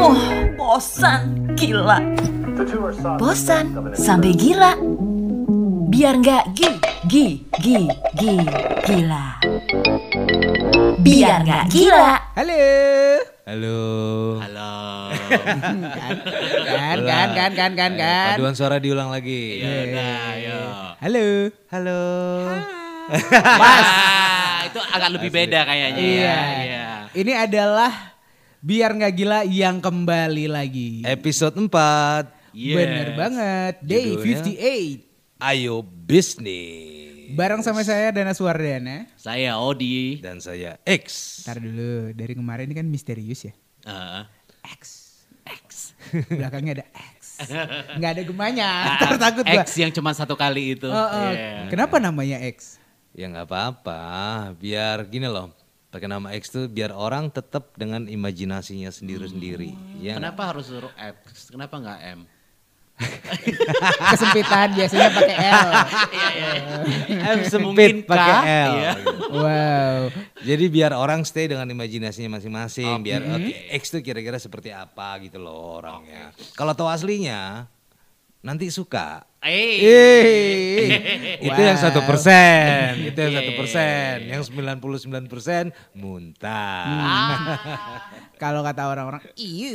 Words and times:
Aduh, 0.00 0.16
bosan, 0.56 1.44
gila. 1.60 2.00
Bosan 3.20 3.68
sampai 3.92 4.32
gila. 4.32 4.72
Biar 5.92 6.16
nggak 6.16 6.56
gi, 6.56 6.72
gi, 7.04 7.26
gi, 7.60 7.76
gi, 8.16 8.32
gila. 8.88 9.36
Biar 11.04 11.44
nggak 11.44 11.64
gila. 11.68 12.16
Halo. 12.32 12.64
Halo. 13.44 13.78
Halo. 14.40 14.72
Kan, 16.64 16.96
kan, 17.04 17.28
kan, 17.36 17.50
kan, 17.52 17.72
kan, 17.76 17.92
kan. 17.92 18.34
Paduan 18.40 18.56
suara 18.56 18.80
diulang 18.80 19.12
lagi. 19.12 19.60
Ya 19.60 19.84
udah, 19.84 20.16
ayo. 20.32 20.60
Halo. 20.96 21.26
Halo. 21.68 22.00
Pas. 23.44 23.84
Ah, 23.84 24.64
itu 24.64 24.80
agak 24.80 25.12
lebih 25.12 25.28
beda 25.28 25.60
kayaknya 25.68 26.00
Iya. 26.00 26.24
ya. 26.24 26.40
Iya. 26.64 26.86
Ini 27.12 27.32
adalah 27.36 28.09
biar 28.60 28.92
nggak 28.92 29.12
gila 29.16 29.40
yang 29.48 29.80
kembali 29.80 30.44
lagi. 30.52 31.00
Episode 31.08 31.56
4. 31.56 32.52
Yes. 32.52 32.76
Bener 32.76 33.08
banget. 33.16 33.74
Day 33.80 34.12
Judulnya? 34.20 35.00
58. 35.40 35.40
Ayo 35.40 35.80
bisnis. 35.80 37.32
Bareng 37.32 37.64
sama 37.64 37.80
saya 37.80 38.12
Dana 38.12 38.36
Suwardana. 38.36 39.08
Saya 39.16 39.56
Odi. 39.56 40.20
Dan 40.20 40.44
saya 40.44 40.76
X. 40.84 41.40
Ntar 41.48 41.62
dulu, 41.62 42.12
dari 42.12 42.36
kemarin 42.36 42.68
ini 42.68 42.76
kan 42.76 42.84
misterius 42.84 43.48
ya. 43.48 43.54
Ah, 43.88 44.28
X. 44.76 45.08
X. 45.48 45.96
Belakangnya 46.28 46.82
ada 46.82 46.86
X. 47.16 47.40
Nggak 47.96 48.10
ada 48.12 48.22
gemanya. 48.28 48.68
Ntar 49.00 49.16
takut 49.16 49.44
gua. 49.48 49.62
X 49.64 49.78
yang 49.80 49.88
cuma 49.94 50.12
satu 50.12 50.36
kali 50.36 50.76
itu. 50.76 50.90
Oh, 50.90 50.98
oh. 51.00 51.30
Iya. 51.32 51.72
Kenapa 51.72 51.96
namanya 51.96 52.36
X? 52.44 52.76
Ya 53.16 53.30
nggak 53.30 53.48
apa-apa. 53.48 54.02
Biar 54.60 55.08
gini 55.08 55.30
loh. 55.30 55.54
Pakai 55.90 56.06
nama 56.06 56.30
X 56.38 56.54
tuh 56.54 56.70
biar 56.70 56.94
orang 56.94 57.34
tetap 57.34 57.74
dengan 57.74 58.06
imajinasinya 58.06 58.94
sendiri-sendiri. 58.94 59.74
Ya 59.98 60.14
nggak? 60.14 60.22
Kenapa 60.22 60.42
harus 60.54 60.70
suruh 60.70 60.94
X? 60.94 61.50
Kenapa 61.50 61.82
nggak 61.82 62.00
M? 62.14 62.20
Kesempitan 64.12 64.68
biasanya 64.76 65.08
pakai 65.10 65.36
L. 65.40 65.68
Iya, 66.14 66.28
iya. 66.30 66.48
M 67.10 67.38
Mungkin 67.40 67.50
sempit 67.50 67.94
K, 68.04 68.06
pakai 68.06 68.34
L. 68.44 68.72
iya. 68.76 68.92
Wow. 69.34 70.00
Jadi 70.46 70.64
biar 70.70 70.92
orang 70.94 71.26
stay 71.26 71.50
dengan 71.50 71.66
imajinasinya 71.66 72.38
masing-masing. 72.38 73.02
Biar 73.02 73.26
oke, 73.26 73.52
X 73.74 73.90
tuh 73.90 74.04
kira-kira 74.04 74.38
seperti 74.38 74.70
apa 74.70 75.18
gitu 75.26 75.42
loh 75.42 75.82
orangnya. 75.82 76.30
Kalau 76.54 76.70
tahu 76.76 76.86
aslinya 76.86 77.66
nanti 78.40 78.72
suka. 78.72 79.24
Eh. 79.40 80.92
Itu 81.40 81.60
yang 81.60 81.80
satu 81.80 82.04
persen, 82.04 83.08
itu 83.08 83.16
yang 83.16 83.34
satu 83.40 83.52
persen, 83.56 84.14
yang 84.28 84.42
99 84.44 85.32
persen 85.32 85.72
muntah. 85.96 87.56
Kalau 88.42 88.60
kata 88.60 88.88
orang-orang, 88.88 89.24
iya. 89.40 89.72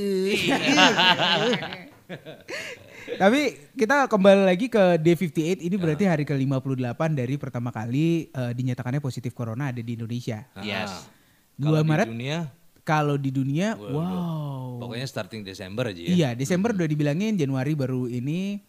Tapi 3.21 3.69
kita 3.77 4.09
kembali 4.09 4.49
lagi 4.49 4.65
ke 4.65 4.97
D58 4.97 5.61
ini 5.61 5.75
berarti 5.77 6.09
hari 6.09 6.25
ke-58 6.25 7.01
dari 7.13 7.37
pertama 7.37 7.69
kali 7.69 8.33
eh, 8.33 8.51
dinyatakannya 8.53 9.01
positif 9.01 9.33
corona 9.37 9.69
ada 9.69 9.81
di 9.81 9.93
Indonesia. 9.93 10.45
Yes. 10.61 11.09
Kalau 11.57 11.81
2 11.81 11.85
di 11.85 11.89
Maret 11.89 12.07
dunia, 12.09 12.39
kalau 12.85 13.17
di 13.17 13.33
dunia 13.33 13.73
wow. 13.73 14.77
pokoknya 14.77 15.09
starting 15.09 15.41
Desember 15.41 15.89
aja 15.89 15.99
ya. 15.99 16.09
Iya, 16.13 16.29
Desember 16.37 16.71
udah 16.71 16.85
dibilangin, 16.85 17.33
Januari 17.33 17.73
baru 17.73 18.05
ini 18.05 18.61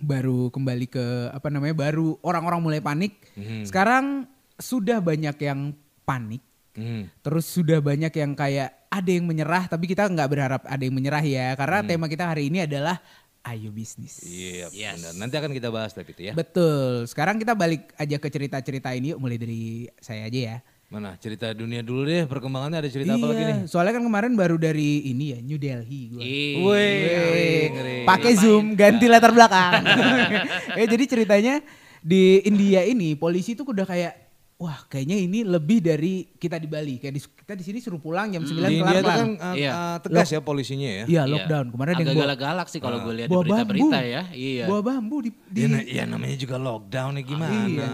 baru 0.00 0.52
kembali 0.52 0.86
ke 0.86 1.32
apa 1.32 1.48
namanya? 1.48 1.72
baru 1.72 2.20
orang-orang 2.20 2.60
mulai 2.60 2.80
panik. 2.84 3.16
Mhm. 3.34 3.64
Sekarang 3.64 4.28
sudah 4.60 5.00
banyak 5.00 5.34
yang 5.40 5.72
panik. 6.04 6.44
Hmm. 6.70 7.10
Terus 7.26 7.50
sudah 7.50 7.82
banyak 7.82 8.14
yang 8.14 8.32
kayak 8.38 8.70
ada 8.92 9.10
yang 9.10 9.26
menyerah, 9.26 9.66
tapi 9.66 9.90
kita 9.90 10.06
nggak 10.06 10.28
berharap 10.30 10.62
ada 10.68 10.82
yang 10.82 10.94
menyerah 10.94 11.24
ya, 11.24 11.58
karena 11.58 11.82
tema 11.82 12.06
kita 12.06 12.30
hari 12.30 12.46
ini 12.46 12.62
adalah 12.62 13.02
ayo 13.50 13.72
bisnis. 13.72 14.20
Iya, 14.22 14.68
Yes. 14.70 15.00
benar. 15.00 15.12
Nanti 15.16 15.34
akan 15.40 15.52
kita 15.56 15.68
bahas 15.72 15.96
tapi 15.96 16.12
itu 16.12 16.30
ya. 16.30 16.32
Betul. 16.36 17.08
Sekarang 17.08 17.40
kita 17.40 17.56
balik 17.56 17.90
aja 17.96 18.16
ke 18.20 18.28
cerita-cerita 18.28 18.92
ini, 18.94 19.16
yuk 19.16 19.18
mulai 19.18 19.40
dari 19.40 19.88
saya 19.98 20.28
aja 20.28 20.40
ya. 20.40 20.56
Mana 20.90 21.14
cerita 21.22 21.54
dunia 21.54 21.86
dulu 21.86 22.02
deh, 22.02 22.26
perkembangannya 22.26 22.82
ada 22.82 22.90
cerita 22.90 23.14
apa 23.14 23.30
lagi 23.30 23.42
nih? 23.46 23.58
soalnya 23.70 23.94
kan 23.94 24.02
kemarin 24.02 24.34
baru 24.34 24.58
dari 24.58 25.06
ini 25.06 25.30
ya, 25.30 25.38
New 25.38 25.54
Delhi. 25.54 26.10
Wih, 26.58 27.70
ngeri. 27.70 28.02
pakai 28.02 28.34
zoom 28.34 28.74
ganti 28.74 29.06
latar 29.06 29.30
belakang. 29.30 29.86
eh 30.82 30.86
jadi 30.90 31.04
ceritanya 31.06 31.62
di 32.02 32.42
India 32.42 32.82
ini 32.82 33.14
polisi 33.14 33.54
tuh 33.54 33.70
udah 33.70 33.86
kayak 33.86 34.29
wah 34.60 34.84
kayaknya 34.86 35.16
ini 35.16 35.40
lebih 35.40 35.80
dari 35.80 36.28
kita 36.36 36.60
di 36.60 36.68
Bali. 36.68 37.00
Kayak 37.00 37.14
di, 37.16 37.20
kita 37.24 37.52
di 37.56 37.64
sini 37.64 37.78
suruh 37.80 37.96
pulang 37.96 38.28
jam 38.28 38.44
9 38.44 38.52
Di 38.52 38.52
kelar 38.52 38.68
India 38.70 38.92
tuh 38.92 39.00
kelar. 39.00 39.16
kan 39.16 39.30
uh, 39.40 39.54
Iya. 39.56 39.70
uh, 39.72 39.96
tegas 40.04 40.28
ya 40.28 40.40
polisinya 40.44 40.90
ya. 40.92 41.04
Iya 41.08 41.22
lockdown. 41.24 41.66
Kemarin 41.72 41.92
ada 41.96 42.02
yang 42.04 42.20
galak-galak 42.20 42.66
sih 42.68 42.76
kalau 42.76 43.00
gue 43.00 43.14
lihat 43.16 43.28
di 43.28 43.36
berita-berita 43.40 43.98
ya. 44.04 44.22
Iya. 44.30 44.64
Bawa 44.68 44.80
bambu 44.84 45.16
di, 45.24 45.30
di 45.48 45.60
Ya, 45.64 45.80
ya 45.80 46.04
namanya 46.04 46.36
juga 46.36 46.60
lockdown 46.60 47.12
ya 47.16 47.22
gimana? 47.24 47.56
Iya. 47.64 47.88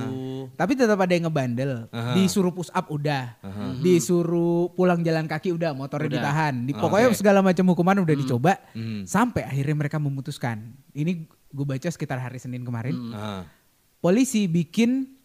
Tapi 0.58 0.72
tetap 0.74 0.98
ada 0.98 1.12
yang 1.14 1.24
ngebandel. 1.30 1.72
Aha. 1.94 2.18
Disuruh 2.18 2.50
push 2.50 2.74
up 2.74 2.90
udah. 2.90 3.38
Disuruh 3.78 4.74
pulang 4.74 5.06
jalan 5.06 5.30
kaki 5.30 5.54
udah, 5.54 5.70
motornya 5.70 6.10
Udah. 6.10 6.18
ditahan. 6.18 6.54
Di, 6.66 6.74
pokoknya 6.74 7.14
segala 7.14 7.46
macam 7.46 7.62
hukuman 7.70 8.02
udah 8.02 8.16
dicoba. 8.18 8.58
Hmm. 8.74 9.06
Sampai 9.06 9.46
akhirnya 9.46 9.86
mereka 9.86 10.02
memutuskan. 10.02 10.74
Ini 10.90 11.24
gue 11.30 11.66
baca 11.66 11.86
sekitar 11.86 12.18
hari 12.18 12.42
Senin 12.42 12.66
kemarin. 12.66 12.94
Ah. 13.14 13.46
Polisi 13.96 14.46
bikin 14.46 15.15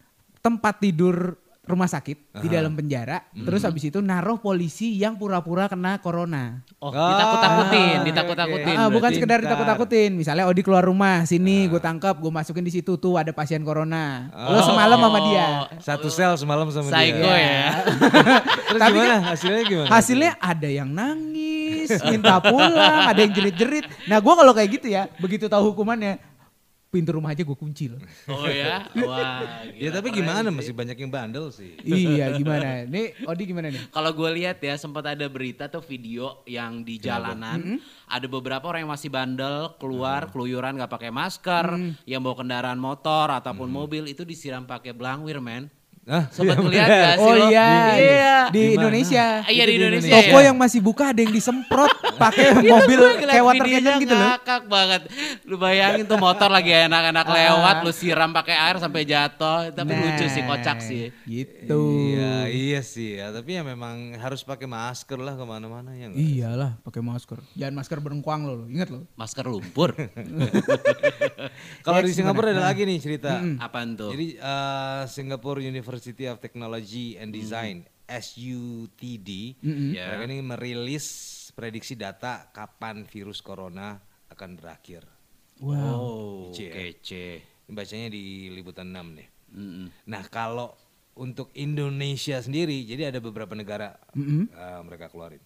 tempat 0.42 0.82
tidur 0.82 1.38
rumah 1.62 1.86
sakit 1.86 2.42
di 2.42 2.50
dalam 2.50 2.74
penjara. 2.74 3.22
Terus 3.30 3.62
habis 3.62 3.86
itu 3.86 4.02
naruh 4.02 4.34
polisi 4.34 4.98
yang 4.98 5.14
pura-pura 5.14 5.70
kena 5.70 6.02
corona. 6.02 6.58
Oh, 6.82 6.90
ditakut-takutin, 6.90 7.96
Ah, 7.96 8.02
ditakut-takutin. 8.02 8.74
Ah, 8.74 8.88
bukan 8.90 9.10
sekedar 9.14 9.38
ditakut-takutin. 9.38 10.10
Misalnya 10.10 10.50
Odi 10.50 10.66
keluar 10.66 10.82
rumah, 10.82 11.22
sini 11.22 11.70
gue 11.70 11.78
tangkap, 11.78 12.18
gue 12.18 12.34
masukin 12.34 12.66
di 12.66 12.74
situ 12.74 12.98
tuh 12.98 13.14
ada 13.14 13.30
pasien 13.30 13.62
corona. 13.62 14.26
Lo 14.34 14.58
semalam 14.58 14.98
sama 14.98 15.18
dia. 15.22 15.46
Satu 15.78 16.10
sel 16.10 16.34
semalam 16.34 16.66
sama 16.66 16.90
Psycho 16.90 17.30
dia. 17.30 17.38
ya. 17.38 17.62
Terus 18.74 18.80
Tapi 18.82 18.98
gimana? 18.98 19.16
Hasilnya 19.22 19.62
gimana? 19.62 19.88
Hasilnya 19.88 20.30
ada 20.42 20.66
yang 20.66 20.90
nangis, 20.90 21.94
minta 22.10 22.42
pulang, 22.42 23.06
ada 23.06 23.20
yang 23.22 23.30
jerit-jerit. 23.30 23.86
Nah 24.10 24.18
gue 24.18 24.34
kalau 24.34 24.50
kayak 24.50 24.82
gitu 24.82 24.90
ya, 24.90 25.06
begitu 25.22 25.46
tahu 25.46 25.70
hukumannya, 25.70 26.18
pintu 26.92 27.16
rumah 27.16 27.32
aja 27.32 27.40
gue 27.40 27.56
kunci 27.56 27.88
loh. 27.88 27.96
Oh 28.28 28.44
ya. 28.44 28.84
Wah. 29.00 29.64
Ya 29.72 29.88
gila, 29.88 29.96
tapi 29.96 30.08
keren 30.12 30.18
gimana 30.20 30.48
sih. 30.52 30.56
masih 30.60 30.74
banyak 30.76 30.96
yang 31.00 31.08
bandel 31.08 31.48
sih. 31.48 31.72
iya 31.88 32.36
gimana? 32.36 32.84
Nih 32.84 33.16
Odi 33.24 33.48
gimana 33.48 33.72
nih? 33.72 33.80
Kalau 33.88 34.12
gue 34.12 34.30
lihat 34.36 34.60
ya 34.60 34.76
sempat 34.76 35.08
ada 35.08 35.24
berita 35.32 35.72
tuh 35.72 35.80
video 35.80 36.44
yang 36.44 36.84
di 36.84 37.00
jalanan 37.00 37.80
ada 38.04 38.26
beberapa 38.28 38.68
orang 38.68 38.84
yang 38.84 38.92
masih 38.92 39.08
bandel 39.08 39.72
keluar 39.80 40.28
keluyuran 40.28 40.76
nggak 40.76 40.92
pakai 40.92 41.08
masker, 41.08 41.96
yang 42.04 42.20
bawa 42.20 42.44
kendaraan 42.44 42.76
motor 42.76 43.32
ataupun 43.32 43.72
mobil 43.72 44.12
itu 44.12 44.28
disiram 44.28 44.68
pakai 44.68 44.92
blangwir 44.92 45.40
men. 45.40 45.72
Hah? 46.02 46.26
Sempat 46.28 46.58
melihat 46.58 46.82
gak 46.84 47.14
sih 47.14 47.22
Oh 47.22 47.30
lo? 47.32 47.46
iya, 47.46 47.68
Iya. 47.94 48.36
di 48.50 48.58
Di 48.58 48.62
mana? 48.66 48.74
Indonesia. 48.76 49.24
Iya 49.46 49.62
di 49.62 49.74
Indonesia. 49.76 50.10
Toko 50.10 50.34
ya. 50.34 50.50
yang 50.50 50.56
masih 50.56 50.80
buka 50.80 51.04
ada 51.08 51.20
yang 51.20 51.30
disemprot 51.30 51.94
pakai 52.22 52.58
mobil 52.58 52.98
kayak 53.22 53.38
water 53.40 53.66
cannon 53.68 53.94
gitu 53.96 54.10
loh. 54.12 54.28
Ngakak 54.28 54.62
banget. 54.66 55.02
Lu 55.44 55.56
bayangin 55.56 56.04
tuh 56.04 56.18
motor 56.18 56.50
lagi 56.50 56.74
enak-enak 56.74 57.22
Ah. 57.22 57.32
lewat, 57.32 57.76
lu 57.80 57.92
siram 57.92 58.30
pakai 58.30 58.56
air 58.56 58.76
sampai 58.76 59.02
jatuh. 59.04 59.70
Tapi 59.70 59.92
lucu 59.92 60.26
sih, 60.26 60.42
kocak 60.42 60.78
sih. 60.80 61.14
Gitu. 61.22 61.82
Iya, 62.10 62.34
iya 62.44 62.80
sih 62.82 63.16
ya. 63.16 63.30
Tapi 63.30 63.50
ya 63.52 63.62
memang 63.62 63.94
harus 64.16 64.42
pakai 64.42 64.66
masker 64.66 65.16
lah 65.16 65.32
ke 65.32 65.44
mana-mana 65.44 65.94
ya? 65.94 66.10
Iyalah, 66.10 66.82
pakai 66.82 66.98
masker. 66.98 67.38
Jangan 67.54 67.74
masker 67.74 67.98
berengkuang 67.98 68.42
lo, 68.42 68.54
lo. 68.56 68.66
ingat 68.66 68.90
lo. 68.90 69.06
Masker 69.14 69.46
lumpur. 69.46 69.94
Kalau 71.82 71.98
Ya, 71.98 72.02
di 72.02 72.12
Singapura 72.12 72.50
ada 72.50 72.64
lagi 72.64 72.82
nih 72.82 72.98
cerita. 72.98 73.38
Apaan 73.56 73.94
tuh? 73.94 74.10
Jadi 74.10 74.34
uh, 74.36 75.06
Singapore 75.06 75.62
University 75.92 76.24
of 76.24 76.40
Technology 76.40 77.20
and 77.20 77.36
Design 77.36 77.84
SUTD, 78.08 79.60
Ya. 79.92 80.08
mereka 80.08 80.24
ini 80.24 80.40
merilis 80.40 81.06
prediksi 81.52 82.00
data 82.00 82.48
kapan 82.48 83.04
virus 83.04 83.44
corona 83.44 84.00
akan 84.32 84.56
berakhir. 84.56 85.04
Oh, 85.60 86.48
Kece 86.48 86.64
ya. 86.64 86.72
kece. 86.72 87.26
Ini 87.68 87.72
bacanya 87.76 88.08
di 88.08 88.48
liputan 88.48 88.88
6 88.88 89.20
nih. 89.20 89.28
Mm-mm. 89.52 89.86
Nah 90.08 90.24
kalau 90.32 90.72
untuk 91.12 91.52
Indonesia 91.52 92.40
sendiri, 92.40 92.88
jadi 92.88 93.12
ada 93.12 93.20
beberapa 93.20 93.52
negara 93.52 94.00
uh, 94.16 94.80
mereka 94.80 95.12
keluarin. 95.12 95.44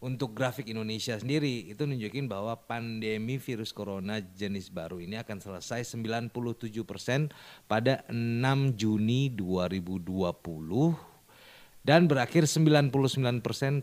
Untuk 0.00 0.32
grafik 0.32 0.64
Indonesia 0.64 1.12
sendiri 1.14 1.68
itu 1.68 1.84
nunjukin 1.84 2.24
bahwa 2.24 2.56
pandemi 2.56 3.36
virus 3.36 3.68
corona 3.68 4.16
jenis 4.16 4.72
baru 4.72 4.96
ini 4.96 5.20
akan 5.20 5.36
selesai 5.38 5.84
97% 5.84 6.32
pada 7.68 8.00
6 8.08 8.80
Juni 8.80 9.28
2020 9.28 10.96
dan 11.80 12.04
berakhir 12.04 12.44
99% 12.44 12.96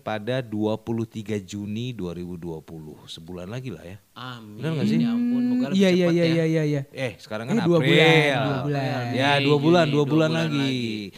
pada 0.02 0.42
23 0.42 1.38
Juni 1.40 1.94
2020. 1.94 2.66
Sebulan 3.06 3.46
lagi 3.46 3.70
lah 3.70 3.86
ya. 3.86 3.98
Amin. 4.14 4.58
Benar 4.58 4.72
nggak 4.74 4.86
sih? 4.86 4.98
Ya 4.98 5.14
ampun, 5.14 5.42
moga 5.54 5.66
Iya 5.70 5.90
iya 5.92 6.08
iya 6.10 6.26
ya. 6.26 6.34
iya 6.34 6.46
iya 6.46 6.64
iya. 6.66 6.82
Eh 6.94 7.14
sekarang 7.18 7.46
kan 7.46 7.58
Eh, 7.58 7.66
dua 7.66 7.78
April. 7.78 7.94
bulan, 7.94 8.42
dua 8.42 8.58
bulan. 8.66 9.06
Ya 9.14 9.32
dua 9.38 9.58
bulan, 9.58 9.86
dua 9.86 9.94
dua 9.94 10.04
bulan 10.06 10.30
bulan 10.34 10.50
lagi. 10.50 10.58
lagi. 10.58 11.14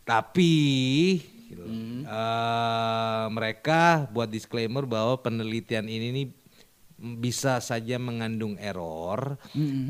Tapi 0.00 0.52
Eh, 1.70 3.24
mereka 3.30 4.10
buat 4.10 4.26
disclaimer 4.26 4.84
bahwa 4.84 5.18
penelitian 5.22 5.86
ini 5.86 6.08
nih 6.10 6.26
bisa 7.00 7.64
saja 7.64 7.96
mengandung 7.96 8.60
error 8.60 9.40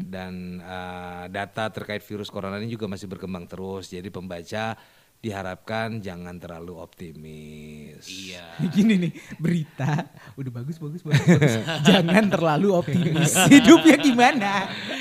dan 0.07 0.63
eh, 0.63 1.25
data 1.33 1.67
terkait 1.75 2.05
virus 2.07 2.31
corona 2.31 2.61
ini 2.63 2.71
juga 2.71 2.87
masih 2.87 3.11
berkembang 3.11 3.51
terus. 3.51 3.91
Jadi 3.91 4.13
pembaca 4.13 4.79
diharapkan 5.21 6.01
jangan 6.01 6.41
terlalu 6.41 6.81
optimis. 6.81 8.09
Iya. 8.09 8.57
Gini 8.75 8.97
nih, 8.97 9.13
berita 9.37 10.09
udah 10.41 10.53
bagus 10.53 10.81
bagus 10.81 11.05
bagus. 11.05 11.21
bagus. 11.29 11.55
Jangan 11.89 12.25
terlalu 12.33 12.69
optimis. 12.73 13.37
Hidupnya 13.53 14.01
gimana? 14.01 14.53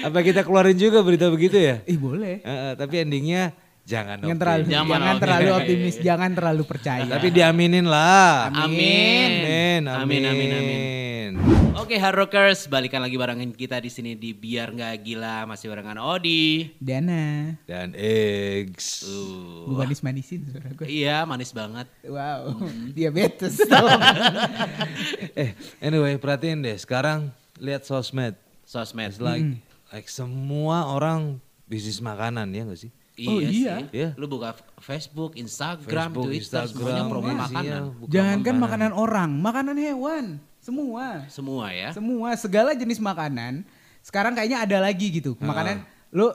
Apa 0.03 0.19
kita 0.19 0.43
keluarin 0.43 0.75
juga 0.75 0.99
berita 0.99 1.31
begitu 1.31 1.55
ya? 1.55 1.79
Ih 1.87 1.95
boleh. 1.95 2.43
Eh, 2.43 2.51
eh, 2.51 2.73
tapi 2.75 2.99
endingnya 2.99 3.55
jangan 3.89 4.17
Jangan 4.21 4.37
terlalu 4.37 4.61
optimis. 4.61 4.69
Jangan 4.69 4.99
jangan 5.01 5.15
terlalu 5.17 5.49
optimis, 5.57 5.95
jangan 5.97 6.31
terlalu 6.37 6.63
percaya. 6.69 7.09
Tapi 7.09 7.27
diaminin 7.33 7.85
lah. 7.89 8.53
Amin. 8.53 9.29
Amin. 9.41 9.81
Amin, 9.89 10.21
amin, 10.29 10.49
amin. 10.53 11.31
Oke, 11.79 11.97
Hard 11.97 12.21
Rockers, 12.21 12.69
balikan 12.69 13.01
lagi 13.01 13.17
barengan 13.17 13.49
kita 13.49 13.81
di 13.81 13.89
sini 13.89 14.13
di 14.13 14.29
biar 14.29 14.69
nggak 14.69 15.01
gila 15.01 15.49
masih 15.49 15.73
barengan 15.73 15.97
Odi. 15.97 16.69
Dana, 16.77 17.57
Dan 17.65 17.97
eggs. 17.97 19.09
Uh. 19.09 19.73
gue 19.73 19.75
manis 19.79 20.05
manisin 20.05 20.45
suara 20.45 20.69
gue. 20.69 20.85
Iya, 20.85 21.25
manis 21.25 21.49
banget. 21.49 21.89
Wow, 22.05 22.61
diabetes. 22.97 23.57
eh, 25.41 25.57
anyway, 25.81 26.21
perhatiin 26.21 26.61
deh. 26.61 26.77
Sekarang 26.77 27.33
lihat 27.57 27.89
sosmed. 27.89 28.37
Sosmed. 28.69 29.09
It's 29.09 29.17
like, 29.17 29.57
like 29.89 30.05
semua 30.13 30.93
orang 30.93 31.41
bisnis 31.65 32.05
makanan 32.05 32.53
ya 32.53 32.69
gak 32.69 32.85
sih? 32.85 32.91
Iya, 33.19 33.27
Oh, 33.27 33.39
iya. 33.39 33.49
sih. 33.51 33.85
Iya. 33.91 34.09
Lu 34.15 34.25
buka 34.25 34.55
Facebook, 34.79 35.35
Instagram, 35.35 36.09
Facebook, 36.09 36.25
Twitter, 36.25 36.63
Instagram, 36.63 36.71
semuanya 36.71 37.03
promo 37.05 37.25
iya, 37.25 37.35
makanan. 37.37 37.63
iya, 37.65 37.77
bukan 37.91 38.09
Jangankan 38.09 38.55
makanan 38.57 38.91
orang, 38.93 39.29
makanan 39.35 39.75
hewan, 39.75 40.25
semua. 40.59 41.05
Semua 41.27 41.65
ya. 41.69 41.89
Semua 41.91 42.29
segala 42.33 42.71
jenis 42.71 42.97
makanan. 42.97 43.67
Sekarang 43.99 44.31
kayaknya 44.31 44.63
ada 44.63 44.77
lagi 44.79 45.11
gitu. 45.11 45.35
Makanan 45.35 45.83
lu 46.09 46.31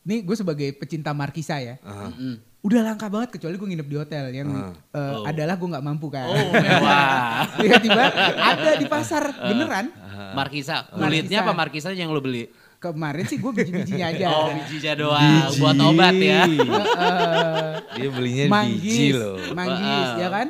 nih 0.00 0.22
gue 0.22 0.32
sebagai 0.32 0.70
pecinta 0.72 1.10
markisa 1.10 1.58
ya. 1.58 1.76
Mm-mm. 1.82 2.38
Udah 2.60 2.84
langka 2.84 3.08
banget 3.08 3.32
kecuali 3.32 3.56
gue 3.56 3.68
nginep 3.68 3.88
di 3.88 3.96
hotel 3.96 4.24
yang 4.32 4.48
eh, 4.92 4.96
Oh. 4.96 5.24
adalah 5.24 5.56
gue 5.56 5.64
nggak 5.66 5.80
mampu 5.82 6.06
kan. 6.08 6.28
Oh, 6.28 6.52
mewah. 6.52 7.48
Tiba-tiba 7.60 8.04
ada 8.36 8.70
di 8.76 8.86
pasar 8.86 9.24
beneran. 9.34 9.88
Markisa, 10.30 10.86
kulitnya 10.86 11.40
Markisa. 11.40 11.42
apa 11.42 11.52
markisa 11.52 11.88
yang 11.90 12.12
lu 12.12 12.20
beli? 12.20 12.46
Kemarin 12.80 13.28
sih 13.28 13.36
gue 13.36 13.52
biji-bijinya 13.52 14.06
aja. 14.08 14.26
Oh, 14.32 14.48
bijinya 14.50 14.92
doang 14.96 15.52
buat 15.54 15.76
obat 15.78 16.16
ya. 16.16 16.48
Heeh. 16.48 17.68
Dia 17.92 18.08
belinya 18.08 18.44
manggis, 18.48 18.80
biji 18.80 19.08
loh. 19.12 19.36
manggis 19.52 20.08
Wow. 20.08 20.16
ya 20.16 20.28
kan? 20.28 20.46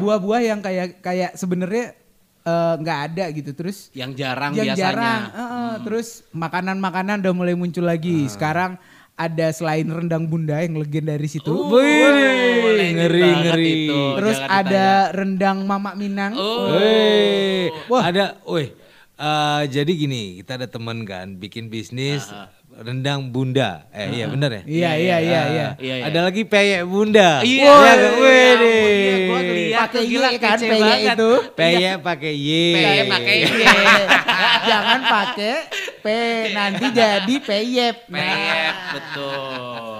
Buah-buah 0.00 0.40
yang 0.42 0.60
kayak 0.60 0.88
kayak 0.98 1.36
sebenarnya 1.36 1.92
eh, 2.40 2.74
nggak 2.80 2.98
ada 3.06 3.24
gitu. 3.30 3.50
Terus 3.52 3.92
Yang 3.92 4.10
jarang 4.16 4.52
yang 4.52 4.64
biasanya. 4.66 4.80
jarang. 4.80 5.20
heeh. 5.28 5.72
Terus 5.84 6.08
makanan-makanan 6.32 7.20
udah 7.20 7.34
mulai 7.36 7.52
muncul 7.52 7.84
lagi. 7.84 8.24
Sekarang 8.26 8.80
ada 9.14 9.46
selain 9.48 9.84
rendang 9.86 10.24
bunda 10.24 10.58
yang 10.58 10.74
legendaris 10.74 11.36
itu. 11.36 11.46
Uh, 11.46 11.68
Wih, 11.70 12.90
ngeri, 12.96 13.28
ngeri. 13.44 13.72
itu, 13.86 14.02
Terus 14.18 14.38
jangan 14.40 14.58
ada 14.58 14.86
rendang 15.12 15.58
Mama 15.62 15.92
Minang. 15.94 16.32
Oh. 16.34 16.74
Wih, 16.74 17.70
Wah. 17.86 18.02
ada, 18.08 18.24
wih. 18.42 18.72
Eh, 19.16 19.62
jadi 19.70 19.92
gini, 19.94 20.42
kita 20.42 20.58
ada 20.58 20.66
temen 20.66 21.06
kan, 21.06 21.38
bikin 21.38 21.70
bisnis 21.70 22.26
rendang 22.74 23.30
bunda. 23.30 23.86
Eh, 23.94 24.18
iya 24.18 24.26
bener 24.26 24.50
ya? 24.50 24.62
Iya, 24.66 24.90
iya, 24.98 25.16
iya, 25.22 25.40
iya. 25.46 25.66
Iya, 25.78 25.94
iya. 26.02 26.04
Ada 26.10 26.20
lagi 26.26 26.42
peyek 26.42 26.82
bunda. 26.82 27.38
Iya, 27.46 27.70
Wah, 27.70 27.94
iya, 27.94 28.08
wih, 28.18 28.34
iya, 28.34 28.52
deh. 28.58 28.82
iya, 28.82 29.14
gua 29.30 29.38
ngeliat 29.38 29.78
Pakai 29.78 29.94
tuh, 29.94 30.02
gila 30.10 30.28
Y 30.28 30.38
kan 30.42 30.58
peyek 30.58 30.98
itu. 31.06 31.30
Peyek 31.54 31.96
pakai 32.02 32.32
Y. 32.34 32.64
Peyek 32.74 33.04
pakai 33.06 33.36
Y. 33.38 33.62
Jangan 34.64 35.00
pakai 35.06 35.54
P 36.02 36.06
nanti 36.50 36.86
jadi 36.90 37.34
peyep. 37.38 37.96
Nah, 38.10 38.18
Peyek, 38.18 38.74
betul. 38.90 39.93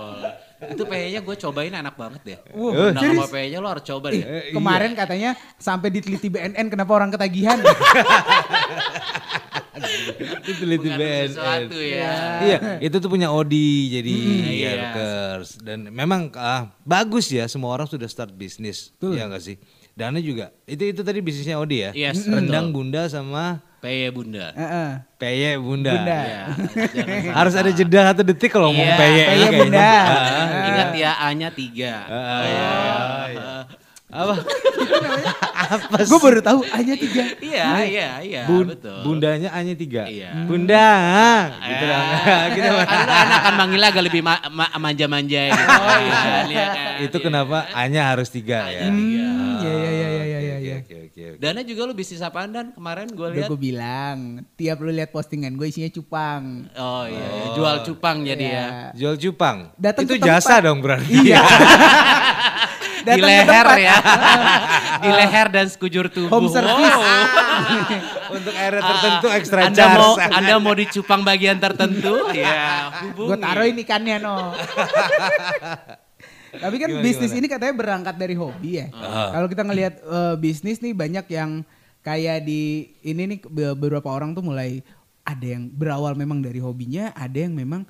Itu 0.71 0.83
peyeknya 0.89 1.21
gue 1.21 1.37
cobain 1.37 1.75
enak 1.75 1.95
banget 1.99 2.21
deh. 2.25 2.39
Wah, 2.55 2.73
Rendang 2.93 3.03
sama 3.03 3.15
serius? 3.27 3.33
peyeknya 3.35 3.59
lo 3.61 3.69
harus 3.69 3.85
coba 3.85 4.07
deh. 4.09 4.23
Eh, 4.25 4.53
Kemarin 4.55 4.93
katanya 4.97 5.31
sampai 5.61 5.89
diteliti 5.93 6.29
BNN 6.31 6.67
kenapa 6.73 6.93
orang 6.95 7.11
ketagihan. 7.13 7.59
Itu 9.75 10.53
teliti 10.63 10.87
Mengandung 10.87 11.03
BNN. 11.03 11.29
sesuatu 11.35 11.79
ya. 11.83 12.15
Iya, 12.41 12.59
itu 12.79 12.97
tuh 13.03 13.11
punya 13.11 13.29
Odi 13.35 13.91
jadi 13.91 14.15
iya. 14.55 14.71
Yarkers 14.79 15.59
dan 15.61 15.91
memang 15.91 16.31
ah, 16.39 16.71
bagus 16.87 17.27
ya 17.33 17.45
semua 17.51 17.75
orang 17.75 17.91
sudah 17.91 18.07
start 18.07 18.31
bisnis, 18.33 18.95
ya 19.03 19.27
enggak 19.27 19.43
sih? 19.43 19.57
Dana 19.95 20.19
juga. 20.19 20.51
Itu 20.67 20.83
itu 20.91 21.01
tadi 21.03 21.19
bisnisnya 21.23 21.59
Odi 21.59 21.87
ya. 21.87 21.91
Yes, 21.95 22.27
Rendang 22.27 22.71
bunda 22.75 23.07
sama 23.11 23.63
Peyek 23.85 24.11
bunda. 24.11 24.47
Heeh. 24.51 24.91
peyek 25.15 25.57
bunda. 25.61 25.93
Bunda. 25.93 26.21
Iya, 26.25 26.43
jangan 26.89 27.33
Harus 27.39 27.55
ada 27.55 27.69
jeda 27.69 28.01
satu 28.07 28.25
detik 28.25 28.49
kalau 28.49 28.73
ngomong 28.73 28.81
Iya, 28.83 28.97
peyek. 28.97 29.25
peyek 29.27 29.29
kayaknya. 29.45 29.61
bunda. 29.61 29.93
Ah, 29.93 30.47
Ingat 30.65 30.91
ya 30.97 31.11
A-nya 31.21 31.49
tiga. 31.53 31.95
ah, 32.09 32.41
iya, 32.43 32.71
iya. 33.29 33.51
Apa? 34.09 34.35
Apa 35.67 35.97
Gue 36.05 36.19
baru 36.19 36.41
tahu 36.41 36.61
hanya 36.69 36.95
tiga. 36.95 37.25
Iya, 37.39 37.67
iya, 37.83 38.09
iya, 38.21 38.43
Bun- 38.45 38.69
betul. 38.69 38.99
Bundanya 39.01 39.49
hanya 39.51 39.73
tiga. 39.73 40.05
Iya. 40.05 40.45
Bunda. 40.45 40.89
Gitu 41.61 41.85
dong. 41.85 42.07
gitu. 42.57 42.69
Anak 42.71 43.41
kan 43.43 43.55
manggilnya 43.57 43.89
agak 43.89 44.05
lebih 44.05 44.21
ma- 44.21 44.45
ma- 44.49 44.73
manja-manja 44.77 45.41
gitu. 45.49 45.65
Oh 45.75 45.99
iya. 46.01 46.65
kan, 46.67 46.95
Itu 47.01 47.17
iya. 47.17 47.25
kenapa 47.25 47.59
hanya 47.73 48.01
harus 48.07 48.29
tiga 48.29 48.67
ya. 48.67 48.87
Hmm, 48.87 48.99
iya 48.99 49.31
iya 49.63 49.91
iya 49.91 50.09
iya 50.09 50.39
iya 50.39 50.57
iya. 50.59 50.75
Oke, 50.77 50.95
oke, 51.07 51.23
oke. 51.31 51.39
Dana 51.39 51.61
juga 51.63 51.81
lu 51.85 51.93
bisnis 51.93 52.21
apaan 52.21 52.51
dan 52.51 52.67
kemarin 52.71 53.09
gue 53.09 53.29
lihat. 53.31 53.49
gue 53.49 53.59
bilang, 53.59 54.19
tiap 54.55 54.77
lu 54.79 54.91
lihat 54.91 55.09
postingan 55.09 55.55
gue 55.55 55.67
isinya 55.67 55.89
cupang. 55.89 56.69
Oh 56.75 57.05
iya, 57.05 57.25
iya, 57.25 57.45
jual 57.55 57.77
cupang 57.83 58.17
jadi 58.23 58.45
Iya. 58.45 58.55
ya. 58.55 58.69
Jual 58.95 59.15
cupang. 59.19 59.59
Datang 59.75 60.05
itu 60.05 60.17
jasa 60.19 60.61
dong 60.61 60.79
berarti. 60.79 61.11
Iya. 61.11 61.41
Di 63.05 63.21
leher 63.21 63.67
ya. 63.77 63.97
Di 65.05 65.11
leher 65.13 65.47
dan 65.53 65.67
sekujur 65.69 66.09
tubuh. 66.09 66.33
Home 66.33 66.49
service. 66.49 66.97
Untuk 68.37 68.55
area 68.57 68.81
tertentu 68.81 69.27
ekstra 69.31 69.61
anda 69.69 69.77
charge. 69.77 70.01
mau 70.01 70.13
Anda 70.19 70.55
mau 70.57 70.75
dicupang 70.75 71.21
bagian 71.23 71.61
tertentu? 71.61 72.29
ya, 72.37 72.91
hubungi. 73.05 73.29
Gue 73.29 73.37
taruhin 73.39 73.77
ikannya 73.85 74.17
no. 74.19 74.57
Tapi 76.55 76.77
kan 76.79 76.89
Gimana, 76.89 77.03
bisnis 77.03 77.31
gimana? 77.35 77.41
ini 77.43 77.47
katanya 77.51 77.75
berangkat 77.75 78.15
dari 78.15 78.35
hobi 78.39 78.71
ya. 78.79 78.87
Ah. 78.95 79.35
Kalau 79.35 79.49
kita 79.51 79.63
ngelihat 79.67 79.95
eh, 80.01 80.35
bisnis 80.39 80.79
nih 80.79 80.95
banyak 80.95 81.27
yang 81.29 81.51
kayak 82.01 82.47
di 82.47 82.95
ini 83.03 83.23
nih 83.27 83.39
be- 83.43 83.75
beberapa 83.75 84.07
orang 84.07 84.39
tuh 84.39 84.45
mulai 84.47 84.81
ada 85.25 85.47
yang 85.47 85.67
berawal 85.73 86.15
memang 86.15 86.45
dari 86.45 86.63
hobinya, 86.63 87.11
ada 87.17 87.35
yang 87.35 87.57
memang 87.57 87.83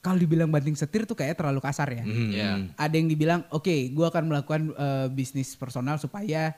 kalau 0.00 0.16
dibilang 0.16 0.48
banting 0.48 0.72
setir 0.72 1.04
tuh 1.04 1.12
kayak 1.12 1.36
terlalu 1.36 1.60
kasar 1.60 1.88
ya. 1.92 2.04
Hmm. 2.04 2.30
Iya. 2.32 2.50
Ada 2.74 2.94
yang 2.96 3.08
dibilang, 3.08 3.40
oke, 3.52 3.92
gua 3.92 4.08
akan 4.08 4.24
melakukan 4.26 4.60
eh, 4.72 5.06
bisnis 5.12 5.52
personal 5.54 6.00
supaya 6.00 6.56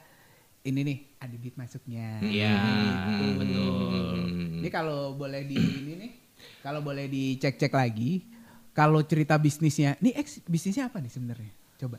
ini 0.62 0.80
nih 0.86 0.98
ada 1.18 1.34
duit 1.34 1.54
masuknya. 1.58 2.22
Iya, 2.22 2.54
Hmm. 2.54 3.34
betul. 3.34 4.26
Ini 4.62 4.68
kalau 4.70 5.18
boleh 5.18 5.42
di 5.42 5.58
ini 5.58 5.92
nih, 5.98 6.10
kalau 6.62 6.78
boleh 6.78 7.10
dicek-cek 7.10 7.74
lagi, 7.74 8.22
kalau 8.70 9.02
cerita 9.02 9.34
bisnisnya, 9.34 9.98
nih 9.98 10.14
ex 10.14 10.38
bisnisnya 10.46 10.86
apa 10.86 11.02
nih 11.02 11.10
sebenarnya? 11.10 11.50
Coba. 11.82 11.98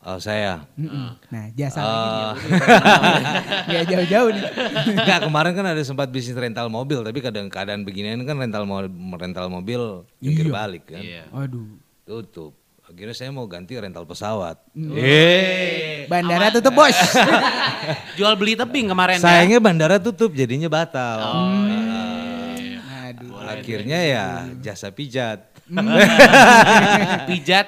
Oh 0.00 0.16
saya. 0.16 0.62
Mm-mm. 0.74 1.10
Nah 1.26 1.50
jasa 1.52 1.78
Oh. 1.78 1.90
lagi. 2.32 2.46
Nggak 3.66 3.84
jauh-jauh 3.92 4.30
nih. 4.30 4.44
Enggak, 4.94 5.18
kemarin 5.22 5.52
kan 5.52 5.66
ada 5.68 5.82
sempat 5.82 6.06
bisnis 6.06 6.32
rental 6.32 6.66
mobil, 6.68 7.02
tapi 7.02 7.18
kadang 7.18 7.46
keadaan 7.46 7.82
beginian 7.82 8.22
kan 8.22 8.34
rental 8.34 8.62
mo- 8.62 8.86
rental 9.12 9.46
mobil 9.48 10.06
jungkir 10.16 10.46
Iya. 10.46 10.54
balik 10.54 10.84
kan. 10.86 11.02
Iya. 11.02 11.24
Waduh. 11.28 11.66
Tutup. 12.04 12.54
Akhirnya 12.84 13.12
saya 13.12 13.28
mau 13.28 13.44
ganti 13.44 13.74
rental 13.74 14.02
pesawat. 14.02 14.56
Mm. 14.72 14.94
Eh. 14.94 16.06
Bandara 16.06 16.48
tutup 16.48 16.72
bos. 16.72 16.94
Jual 18.16 18.32
beli 18.32 18.54
tebing 18.54 18.88
kemarin 18.88 19.18
ya. 19.18 19.20
Sayangnya 19.20 19.58
bandara 19.58 19.98
tutup 19.98 20.30
jadinya 20.30 20.70
batal. 20.70 21.18
Oh, 21.20 21.68
Ah, 22.80 23.10
Aduh. 23.10 23.34
Akhirnya 23.42 23.98
ya 24.00 24.24
jasa 24.56 24.88
pijat. 24.88 25.42
Pijat 27.28 27.66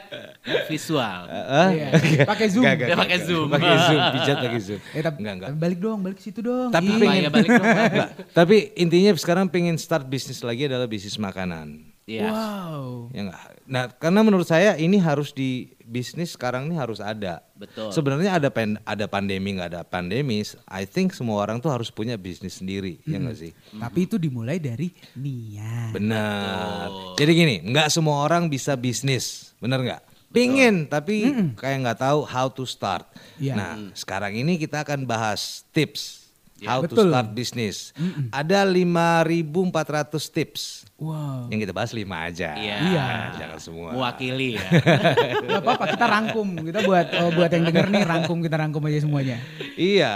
visual. 0.67 1.21
Hah? 1.27 1.69
Iya. 1.71 1.89
Pakai 2.25 2.47
Zoom. 2.49 2.65
Nggak, 2.65 2.75
nggak, 2.75 2.89
Dia 2.89 2.97
nggak, 2.97 3.05
pakai. 3.07 3.19
Zoom. 3.21 3.47
Pakai 3.49 3.75
Zoom, 3.79 4.01
pijat 4.15 4.37
pakai 4.39 4.61
Zoom. 4.61 4.81
Eh, 4.91 5.03
tapi, 5.03 5.17
Enggak, 5.21 5.35
enggak. 5.37 5.51
balik 5.55 5.79
dong, 5.79 5.99
balik 6.01 6.17
ke 6.17 6.25
situ 6.25 6.41
dong. 6.41 6.69
Tapi 6.69 6.89
Iya. 6.89 6.99
Pengen- 6.99 7.23
ya 7.23 7.31
balik 7.31 7.51
dong. 7.51 7.67
Enggak, 7.93 8.09
Tapi 8.33 8.57
intinya 8.75 9.11
sekarang 9.15 9.47
pengen 9.47 9.77
start 9.77 10.05
bisnis 10.05 10.41
lagi 10.41 10.65
adalah 10.65 10.85
bisnis 10.85 11.17
makanan. 11.17 11.89
Iya. 12.11 12.27
Wow. 12.27 13.07
Ya 13.13 13.23
enggak. 13.23 13.43
Nah, 13.71 13.85
karena 13.95 14.21
menurut 14.21 14.43
saya 14.43 14.75
ini 14.75 14.99
harus 14.99 15.31
di 15.31 15.71
bisnis 15.81 16.35
sekarang 16.35 16.67
ini 16.67 16.75
harus 16.75 16.99
ada. 16.99 17.39
Betul. 17.55 17.95
Sebenarnya 17.95 18.35
ada 18.35 18.51
pen, 18.51 18.83
ada 18.83 19.07
pandemi 19.07 19.55
nggak 19.55 19.71
ada 19.71 19.83
pandemis, 19.85 20.59
I 20.67 20.91
think 20.91 21.15
semua 21.15 21.39
orang 21.39 21.63
tuh 21.63 21.71
harus 21.71 21.87
punya 21.87 22.19
bisnis 22.19 22.59
sendiri, 22.59 22.99
ya 23.07 23.15
Hmm. 23.15 23.31
enggak 23.31 23.37
sih? 23.39 23.53
Tapi 23.71 24.11
itu 24.11 24.19
dimulai 24.19 24.59
dari 24.59 24.91
niat. 25.15 25.95
Benar. 25.95 27.15
Jadi 27.15 27.31
gini, 27.31 27.57
nggak 27.63 27.87
semua 27.87 28.27
orang 28.27 28.51
bisa 28.51 28.75
bisnis, 28.75 29.55
benar 29.63 29.79
nggak? 29.79 30.03
Pingin 30.31 30.87
tapi 30.87 31.27
kayak 31.59 31.77
nggak 31.83 32.01
tahu 32.07 32.23
how 32.23 32.47
to 32.47 32.63
start. 32.63 33.07
Iya. 33.37 33.55
Nah, 33.59 33.73
sekarang 33.99 34.39
ini 34.39 34.57
kita 34.57 34.87
akan 34.87 35.03
bahas 35.03 35.67
tips 35.75 36.21
how 36.65 36.85
to 36.85 36.93
Betul. 36.93 37.09
start 37.11 37.29
business. 37.33 37.91
Ada 38.31 38.69
5.400 38.69 40.37
tips. 40.37 40.85
Wow. 41.01 41.49
Yang 41.49 41.59
kita 41.69 41.73
bahas 41.73 41.93
5 41.97 42.05
aja. 42.05 42.51
Iya. 42.57 42.77
Iya. 42.85 43.07
Jangan 43.41 43.59
semua. 43.61 43.91
Mewakili 43.97 44.61
ya. 44.61 44.69
Gak 45.51 45.61
apa-apa 45.65 45.85
kita 45.97 46.07
rangkum. 46.07 46.49
Kita 46.61 46.81
buat 46.85 47.07
oh, 47.25 47.31
buat 47.33 47.51
yang 47.51 47.65
denger 47.69 47.87
nih 47.89 48.05
rangkum 48.05 48.39
kita 48.45 48.57
rangkum 48.61 48.83
aja 48.87 48.99
semuanya. 49.01 49.37
Iya, 49.81 50.13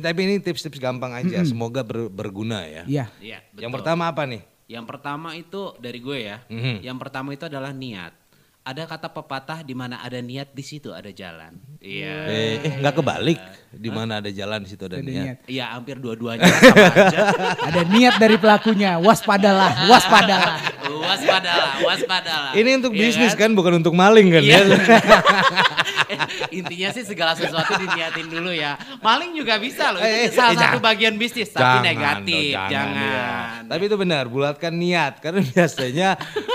tapi 0.00 0.20
ini 0.24 0.34
tips-tips 0.40 0.80
gampang 0.80 1.12
aja. 1.12 1.44
Semoga 1.44 1.84
ber- 1.84 2.08
berguna 2.08 2.64
ya. 2.64 2.82
Iya. 2.88 3.04
Iya, 3.20 3.38
Yang 3.60 3.70
betul. 3.70 3.76
pertama 3.84 4.04
apa 4.08 4.22
nih? 4.24 4.42
Yang 4.72 4.84
pertama 4.88 5.28
itu 5.36 5.76
dari 5.76 5.98
gue 6.00 6.18
ya. 6.24 6.36
Mhm. 6.48 6.80
Yang 6.80 6.96
pertama 6.96 7.28
itu 7.36 7.44
adalah 7.44 7.76
niat. 7.76 8.21
Ada 8.62 8.86
kata 8.86 9.10
pepatah 9.10 9.66
di 9.66 9.74
mana 9.74 9.98
ada 9.98 10.22
niat 10.22 10.54
di 10.54 10.62
situ 10.62 10.94
ada 10.94 11.10
jalan. 11.10 11.58
Iya. 11.82 12.14
Eh, 12.30 12.54
eh, 12.62 12.72
nggak 12.78 12.94
kebalik. 12.94 13.42
Di 13.74 13.90
mana 13.90 14.22
ada 14.22 14.30
jalan 14.30 14.62
di 14.62 14.70
situ 14.70 14.86
ada 14.86 15.02
Ada 15.02 15.10
niat. 15.10 15.36
Iya, 15.50 15.74
hampir 15.74 15.98
dua-duanya 15.98 16.46
sama 16.46 16.86
aja. 16.94 17.18
Ada 17.72 17.82
niat 17.90 18.14
dari 18.22 18.38
pelakunya. 18.38 19.02
Waspadalah, 19.02 19.90
waspadalah. 19.90 20.62
waspadalah, 20.78 21.74
waspadalah. 21.82 22.52
Ini 22.54 22.70
untuk 22.78 22.94
Iya 22.94 23.02
bisnis 23.10 23.34
kan? 23.34 23.50
bukan 23.50 23.82
untuk 23.82 23.98
maling 23.98 24.30
kan 24.30 24.42
Iya. 24.46 24.62
ya? 24.62 24.78
Intinya 26.58 26.88
sih 26.90 27.04
segala 27.04 27.32
sesuatu 27.32 27.72
diniatin 27.74 28.26
dulu 28.26 28.50
ya. 28.50 28.74
Maling 28.98 29.32
juga 29.32 29.56
bisa 29.56 29.90
loh. 29.90 30.00
Eh, 30.00 30.06
eh, 30.06 30.26
Itu 30.28 30.38
salah 30.38 30.52
eh, 30.52 30.58
satu 30.58 30.78
jangan. 30.78 30.84
bagian 30.84 31.14
bisnis 31.16 31.48
tapi 31.48 31.62
Jangan 31.62 31.82
negatif. 31.84 32.52
dong, 32.54 32.70
Jangan. 32.70 33.02
iya. 33.02 33.30
Tapi 33.66 33.82
itu 33.84 33.96
benar, 33.96 34.24
bulatkan 34.26 34.72
niat. 34.72 35.12
Karena 35.18 35.40
biasanya 35.52 36.08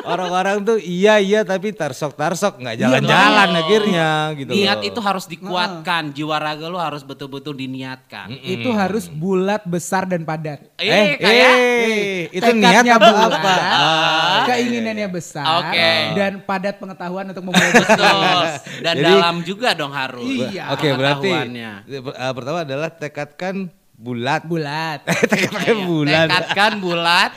orang-orang 0.03 0.57
tuh 0.63 0.77
iya 0.77 1.17
iya 1.17 1.41
tapi 1.43 1.71
tarsok 1.71 2.13
tarsok 2.13 2.59
nggak 2.59 2.75
jalan-jalan 2.77 3.47
betul. 3.47 3.61
akhirnya 3.61 4.09
gitu. 4.35 4.51
Niat 4.53 4.79
loh. 4.79 4.89
itu 4.89 4.99
harus 4.99 5.25
dikuatkan. 5.25 6.03
Jiwa 6.11 6.37
raga 6.37 6.65
lu 6.67 6.79
harus 6.79 7.01
betul-betul 7.01 7.53
diniatkan. 7.53 8.31
Itu 8.33 8.69
harus 8.71 9.07
bulat, 9.07 9.63
besar 9.63 10.05
dan 10.05 10.23
padat. 10.23 10.63
Eh, 10.77 11.17
kayak 11.17 11.53
eh, 11.57 12.19
itu 12.31 12.51
niat 12.53 12.83
Tekadnya 12.85 12.93
apa 12.95 13.09
bulat, 13.09 13.31
apa? 13.33 13.53
Ah. 13.57 14.43
Keinginannya 14.47 15.07
besar 15.09 15.45
Oke. 15.59 15.91
dan 16.15 16.31
padat 16.41 16.75
pengetahuan 16.77 17.25
untuk 17.27 17.43
memulai 17.43 17.71
betul. 17.81 18.41
Dan 18.81 18.93
Jadi- 18.95 19.03
dalam 19.03 19.36
juga 19.43 19.73
dong 19.73 19.93
harus. 19.93 20.23
Iya. 20.23 20.73
Oke 20.73 20.93
berarti 20.93 21.29
pengetahuannya. 21.29 21.71
eh, 22.13 22.33
pertama 22.33 22.59
adalah 22.63 22.89
tekadkan 22.93 23.55
bulat. 23.97 24.45
bulat. 24.45 25.01
tekadkan 25.33 25.77
Iya, 25.77 25.85
bulat. 25.89 26.27
Tekadkan 26.29 26.71
bulat. 26.77 27.31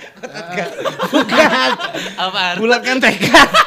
Bukan. 1.09 1.71
Apa? 2.29 2.43
Bulatkan 2.61 2.97
tekad. 3.01 3.49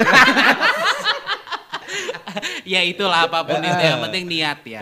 ya 2.73 2.81
itulah 2.81 3.29
apa 3.29 3.45
pun 3.45 3.61
itu 3.61 3.81
yang 3.83 4.01
penting 4.09 4.23
niat 4.25 4.59
ya. 4.65 4.81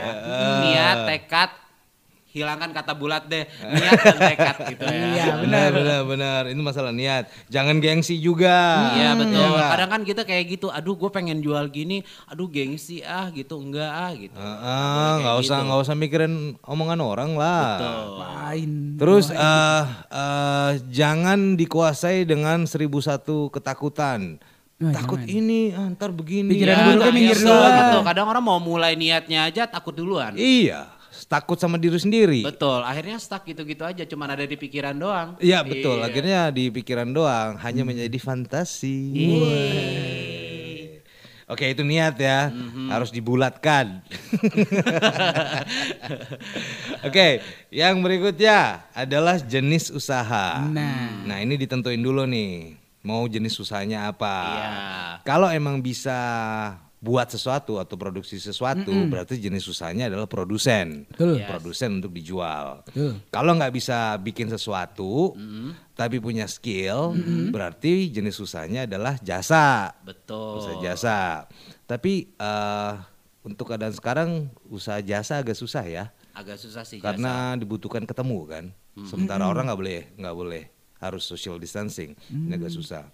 Niat, 0.64 0.98
tekad, 1.08 1.50
hilangkan 2.32 2.72
kata 2.72 2.92
bulat 2.92 3.28
deh. 3.28 3.44
Niat 3.62 4.00
dan 4.00 4.18
tekad 4.18 4.58
gitu 4.70 4.84
ya. 4.84 5.04
Iya, 5.12 5.34
benar 5.40 5.68
benar 5.70 6.00
benar. 6.04 6.42
Itu 6.48 6.60
masalah 6.60 6.90
niat. 6.90 7.28
Jangan 7.48 7.78
gengsi 7.78 8.18
juga. 8.18 8.92
Iya 8.94 9.14
betul. 9.14 9.36
Iya 9.36 9.48
nggak? 9.50 9.70
Kadang 9.70 9.90
kan 9.90 10.02
kita 10.02 10.22
kayak 10.24 10.46
gitu. 10.50 10.68
Aduh, 10.68 10.96
gue 10.96 11.10
pengen 11.10 11.40
jual 11.40 11.68
gini. 11.68 12.02
Aduh, 12.26 12.48
gengsi 12.48 13.00
ah 13.02 13.28
gitu. 13.30 13.60
Enggak 13.60 13.92
ah 13.92 14.12
gitu. 14.12 14.36
Heeh, 14.36 15.12
nggak 15.20 15.36
usah 15.38 15.58
nggak 15.62 15.80
usah 15.82 15.96
mikirin 15.96 16.34
omongan 16.62 17.00
orang 17.00 17.32
lah. 17.34 17.78
Lain. 18.18 18.96
Terus 18.96 19.30
eh 19.30 19.84
eh, 20.10 20.72
jangan 20.88 21.54
dikuasai 21.54 22.24
dengan 22.24 22.64
seribu 22.64 22.98
satu 22.98 23.52
ketakutan. 23.52 24.40
Wah, 24.78 24.90
Takut 24.90 25.22
jangan. 25.22 25.38
ini, 25.38 25.62
ah, 25.72 25.94
ntar 25.94 26.10
begini. 26.10 26.50
Pikiran 26.52 26.74
Ah, 26.74 26.82
buruknya 26.82 26.98
nggak 26.98 27.14
minggir 27.14 27.38
dulu. 27.38 27.54
gitu. 27.70 27.98
Kadang 28.02 28.26
orang 28.28 28.42
mau 28.42 28.58
mulai 28.58 28.98
niatnya 28.98 29.46
aja 29.46 29.70
takut 29.70 29.94
duluan. 29.94 30.34
Iya, 30.34 30.90
takut 31.32 31.56
sama 31.56 31.80
diri 31.80 31.96
sendiri. 31.96 32.44
Betul. 32.44 32.84
Akhirnya 32.84 33.16
stuck 33.16 33.48
gitu-gitu 33.48 33.88
aja. 33.88 34.04
Cuman 34.04 34.36
ada 34.36 34.44
di 34.44 34.60
pikiran 34.60 34.92
doang. 34.92 35.40
Iya 35.40 35.64
betul. 35.64 36.04
Iya. 36.04 36.12
Akhirnya 36.12 36.42
di 36.52 36.68
pikiran 36.68 37.08
doang, 37.08 37.56
hanya 37.64 37.88
menjadi 37.88 38.20
fantasi. 38.20 39.00
Oke 41.48 41.68
itu 41.68 41.84
niat 41.84 42.16
ya, 42.16 42.48
Mhm. 42.48 42.88
harus 42.88 43.12
dibulatkan. 43.12 44.00
Oke, 47.08 47.44
yang 47.68 48.00
berikutnya 48.00 48.88
adalah 48.96 49.36
jenis 49.36 49.92
usaha. 49.92 50.64
Nah. 50.64 51.28
Nah 51.28 51.38
ini 51.44 51.60
ditentuin 51.60 52.00
dulu 52.00 52.24
nih, 52.24 52.80
mau 53.04 53.28
jenis 53.28 53.60
usahanya 53.60 54.08
apa. 54.08 54.36
Iya. 54.48 54.72
Kalau 55.28 55.52
emang 55.52 55.84
bisa 55.84 56.16
buat 57.02 57.34
sesuatu 57.34 57.82
atau 57.82 57.98
produksi 57.98 58.38
sesuatu, 58.38 58.94
berarti 59.10 59.42
jenis 59.42 59.66
usahanya 59.66 60.06
adalah 60.06 60.30
produsen. 60.30 61.10
Betul. 61.10 61.42
Yes. 61.42 61.50
Produsen 61.50 61.98
untuk 61.98 62.14
dijual. 62.14 62.86
Betul. 62.86 63.18
Kalau 63.34 63.58
nggak 63.58 63.74
bisa 63.74 64.22
bikin 64.22 64.54
sesuatu, 64.54 65.34
tapi 65.98 66.22
punya 66.22 66.46
skill, 66.46 67.18
berarti 67.50 68.14
jenis 68.14 68.38
usahanya 68.38 68.86
adalah 68.86 69.18
jasa. 69.18 69.98
Betul. 70.06 70.62
Usaha 70.62 70.78
jasa. 70.78 71.50
Tapi 71.90 72.30
eh, 72.38 72.94
untuk 73.42 73.74
keadaan 73.74 73.98
sekarang 73.98 74.30
usaha 74.70 75.02
jasa 75.02 75.42
agak 75.42 75.58
susah 75.58 75.82
ya, 75.90 76.14
Agak 76.38 76.62
susah 76.62 76.86
sih 76.86 77.02
jasa. 77.02 77.18
karena 77.18 77.58
dibutuhkan 77.58 78.06
ketemu 78.06 78.40
kan. 78.46 78.66
Sementara 79.10 79.50
orang 79.50 79.66
nggak 79.74 79.80
boleh 79.82 80.02
nggak 80.22 80.38
boleh 80.38 80.64
harus 81.02 81.26
social 81.26 81.58
distancing, 81.58 82.14
ini 82.30 82.54
agak 82.54 82.70
susah. 82.70 83.10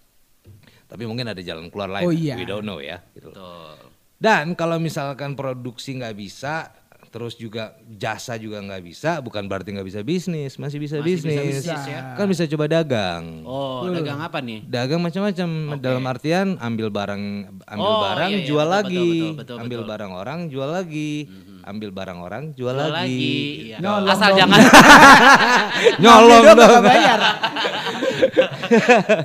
Tapi 0.88 1.04
mungkin 1.04 1.28
ada 1.28 1.40
jalan 1.40 1.68
keluar 1.68 1.92
lain. 1.92 2.04
Oh 2.04 2.12
iya. 2.12 2.34
We 2.34 2.44
don't 2.44 2.64
know 2.64 2.80
ya. 2.80 3.04
gitu. 3.12 3.30
Betul. 3.30 3.76
Dan 4.18 4.56
kalau 4.56 4.76
misalkan 4.78 5.36
produksi 5.36 5.94
nggak 5.94 6.16
bisa, 6.16 6.74
terus 7.08 7.36
juga 7.36 7.72
jasa 7.88 8.34
juga 8.36 8.58
nggak 8.60 8.82
bisa, 8.82 9.20
bukan 9.20 9.46
berarti 9.46 9.72
nggak 9.72 9.86
bisa 9.86 10.02
bisnis, 10.02 10.56
masih 10.56 10.78
bisa 10.78 10.98
Masih 10.98 11.06
bisa 11.14 11.28
bisnis. 11.28 11.56
bisnis 11.62 11.84
ya. 11.86 12.16
Kan 12.16 12.26
bisa 12.26 12.44
coba 12.48 12.66
dagang. 12.66 13.44
Oh, 13.44 13.86
dagang 13.86 14.18
apa 14.18 14.40
nih? 14.40 14.66
Dagang 14.66 15.00
macam-macam 15.00 15.50
dalam 15.78 16.04
artian 16.04 16.58
ambil 16.58 16.90
barang 16.90 17.24
ambil 17.64 17.88
Oh, 17.88 18.02
barang 18.02 18.32
iya, 18.32 18.40
iya, 18.42 18.48
jual 18.48 18.66
betul, 18.66 18.76
lagi, 18.76 18.98
betul, 18.98 19.14
betul, 19.14 19.38
betul, 19.38 19.58
ambil 19.60 19.80
betul. 19.80 19.90
Barang 19.90 20.12
orang 20.14 20.40
jual 20.48 20.70
lagi, 20.70 21.14
ambil 21.62 21.90
barang 21.92 22.20
orang 22.20 22.44
jual, 22.54 22.74
Jual 22.74 22.90
lagi. 22.90 22.96
lagi. 23.06 23.36
Iya. 23.70 23.78
Nyolong 23.80 24.08
Asal 24.10 24.30
dong. 24.30 24.40
jangan 24.40 24.60
Nyolong 26.02 26.44
dong. 26.50 26.82
bayar. 26.82 27.20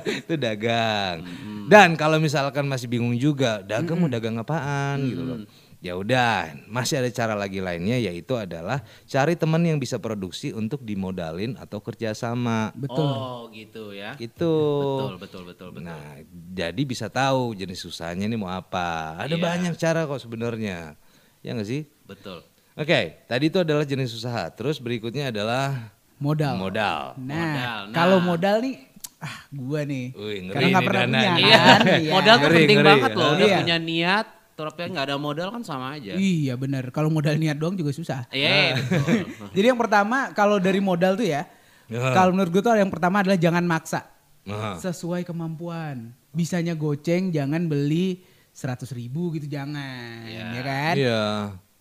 itu 0.21 0.33
dagang. 0.37 1.17
Mhm. 1.63 1.69
Dan 1.69 1.89
kalau 1.95 2.19
misalkan 2.19 2.67
masih 2.67 2.85
bingung 2.85 3.15
juga, 3.15 3.63
dagang 3.63 3.97
Mhm. 3.97 4.03
mau 4.03 4.11
dagang 4.11 4.35
apaan 4.37 4.97
gitu 5.07 5.23
loh. 5.23 5.39
Ya 5.79 5.99
udah, 5.99 6.63
masih 6.63 7.03
ada 7.03 7.11
cara 7.11 7.35
lagi 7.35 7.59
lainnya 7.59 7.99
yaitu 7.99 8.39
adalah 8.39 8.79
cari 9.03 9.35
teman 9.35 9.59
yang 9.59 9.75
bisa 9.75 9.99
produksi 9.99 10.55
untuk 10.55 10.79
dimodalin 10.79 11.59
atau 11.59 11.83
kerjasama. 11.83 12.71
Betul. 12.71 13.03
Oh, 13.03 13.51
gitu 13.51 13.91
ya. 13.91 14.15
Gitu. 14.15 14.47
Betul, 14.47 15.19
betul, 15.19 15.41
betul, 15.43 15.67
betul. 15.75 15.83
Nah, 15.83 16.23
jadi 16.55 16.81
bisa 16.87 17.11
tahu 17.11 17.51
jenis 17.51 17.83
usahanya 17.83 18.31
ini 18.31 18.39
mau 18.39 18.47
apa. 18.47 19.19
Ada 19.19 19.35
Iya. 19.35 19.43
banyak 19.43 19.73
cara 19.75 20.07
kok 20.07 20.23
sebenarnya. 20.23 20.95
Ya 21.43 21.51
nggak 21.51 21.67
sih? 21.67 21.83
Betul. 22.07 22.47
Oke, 22.79 23.19
tadi 23.27 23.51
itu 23.51 23.59
adalah 23.59 23.83
jenis 23.83 24.15
usaha. 24.15 24.47
Terus 24.55 24.79
berikutnya 24.79 25.35
adalah 25.35 25.91
Modal. 26.15 26.55
modal. 26.55 27.19
Nah, 27.19 27.35
Modal. 27.35 27.79
Nah. 27.91 27.93
kalau 27.93 28.17
modal 28.23 28.63
nih, 28.63 28.87
ah 29.23 29.35
gua 29.49 29.81
nih. 29.81 30.11
Wih, 30.11 30.37
ngeri 30.43 30.53
Karena 30.53 30.67
nggak 30.69 30.83
pernah 30.83 31.01
Dana 31.01 31.15
punya 31.15 31.31
nih. 31.31 31.43
Iya, 31.43 31.57
kan. 31.57 31.79
Iya. 31.87 32.11
modal 32.11 32.35
tuh 32.35 32.43
Ngeri, 32.43 32.57
penting 32.59 32.77
ngeri. 32.77 32.89
banget 32.91 33.11
loh. 33.13 33.29
Udah 33.31 33.47
Iya. 33.47 33.57
punya 33.57 33.77
niat, 33.79 34.25
tapi 34.53 34.81
nggak 34.85 35.05
ada 35.05 35.15
modal 35.17 35.47
kan 35.49 35.61
sama 35.63 35.87
aja. 35.95 36.13
Iya 36.13 36.53
benar. 36.53 36.83
Kalau 36.89 37.07
modal 37.07 37.35
niat 37.35 37.55
doang 37.55 37.73
juga 37.73 37.89
susah. 37.89 38.27
Iya, 38.29 38.75
betul. 38.77 39.23
Jadi 39.55 39.65
yang 39.65 39.79
pertama 39.79 40.29
kalau 40.31 40.59
dari 40.59 40.77
modal 40.77 41.15
tuh 41.15 41.25
ya, 41.25 41.47
Ya. 41.87 42.11
kalau 42.11 42.31
menurut 42.31 42.49
gue 42.49 42.61
tuh 42.61 42.73
yang 42.73 42.87
pertama 42.87 43.19
adalah 43.19 43.35
jangan 43.35 43.63
maksa. 43.63 44.07
Nah, 44.43 44.75
Sesuai 44.75 45.23
kemampuan. 45.23 46.11
Bisanya 46.29 46.73
goceng, 46.73 47.29
jangan 47.29 47.63
beli 47.63 48.23
100 48.49 48.91
ribu 48.91 49.31
gitu 49.31 49.47
jangan, 49.47 50.23
ya 50.27 50.61
kan? 50.61 50.95
Iya. 50.95 51.23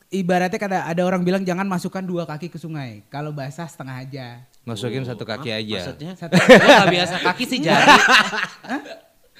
Ibaratnya 0.08 0.56
kada 0.56 0.78
ada 0.84 1.02
orang 1.02 1.20
bilang 1.20 1.40
jangan 1.40 1.64
masukkan 1.64 2.00
dua 2.00 2.22
kaki 2.22 2.48
ke 2.48 2.56
sungai. 2.56 3.00
Kalau 3.08 3.32
basah 3.32 3.64
setengah 3.64 3.96
aja. 3.98 4.28
Masukin 4.62 5.02
satu 5.02 5.22
kaki 5.22 5.50
aja. 5.50 5.78
Maksudnya? 5.82 6.10
Satu- 6.14 6.38
Gue 6.38 6.54
gak 6.62 6.88
biasa 6.88 7.16
kaki 7.20 7.44
sih 7.44 7.58
jadi. 7.58 7.82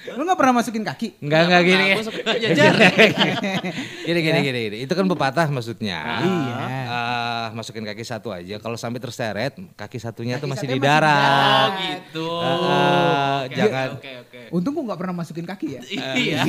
Lu 0.03 0.27
nggak 0.27 0.35
pernah 0.35 0.59
masukin 0.59 0.83
kaki? 0.83 1.15
Enggak 1.23 1.47
enggak 1.47 1.61
gini. 1.63 1.85
Gue 1.95 2.35
jari. 2.51 3.07
Gini 4.03 4.19
gini 4.19 4.39
gini 4.43 4.59
gini. 4.67 4.77
Itu 4.83 4.99
kan 4.99 5.07
pepatah 5.07 5.47
maksudnya. 5.47 5.95
Iya. 6.19 6.59
Ah, 6.91 7.47
masukin 7.55 7.87
kaki 7.87 8.03
satu 8.03 8.35
aja. 8.35 8.59
Kalau 8.59 8.75
sampai 8.75 8.99
terseret, 8.99 9.55
kaki 9.79 9.95
satunya 9.95 10.35
tuh 10.35 10.51
masih 10.51 10.67
di 10.67 10.75
darat. 10.75 11.71
Oh 11.71 11.79
gitu. 11.79 12.27
Ah, 12.35 13.47
Oke, 13.47 13.55
jangan. 13.55 13.87
Oke, 13.95 14.11
oke. 14.19 14.39
Untung 14.51 14.75
gua 14.75 14.91
nggak 14.91 14.99
pernah 14.99 15.15
masukin 15.15 15.47
kaki 15.47 15.67
ya. 15.71 15.81
Iya. 16.11 16.39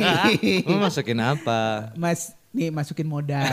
Mau 0.67 0.83
masukin 0.83 1.19
apa? 1.23 1.95
Mas, 1.95 2.35
nih 2.51 2.75
masukin 2.75 3.07
modal. 3.07 3.47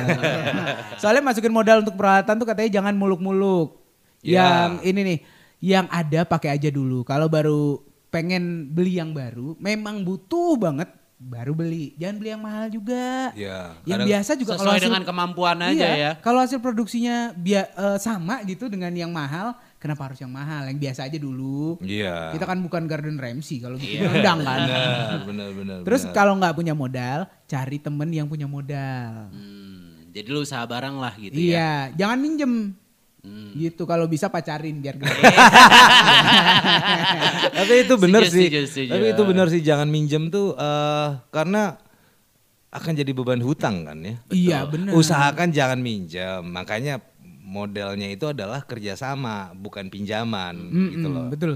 Soalnya 0.97 1.21
masukin 1.21 1.53
modal 1.53 1.85
untuk 1.85 1.93
peralatan 1.93 2.41
tuh 2.41 2.49
katanya 2.49 2.81
jangan 2.81 2.97
muluk-muluk. 2.97 3.80
Ya. 4.21 4.69
Yang 4.69 4.73
ini 4.85 4.99
nih, 5.03 5.19
yang 5.59 5.85
ada 5.87 6.21
pakai 6.23 6.49
aja 6.51 6.69
dulu. 6.69 7.01
Kalau 7.01 7.25
baru 7.25 7.81
pengen 8.07 8.69
beli 8.69 8.97
yang 8.97 9.11
baru, 9.11 9.53
memang 9.57 10.01
butuh 10.01 10.55
banget, 10.55 10.89
baru 11.17 11.53
beli. 11.53 11.93
Jangan 11.95 12.15
beli 12.17 12.29
yang 12.29 12.41
mahal 12.41 12.65
juga. 12.67 13.29
Ya, 13.33 13.77
Yang 13.81 13.93
kadang- 13.95 14.09
biasa 14.09 14.31
juga 14.35 14.51
kalau 14.51 14.61
Sesuai 14.63 14.73
hasil- 14.75 14.87
dengan 14.89 15.03
kemampuan 15.03 15.57
aja 15.59 15.71
Iya, 15.71 15.89
ya. 15.95 16.11
Kalau 16.17 16.39
hasil 16.39 16.59
produksinya 16.59 17.29
bia- 17.31 17.69
eh, 17.69 17.97
sama 17.97 18.41
gitu 18.43 18.67
dengan 18.67 18.89
yang 18.91 19.09
mahal, 19.09 19.53
kenapa 19.77 20.01
harus 20.03 20.17
yang 20.17 20.29
mahal? 20.29 20.65
Yang 20.65 20.77
biasa 20.81 21.01
aja 21.05 21.17
dulu. 21.17 21.77
Iya. 21.79 22.33
Kita 22.33 22.43
kan 22.43 22.57
bukan 22.59 22.83
Garden 22.85 23.15
Ramsey 23.15 23.57
kalau 23.57 23.77
gitu 23.77 24.01
Iya. 24.01 24.09
undang 24.11 24.39
kan. 24.41 24.59
Benar, 24.65 25.21
benar, 25.23 25.49
benar. 25.53 25.77
Terus 25.81 26.01
benar. 26.03 26.13
kalau 26.13 26.33
nggak 26.35 26.53
punya 26.53 26.73
modal, 26.73 27.19
cari 27.45 27.77
temen 27.77 28.09
yang 28.09 28.25
punya 28.25 28.45
modal. 28.45 29.29
Hmm, 29.29 30.09
jadi 30.09 30.27
lu 30.27 30.41
usaha 30.41 30.61
barang 30.63 30.95
lah 30.95 31.13
gitu 31.15 31.31
ya. 31.31 31.37
iya, 31.37 31.71
jangan 31.95 32.17
minjem. 32.17 32.53
Hmm. 33.21 33.53
Gitu 33.53 33.85
kalau 33.85 34.09
bisa 34.09 34.33
pacarin 34.33 34.81
biar 34.81 34.97
gratis. 34.97 35.21
Tapi 37.57 37.73
itu 37.85 37.93
benar 38.01 38.21
sih. 38.25 38.49
setuju, 38.49 38.59
setuju. 38.65 38.91
Tapi 38.97 39.05
itu 39.13 39.23
benar 39.25 39.47
sih 39.53 39.61
jangan 39.61 39.87
minjem 39.89 40.33
tuh 40.33 40.57
eh, 40.57 41.09
karena 41.29 41.77
akan 42.71 42.93
jadi 42.95 43.11
beban 43.11 43.43
hutang 43.43 43.83
kan 43.83 43.97
ya. 43.99 44.15
Iya, 44.31 44.59
benar. 44.65 44.95
Usahakan 44.95 45.51
jangan 45.51 45.79
minjem. 45.83 46.41
Makanya 46.41 47.03
modelnya 47.43 48.07
itu 48.07 48.31
adalah 48.31 48.63
kerjasama 48.63 49.51
bukan 49.53 49.91
pinjaman 49.91 50.55
gitu 50.71 51.05
Mm-mm, 51.05 51.11
loh. 51.11 51.27
Betul. 51.27 51.53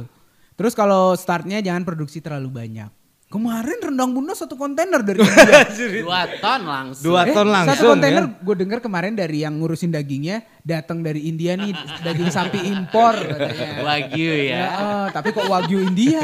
Terus 0.56 0.74
kalau 0.76 1.16
startnya 1.16 1.64
jangan 1.64 1.88
produksi 1.88 2.20
terlalu 2.20 2.52
banyak. 2.52 2.92
Kemarin 3.36 3.78
rendang 3.84 4.10
bunda 4.10 4.32
satu 4.32 4.56
kontainer 4.56 5.04
dari 5.04 5.20
India. 5.28 5.68
Dua 6.00 6.24
ton 6.40 6.62
langsung. 6.64 7.04
Dua 7.04 7.22
Eh, 7.22 7.34
ton 7.34 7.48
langsung 7.48 7.76
Satu 7.76 7.86
kontainer 7.92 8.24
ya. 8.24 8.40
gue 8.40 8.56
dengar 8.56 8.80
kemarin 8.80 9.12
dari 9.12 9.44
yang 9.44 9.60
ngurusin 9.60 9.92
dagingnya 9.92 10.40
datang 10.62 11.04
dari 11.04 11.26
India 11.26 11.54
nih 11.54 11.76
daging 12.00 12.32
sapi 12.32 12.64
impor 12.64 13.12
katanya. 13.12 13.84
Wagyu 13.84 14.32
Ya, 14.32 14.48
ya. 14.48 14.66
eh, 14.72 15.08
tapi 15.12 15.30
kok 15.30 15.46
wagyu 15.46 15.84
India? 15.84 16.24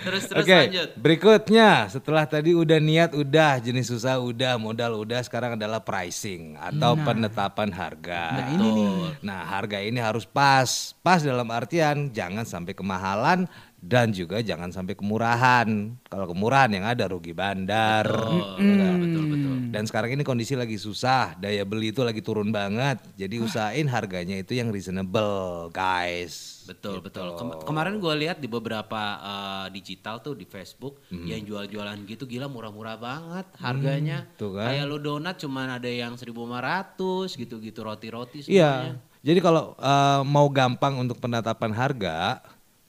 Terus 0.00 0.22
terus 0.24 0.38
Oke, 0.38 0.54
lanjut. 0.62 0.88
berikutnya 0.94 1.68
setelah 1.88 2.24
tadi 2.24 2.52
udah 2.52 2.78
niat 2.78 3.10
udah, 3.12 3.58
jenis 3.58 3.90
usaha 3.90 4.16
udah, 4.16 4.54
modal 4.54 4.94
udah, 4.96 5.20
sekarang 5.20 5.56
adalah 5.56 5.80
pricing 5.80 6.54
atau 6.56 6.94
penetapan 6.96 7.68
harga. 7.68 8.22
Nah, 8.32 8.46
ini 8.52 8.68
nih. 8.70 8.90
Nah, 9.22 9.40
harga 9.42 9.80
ini 9.80 9.98
harus 9.98 10.22
pas. 10.22 10.94
Pas 11.00 11.18
dalam 11.18 11.48
artian 11.48 12.08
jangan 12.08 12.44
sampai 12.44 12.72
kemahalan 12.72 13.50
dan 13.84 14.08
juga 14.08 14.40
jangan 14.40 14.72
sampai 14.72 14.96
kemurahan. 14.96 15.68
Kalau 16.02 16.26
kemurahan 16.26 16.72
yang 16.72 16.82
ada 16.82 17.04
rugi 17.04 17.30
bandar. 17.30 18.08
Betul, 18.08 18.96
betul, 18.96 19.24
betul. 19.28 19.54
Dan 19.68 19.84
sekarang 19.84 20.10
ini 20.10 20.22
kondisi 20.22 20.54
lagi 20.54 20.74
susah, 20.74 21.36
daya 21.36 21.62
beli 21.62 21.90
itu 21.90 22.00
lagi 22.00 22.18
turun 22.18 22.48
banget. 22.48 22.96
Jadi 23.14 23.36
usahain 23.38 23.84
harganya 23.84 24.36
itu 24.36 24.54
yang 24.54 24.70
reasonable, 24.70 25.68
guys. 25.68 26.64
Betul 26.64 26.96
Gitu. 26.96 27.04
betul. 27.04 27.28
Kem- 27.34 27.60
kemarin 27.62 27.98
gue 27.98 28.14
lihat 28.16 28.38
di 28.38 28.46
beberapa 28.46 29.02
eh, 29.20 29.66
digital 29.70 30.18
tuh 30.18 30.32
di 30.32 30.44
Facebook 30.44 31.04
Hmm. 31.06 31.26
yang 31.26 31.42
jual-jualan 31.42 31.98
gitu 32.04 32.24
gila 32.24 32.46
murah-murah 32.46 32.96
banget 32.96 33.46
harganya. 33.58 34.24
tuh 34.34 34.56
kan. 34.56 34.70
Kayak 34.70 34.84
lu 34.86 34.96
donat 34.98 35.36
cuman 35.36 35.68
ada 35.74 35.86
yang 35.86 36.16
1.500 36.16 36.88
gitu-gitu 37.34 37.80
roti-roti 37.80 38.46
Iya. 38.46 38.70
semuanya. 38.80 38.94
Jadi 39.20 39.40
kalau 39.40 39.72
eh, 39.74 40.20
mau 40.22 40.48
gampang 40.48 40.94
untuk 40.98 41.16
penetapan 41.18 41.72
harga, 41.72 42.40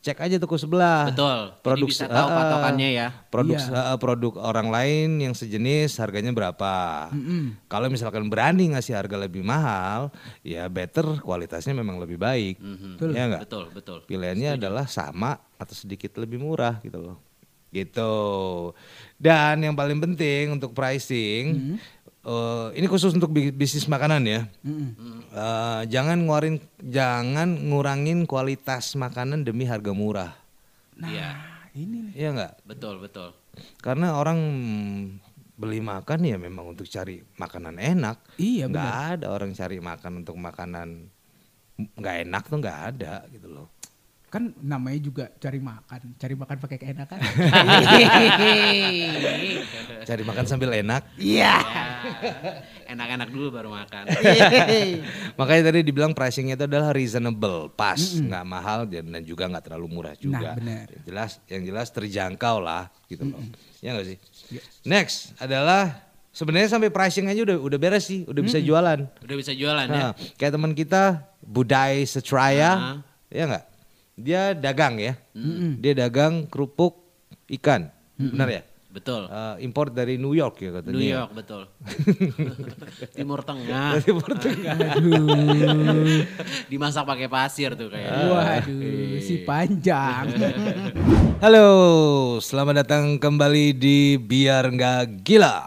cek 0.06 0.22
aja 0.22 0.38
toko 0.38 0.54
sebelah. 0.54 1.10
Betul. 1.10 1.58
Produk 1.66 1.90
Jadi 1.90 1.94
bisa 1.98 2.06
tahu 2.06 2.28
eh, 2.30 2.36
patokannya 2.38 2.90
ya. 2.94 3.08
Produk 3.34 3.58
Iya. 3.58 3.74
eh, 3.74 3.98
produk 3.98 4.34
orang 4.38 4.70
lain 4.70 5.10
yang 5.18 5.34
sejenis 5.34 5.98
harganya 5.98 6.30
berapa. 6.30 7.10
Kalau 7.66 7.88
misalkan 7.90 8.30
berani 8.30 8.78
ngasih 8.78 8.94
harga 8.94 9.18
lebih 9.18 9.42
mahal, 9.42 10.14
ya 10.46 10.70
better 10.70 11.18
kualitasnya 11.26 11.74
memang 11.74 11.98
lebih 11.98 12.22
baik. 12.22 12.62
Mhm. 12.62 13.02
Ya 13.18 13.24
enggak? 13.26 13.42
Betul 13.50 13.66
betul. 13.74 13.98
Pilihannya 14.06 14.62
adalah 14.62 14.86
sama 14.86 15.42
atau 15.58 15.74
sedikit 15.74 16.14
lebih 16.22 16.38
murah 16.38 16.78
gitu 16.86 17.02
loh. 17.02 17.18
Gitu. 17.74 18.14
Dan 19.18 19.66
yang 19.66 19.74
paling 19.74 19.98
penting 20.00 20.54
untuk 20.54 20.72
pricing, 20.72 21.76
eh, 22.25 22.67
ini 22.75 22.86
khusus 22.89 23.13
untuk 23.13 23.29
bi- 23.29 23.53
bisnis 23.53 23.86
makanan 23.86 24.25
ya. 24.25 24.41
Eh, 25.32 25.82
jangan 25.88 26.17
nguarin, 26.25 26.58
jangan 26.82 27.53
ngurangin 27.70 28.25
kualitas 28.25 28.98
makanan 28.98 29.46
demi 29.46 29.63
harga 29.63 29.94
murah. 29.94 30.32
Iya. 30.98 31.53
Ini 31.75 31.98
nih. 32.09 32.14
Iya 32.16 32.29
nggak? 32.31 32.53
Betul 32.64 33.03
betul. 33.03 33.35
Karena 33.83 34.16
orang 34.16 34.40
mm, 34.40 35.00
beli 35.59 35.83
makan 35.83 36.24
ya 36.24 36.40
memang 36.40 36.72
untuk 36.72 36.88
cari 36.88 37.20
makanan 37.35 37.79
enak. 37.79 38.18
Iya, 38.40 38.72
Nggak 38.72 38.96
ada 39.20 39.27
orang 39.31 39.51
cari 39.51 39.77
makan 39.83 40.24
untuk 40.24 40.35
makanan 40.40 41.11
nggak 41.75 42.16
enak 42.24 42.44
tuh 42.48 42.57
nggak 42.64 42.79
ada 42.96 43.27
gitu 43.27 43.51
loh. 43.51 43.68
Kan 44.36 44.52
namanya 44.60 45.00
juga 45.00 45.32
cari 45.40 45.64
makan, 45.64 46.20
cari 46.20 46.36
makan 46.36 46.58
pakai 46.60 46.76
keenakan. 46.76 47.20
Cari 50.06 50.22
makan 50.28 50.44
sambil 50.46 50.76
enak. 50.76 51.08
Iya. 51.16 51.56
Ya, 51.56 51.86
Enak-enak 52.92 53.32
dulu 53.32 53.48
baru 53.56 53.72
makan. 53.72 54.12
Makanya 55.40 55.72
tadi 55.72 55.80
dibilang 55.88 56.12
pricingnya 56.12 56.60
itu 56.60 56.68
adalah 56.68 56.92
reasonable, 56.92 57.72
pas, 57.74 57.98
nggak 57.98 58.44
mahal 58.44 58.84
dan, 58.86 59.08
juga 59.24 59.48
nggak 59.48 59.72
terlalu 59.72 59.88
murah 59.88 60.14
juga. 60.20 60.52
Nah, 60.52 60.60
benar. 60.60 60.86
Yang 60.92 61.04
jelas, 61.08 61.32
yang 61.48 61.64
jelas 61.64 61.88
terjangkau 61.96 62.60
lah, 62.60 62.92
gitu 63.08 63.24
loh. 63.32 63.40
Ya 63.80 63.96
nggak 63.96 64.08
sih. 64.14 64.18
Next 64.84 65.32
adalah 65.40 65.96
sebenarnya 66.36 66.76
sampai 66.76 66.92
pricing 66.92 67.32
aja 67.32 67.42
udah 67.42 67.58
udah 67.58 67.80
beres 67.80 68.06
sih, 68.06 68.28
udah 68.28 68.42
bisa 68.44 68.60
jualan. 68.60 69.00
Udah 69.24 69.36
bisa 69.40 69.56
jualan 69.56 69.88
ya. 69.88 69.96
Nah, 69.96 70.12
kayak 70.36 70.52
teman 70.60 70.76
kita 70.76 71.24
Budai 71.40 72.04
Setraya, 72.04 72.72
Ah. 72.76 72.98
ya 73.32 73.48
nggak? 73.48 73.75
Dia 74.16 74.56
dagang 74.56 74.96
ya, 74.96 75.20
dia 75.75 75.92
dagang 75.92 76.48
kerupuk 76.48 77.04
ikan, 77.51 77.92
benar 78.16 78.48
ya? 78.48 78.64
Betul. 78.96 79.28
Eh, 79.28 79.68
import 79.68 79.92
dari 79.92 80.16
New 80.16 80.32
York 80.32 80.56
ya 80.64 80.80
katanya. 80.80 80.96
New 80.96 81.04
York 81.04 81.32
betul. 81.36 81.68
Timur 83.20 83.44
Tengah. 83.44 84.00
Timur 84.08 84.32
Tengah. 84.40 84.96
Dimasak 86.72 87.04
pakai 87.04 87.28
pasir 87.28 87.75
tuh 87.75 87.92
kayak. 87.92 88.08
Waduh, 88.32 89.20
si 89.20 89.44
panjang. 89.44 90.32
Halo, 91.44 91.68
selamat 92.40 92.88
datang 92.88 93.20
kembali 93.20 93.75
di 93.75 94.16
Biar 94.16 94.72
Nggak 94.72 95.28
Gila 95.28 95.60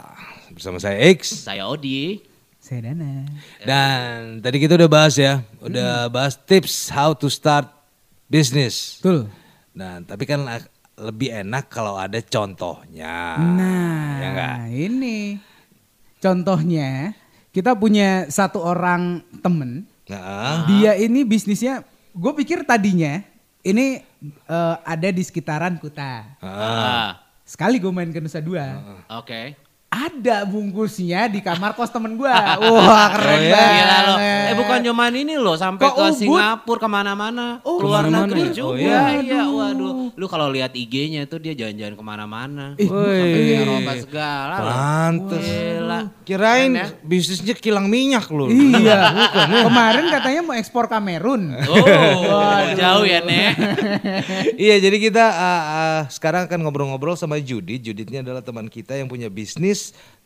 bersama 0.56 0.80
saya 0.80 0.96
X. 1.12 1.44
Saya 1.44 1.68
Odi. 1.68 2.24
Saya 2.56 2.88
Dana. 2.88 3.28
Dan 3.60 4.40
tadi 4.40 4.56
kita 4.56 4.80
udah 4.80 4.88
bahas 4.88 5.20
ya, 5.20 5.44
udah 5.60 6.08
bahas 6.08 6.32
tips 6.48 6.88
how 6.88 7.12
to 7.12 7.28
start 7.28 7.77
business. 8.28 9.00
Betul. 9.00 9.32
Nah, 9.74 10.04
tapi 10.04 10.24
kan 10.28 10.44
lebih 10.98 11.32
enak 11.32 11.72
kalau 11.72 11.96
ada 11.96 12.18
contohnya. 12.20 13.38
Nah, 13.38 14.06
ya 14.20 14.28
nggak? 14.34 14.56
ini 14.74 15.38
contohnya 16.18 17.14
kita 17.54 17.74
punya 17.74 18.28
satu 18.28 18.62
orang 18.62 19.24
temen. 19.40 19.88
Nah, 20.08 20.64
Dia 20.64 20.96
ini 20.96 21.20
bisnisnya, 21.20 21.84
gue 22.16 22.32
pikir 22.32 22.64
tadinya 22.64 23.20
ini 23.60 24.00
eh, 24.48 24.76
ada 24.84 25.08
di 25.12 25.22
sekitaran 25.22 25.76
Kuta. 25.76 26.38
Ah, 26.40 27.20
Sekali 27.48 27.80
gue 27.80 27.88
main 27.88 28.12
ke 28.12 28.20
Nusa 28.20 28.44
Dua, 28.44 28.76
Oke. 29.08 29.67
Ada 29.88 30.44
bungkusnya 30.44 31.26
di 31.26 31.40
kamar 31.40 31.72
kos 31.72 31.88
temen 31.88 32.12
gue. 32.14 32.28
Wah 32.60 33.08
keren 33.10 33.24
Oh, 33.30 33.40
iya? 33.40 33.52
banget. 33.56 34.04
Gila. 34.04 34.16
Eh 34.44 34.54
bukan 34.54 34.78
cuman 34.82 35.12
ini 35.14 35.34
loh, 35.34 35.56
sampai 35.56 35.80
Ke 35.82 35.90
ke 35.90 36.02
Ubud? 36.02 36.12
Singapura 36.14 36.78
ke 36.78 36.88
mana-mana, 36.88 37.46
Oh, 37.62 37.80
keluar 37.80 38.04
ke 38.04 38.12
mana-mana 38.12 38.28
negeri 38.28 38.42
ya? 38.44 38.52
juga. 38.52 38.68
Oh, 38.68 38.76
iya? 38.76 39.00
iya, 39.18 39.42
waduh. 39.44 40.12
Lu 40.12 40.26
kalau 40.26 40.48
lihat 40.48 40.72
IG-nya 40.72 41.24
itu 41.24 41.36
dia 41.36 41.54
jalan-jalan 41.54 41.94
ke 41.94 42.04
mana-mana. 42.04 42.64
Ih, 42.76 42.84
Sampai 42.84 43.40
ke 43.40 43.54
Eropa 43.58 43.92
segala. 43.98 44.56
pantes. 44.60 45.40
Gila. 45.40 46.00
Kirain 46.22 46.68
Keren 46.68 46.72
ya? 46.76 46.86
bisnisnya 47.00 47.54
kilang 47.56 47.88
minyak 47.88 48.28
loh. 48.28 48.52
Iya, 48.52 49.00
kemarin 49.66 50.04
katanya 50.10 50.40
mau 50.42 50.52
ekspor 50.52 50.84
Kamerun. 50.86 51.48
Oh, 51.64 52.60
jauh 52.74 53.04
ya, 53.04 53.24
Nek. 53.24 53.52
iya, 54.60 54.76
jadi 54.76 54.96
kita 54.98 55.24
uh, 55.24 55.40
uh, 55.64 56.00
sekarang 56.08 56.44
akan 56.44 56.58
ngobrol-ngobrol 56.60 57.16
sama 57.16 57.40
Judit. 57.40 57.80
Juditnya 57.80 58.20
adalah 58.20 58.44
teman 58.44 58.68
kita 58.68 58.92
yang 58.92 59.08
punya 59.08 59.28
bisnis 59.28 59.77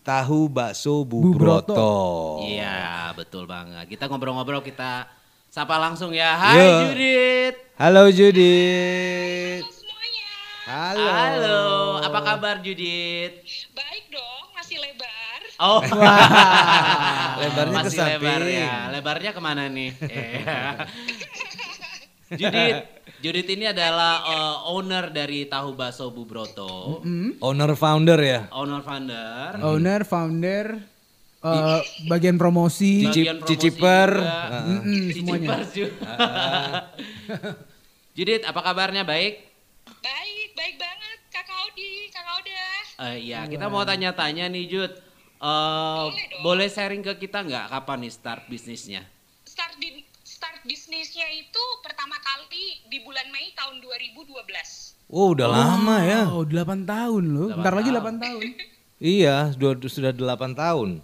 tahu 0.03 0.47
bakso 0.47 1.03
Bu 1.03 1.21
Bu 1.21 1.31
Broto. 1.33 1.73
Broto. 1.73 1.95
Iya, 2.45 3.12
betul 3.12 3.45
banget. 3.45 3.87
Kita 3.87 4.07
ngobrol-ngobrol, 4.07 4.61
kita 4.61 5.07
sapa 5.47 5.77
langsung 5.77 6.11
ya. 6.11 6.35
Hai 6.35 6.59
Yo. 6.59 6.71
Judit. 6.87 7.55
Halo 7.77 8.05
Judit. 8.09 9.62
semuanya. 9.62 10.29
Halo. 10.65 11.07
Halo, 11.07 11.62
apa 12.01 12.19
kabar 12.21 12.55
Judit? 12.59 13.43
Baik 13.73 14.05
dong, 14.09 14.47
masih 14.53 14.79
lebar. 14.79 15.41
Oh, 15.59 15.79
Lebarnya 17.41 17.71
ke 17.71 17.87
masih 17.87 17.95
samping. 17.95 18.19
lebar 18.19 18.43
ya. 18.45 18.73
Lebarnya 18.91 19.31
ke 19.31 19.41
mana 19.41 19.65
nih? 19.67 19.91
Iya. 20.03 20.88
Judit, 22.33 22.77
Judit 23.23 23.47
ini 23.47 23.71
adalah 23.71 24.27
uh, 24.27 24.75
owner 24.75 25.07
dari 25.15 25.47
Tahu 25.47 25.79
Baso 25.79 26.11
Bu 26.11 26.27
Broto, 26.27 26.99
Owner 27.39 27.71
founder 27.79 28.19
ya. 28.19 28.41
owner 28.51 28.83
founder. 28.83 29.51
Owner, 29.63 30.01
founder, 30.03 30.67
eh, 31.39 31.81
bagian 32.11 32.35
promosi. 32.35 33.07
Bagian 33.07 33.39
promosi 33.39 33.55
ciciper. 33.55 34.11
juga. 34.19 34.59
Mm-mm, 34.67 35.03
Ciciper 35.15 35.61
juga. 35.71 36.13
Judit, 38.19 38.43
apa 38.43 38.59
kabarnya? 38.59 39.07
Baik? 39.07 39.47
Baik, 40.03 40.49
baik 40.59 40.75
banget. 40.83 41.19
Kakak 41.31 41.59
Odi, 41.71 42.11
Kakak 42.11 42.35
Oda. 42.43 42.67
Eh, 43.07 43.17
iya, 43.23 43.47
kita 43.47 43.71
mau 43.71 43.87
tanya-tanya 43.87 44.51
nih 44.51 44.67
Jud. 44.67 44.93
Eh, 45.39 46.07
boleh 46.43 46.67
sharing 46.67 47.07
ke 47.07 47.23
kita 47.23 47.47
nggak 47.47 47.71
kapan 47.71 48.03
nih 48.03 48.13
start 48.13 48.51
bisnisnya? 48.51 49.07
Start 49.47 49.79
di 49.79 50.11
bisnisnya 50.62 51.27
itu 51.35 51.62
pertama 51.83 52.14
kali 52.18 52.83
di 52.87 53.03
bulan 53.03 53.27
Mei 53.31 53.51
tahun 53.53 53.83
2012. 53.83 54.33
Oh 55.12 55.35
udah 55.37 55.48
lama 55.51 55.96
ya. 56.03 56.22
Oh, 56.31 56.46
8 56.46 56.87
tahun 56.88 57.25
loh. 57.35 57.48
Bentar 57.53 57.75
lagi 57.75 57.90
8 57.90 58.18
tahun. 58.18 58.42
Iya, 59.03 59.51
sudah 59.51 59.83
sudah 59.90 60.14
8 60.14 60.55
tahun. 60.55 61.03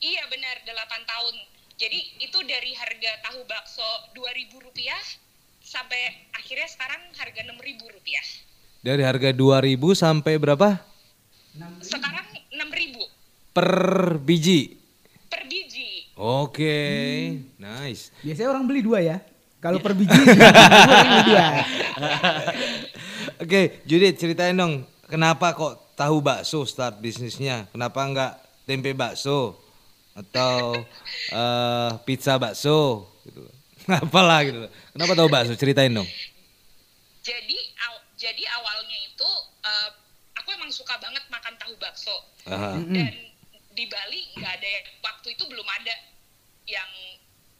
Iya 0.00 0.22
benar 0.24 0.56
8 0.64 0.72
tahun. 1.04 1.34
Jadi 1.76 2.00
itu 2.16 2.38
dari 2.48 2.72
harga 2.72 3.12
tahu 3.28 3.44
bakso 3.44 3.84
2000 4.16 4.56
rupiah 4.64 4.96
sampai 5.60 6.00
akhirnya 6.32 6.64
sekarang 6.64 7.04
harga 7.12 7.44
6000 7.44 7.92
rupiah. 7.92 8.24
Dari 8.80 9.04
harga 9.04 9.36
2000 9.36 9.76
sampai 9.92 10.40
berapa? 10.40 10.80
Sekarang 11.84 12.24
6000 12.56 13.04
Per 13.52 13.70
biji. 14.24 14.72
per 15.28 15.44
biji. 15.44 15.63
Oke, 16.14 16.76
nice. 17.58 18.14
Biasanya 18.22 18.48
orang 18.48 18.64
beli 18.64 18.86
dua 18.86 19.02
ya. 19.02 19.18
Kalau 19.58 19.80
per 19.80 19.96
biji, 19.96 20.14
orang 20.14 21.08
beli 21.10 21.22
dua. 21.26 21.46
Oke, 23.42 23.82
Judit 23.82 24.14
ceritain 24.14 24.54
dong, 24.54 24.84
kenapa 25.08 25.50
kok 25.52 25.96
tahu 25.96 26.22
bakso 26.22 26.62
start 26.62 27.00
bisnisnya? 27.00 27.66
Kenapa 27.72 28.04
enggak 28.04 28.32
tempe 28.62 28.94
bakso 28.94 29.58
atau 30.14 30.78
eh, 31.32 31.90
pizza 32.06 32.38
bakso? 32.38 33.10
Gitu. 33.26 33.42
Apalah 33.90 34.46
gitu. 34.46 34.70
Kenapa 34.94 35.12
tahu 35.16 35.26
bakso? 35.26 35.58
Ceritain 35.58 35.90
dong. 35.90 36.06
Jadi 37.24 37.58
aw- 37.80 38.04
jadi 38.14 38.42
awalnya 38.54 38.98
itu 39.02 39.30
eh, 39.64 39.90
aku 40.38 40.48
emang 40.54 40.70
suka 40.70 40.94
banget 41.00 41.24
makan 41.26 41.54
tahu 41.58 41.74
bakso. 41.80 42.14
Aha. 42.46 42.78
Dan 42.78 43.33
di 43.74 43.84
Bali 43.84 44.20
nggak 44.32 44.52
ada 44.54 44.68
yang- 44.68 44.88
waktu 45.00 45.28
itu 45.30 45.44
belum 45.44 45.66
ada 45.68 45.94
yang 46.64 46.90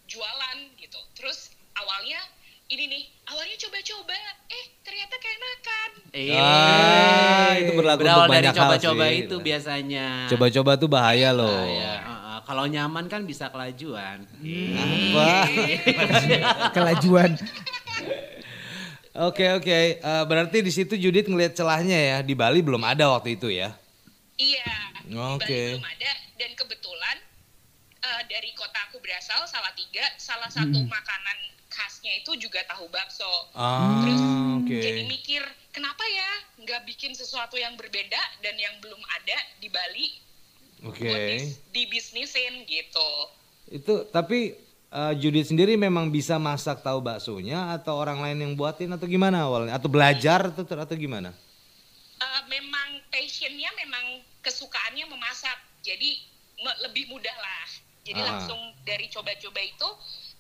jualan 0.05 0.59
gitu. 0.77 0.98
Terus 1.12 1.50
awalnya 1.74 2.22
ini 2.66 2.87
nih, 2.87 3.03
awalnya 3.27 3.57
coba-coba, 3.59 4.16
eh 4.46 4.64
ternyata 4.81 5.14
keenakan. 5.18 5.90
Iya. 6.11 6.40
Ah, 6.40 7.53
itu 7.57 7.72
berlaku 7.74 8.00
Berawal 8.00 8.24
untuk 8.24 8.35
dari 8.37 8.48
coba-coba 8.50 9.05
sih. 9.05 9.20
itu 9.20 9.37
biasanya. 9.38 10.07
Coba-coba 10.27 10.70
tuh 10.77 10.88
bahaya 10.88 11.31
loh. 11.31 11.50
Ah, 11.50 11.66
ya. 11.68 11.94
Kalau 12.42 12.64
nyaman 12.64 13.05
kan 13.07 13.24
bisa 13.24 13.48
kelajuan. 13.48 14.24
Apa? 14.77 15.29
Kelajuan. 16.77 17.33
Oke 19.14 19.46
oke, 19.53 19.79
Eh, 19.96 20.24
berarti 20.27 20.59
di 20.59 20.68
situ 20.68 20.92
Judit 20.94 21.24
ngelihat 21.24 21.55
celahnya 21.55 21.94
ya. 21.96 22.18
Di 22.20 22.35
Bali 22.35 22.61
belum 22.61 22.83
ada 22.83 23.09
waktu 23.09 23.38
itu 23.38 23.46
ya. 23.46 23.72
Iya, 24.35 24.66
di 25.04 25.14
Bali 25.14 25.36
Oke. 25.36 25.60
belum 25.76 25.86
ada. 25.86 26.12
Dan 26.34 26.50
kebetulan 26.56 27.16
eh, 28.04 28.22
dari 28.28 28.50
kota 28.56 28.78
aku 28.90 28.98
berasal, 29.00 29.44
Salatiga, 29.46 30.04
salah 30.16 30.48
satu 30.48 30.80
makanan 30.84 31.38
khasnya 31.68 32.22
itu 32.22 32.38
juga 32.38 32.62
tahu 32.70 32.86
bakso. 32.90 33.50
Ah, 33.54 34.02
Terus 34.06 34.20
oke. 34.62 34.78
jadi 34.78 35.02
mikir, 35.10 35.42
kenapa 35.74 36.04
ya 36.06 36.30
nggak 36.62 36.82
bikin 36.86 37.12
sesuatu 37.12 37.58
yang 37.58 37.74
berbeda 37.74 38.20
dan 38.40 38.54
yang 38.54 38.78
belum 38.78 39.00
ada 39.20 39.38
di 39.58 39.66
Bali 39.66 40.06
Oke. 40.86 41.02
buat 41.02 41.22
dis- 41.34 41.58
dibisnisin 41.74 42.62
gitu. 42.68 43.10
Itu 43.70 44.06
tapi 44.08 44.64
Judit 44.94 45.50
sendiri 45.50 45.74
memang 45.74 46.06
bisa 46.14 46.38
masak 46.38 46.78
tahu 46.86 47.02
baksonya 47.02 47.74
atau 47.74 47.98
orang 47.98 48.22
lain 48.22 48.38
yang 48.46 48.52
buatin 48.54 48.94
atau 48.94 49.10
gimana 49.10 49.42
awalnya? 49.42 49.74
Atau 49.74 49.90
belajar 49.90 50.54
atau 50.54 50.62
atau 50.62 50.94
gimana? 50.94 51.34
Eh, 52.22 52.42
memang 52.46 53.02
passionnya 53.10 53.74
memang 53.74 54.22
kesukaannya 54.44 55.09
memasak, 55.09 55.57
jadi 55.80 56.20
me- 56.61 56.78
lebih 56.85 57.09
mudah 57.09 57.35
lah. 57.35 57.66
Jadi 58.04 58.20
Ah. 58.20 58.37
langsung 58.37 58.61
dari 58.85 59.09
coba-coba 59.09 59.61
itu, 59.64 59.88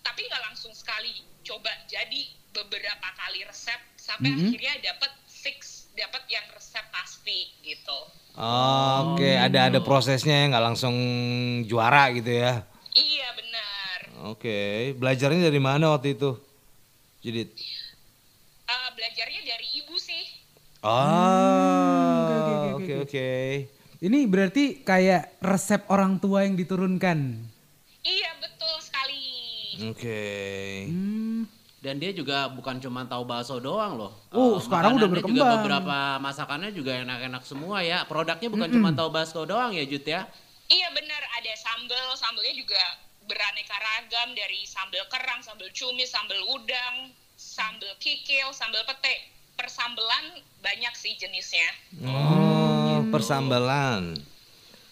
tapi 0.04 0.28
nggak 0.28 0.42
langsung 0.52 0.76
sekali 0.76 1.10
coba 1.40 1.72
jadi 1.88 2.28
beberapa 2.52 3.08
kali 3.16 3.40
resep 3.48 3.80
sampai 3.96 4.30
akhirnya 4.30 4.74
dapat 4.84 5.10
fix, 5.26 5.88
dapat 5.96 6.22
yang 6.28 6.44
resep 6.52 6.84
pasti 6.92 7.48
gitu. 7.64 7.98
Oke, 8.36 9.40
ada 9.40 9.72
ada 9.72 9.80
prosesnya 9.80 10.44
ya 10.44 10.46
nggak 10.52 10.64
langsung 10.72 10.94
juara 11.64 12.12
gitu 12.12 12.28
ya. 12.30 12.62
Iya 12.92 13.28
benar. 13.34 13.98
Oke, 14.28 14.92
belajarnya 15.00 15.48
dari 15.48 15.60
mana 15.60 15.96
waktu 15.96 16.14
itu? 16.14 16.36
Judit. 17.24 17.48
Eh, 18.64 18.88
belajarnya 18.92 19.40
dari 19.44 19.66
ibu 19.80 19.96
sih. 19.96 20.24
Oh, 20.84 22.76
oke 22.76 22.92
oke. 23.08 23.32
Ini 24.04 24.28
berarti 24.28 24.84
kayak 24.84 25.40
resep 25.40 25.88
orang 25.88 26.20
tua 26.20 26.44
yang 26.44 26.54
diturunkan. 26.54 27.40
Iya 28.04 28.30
betul 28.36 28.74
sekali. 28.76 29.24
Oke. 29.88 30.24
Hmm. 30.84 31.48
Dan 31.80 31.96
dia 31.96 32.12
juga 32.12 32.48
bukan 32.48 32.80
cuma 32.80 33.04
tahu 33.04 33.24
bakso 33.24 33.56
doang 33.58 33.96
loh. 33.96 34.12
Oh, 34.28 34.56
Eh, 34.56 34.60
sekarang 34.60 34.96
udah 34.96 35.04
makanannya 35.04 35.24
Juga 35.26 35.40
berkembang. 35.40 35.52
beberapa 35.58 35.96
masakannya 36.18 36.70
juga 36.70 36.92
enak-enak 36.98 37.42
semua 37.42 37.80
ya. 37.80 38.04
Produknya 38.04 38.48
bukan 38.48 38.68
cuma 38.70 38.92
tahu 38.92 39.08
bakso 39.08 39.44
doang 39.44 39.72
ya 39.72 39.84
Jut 39.84 40.04
ya. 40.04 40.28
Iya 40.66 40.88
benar 40.90 41.22
ada 41.30 41.52
sambal, 41.54 42.12
sambalnya 42.14 42.56
juga 42.56 42.80
beraneka 43.24 43.72
ragam 43.74 44.32
dari 44.32 44.64
sambal 44.64 45.04
kerang, 45.08 45.40
sambal 45.40 45.68
cumi, 45.70 46.04
sambal 46.04 46.40
udang, 46.50 47.08
sambal 47.34 47.88
kikil, 47.96 48.52
sambal 48.52 48.84
pete. 48.84 49.32
Persambelan 49.54 50.24
banyak 50.60 50.92
sih 50.92 51.14
jenisnya. 51.14 51.68
Oh, 52.02 52.53
persambalan. 53.08 54.14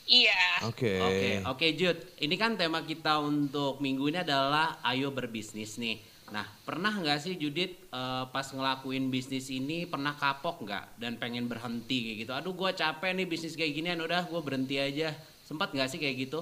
Iya. 0.09 0.67
Oke. 0.67 0.99
Oke, 0.99 1.31
oke 1.47 1.67
Jud. 1.79 1.99
Ini 2.19 2.35
kan 2.37 2.59
tema 2.59 2.83
kita 2.83 3.23
untuk 3.23 3.79
minggu 3.79 4.11
ini 4.11 4.19
adalah 4.21 4.83
ayo 4.93 5.15
berbisnis 5.15 5.79
nih. 5.79 6.03
Nah, 6.33 6.49
pernah 6.65 6.97
nggak 6.97 7.21
sih 7.21 7.37
Judit 7.37 7.77
eh, 7.93 8.25
pas 8.33 8.47
ngelakuin 8.49 9.13
bisnis 9.13 9.53
ini 9.53 9.85
pernah 9.85 10.17
kapok 10.17 10.65
nggak 10.65 10.85
dan 10.97 11.21
pengen 11.21 11.45
berhenti 11.45 12.09
kayak 12.09 12.19
gitu? 12.25 12.33
Aduh, 12.33 12.53
gua 12.57 12.73
capek 12.73 13.13
nih 13.13 13.29
bisnis 13.29 13.53
kayak 13.53 13.77
ginian, 13.77 14.01
udah 14.01 14.25
gua 14.33 14.41
berhenti 14.41 14.81
aja. 14.81 15.13
Sempat 15.45 15.77
nggak 15.77 15.93
sih 15.93 16.01
kayak 16.01 16.29
gitu? 16.29 16.41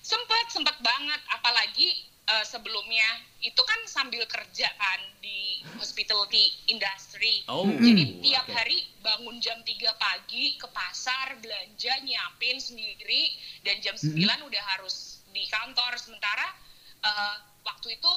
Sempet, 0.00 0.48
sempet 0.48 0.76
banget. 0.80 1.20
Apalagi 1.28 2.09
eh, 2.30 2.44
sebelumnya 2.44 3.08
itu 3.40 3.58
kan 3.60 3.80
sambil 3.84 4.22
kerja 4.26 4.68
kan 4.76 5.00
di 5.18 5.58
hospitality 5.76 6.54
industry. 6.68 7.42
Oh, 7.48 7.66
Jadi 7.66 8.22
tiap 8.22 8.46
oke. 8.46 8.54
hari 8.54 8.78
bangun 9.00 9.36
jam 9.40 9.58
3 9.60 9.66
pagi 9.96 10.54
ke 10.54 10.68
pasar 10.70 11.36
belanja 11.40 11.92
nyiapin 12.00 12.56
sendiri 12.56 13.34
dan 13.62 13.80
jam 13.80 13.96
9 13.96 14.14
udah 14.46 14.64
harus 14.76 15.20
di 15.30 15.46
kantor 15.46 15.96
sementara 15.96 16.46
eh, 17.00 17.36
waktu 17.62 17.96
itu 17.96 18.12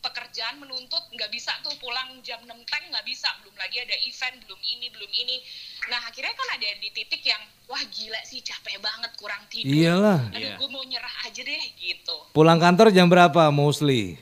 pekerjaan 0.00 0.56
menuntut 0.56 1.04
nggak 1.12 1.28
bisa 1.28 1.52
tuh 1.60 1.76
pulang 1.76 2.24
jam 2.24 2.40
6 2.40 2.48
teng 2.64 2.84
nggak 2.88 3.04
bisa 3.04 3.28
belum 3.44 3.52
lagi 3.54 3.84
ada 3.84 3.92
event 4.00 4.36
belum 4.44 4.56
ini 4.58 4.88
belum 4.88 5.12
ini 5.12 5.36
nah 5.88 6.00
akhirnya 6.08 6.32
kan 6.32 6.48
ada 6.56 6.68
di 6.80 6.88
titik 6.90 7.20
yang 7.20 7.40
wah 7.68 7.80
gila 7.84 8.16
sih 8.24 8.40
capek 8.40 8.80
banget 8.80 9.12
kurang 9.20 9.44
tidur 9.52 9.68
Iyalah. 9.76 10.32
aduh 10.32 10.40
Iya. 10.40 10.56
gue 10.56 10.68
mau 10.68 10.80
nyerah 10.82 11.16
aja 11.28 11.40
deh 11.40 11.64
gitu 11.76 12.16
Pulang 12.30 12.62
kantor 12.62 12.94
jam 12.94 13.10
berapa 13.10 13.50
mostly? 13.50 14.14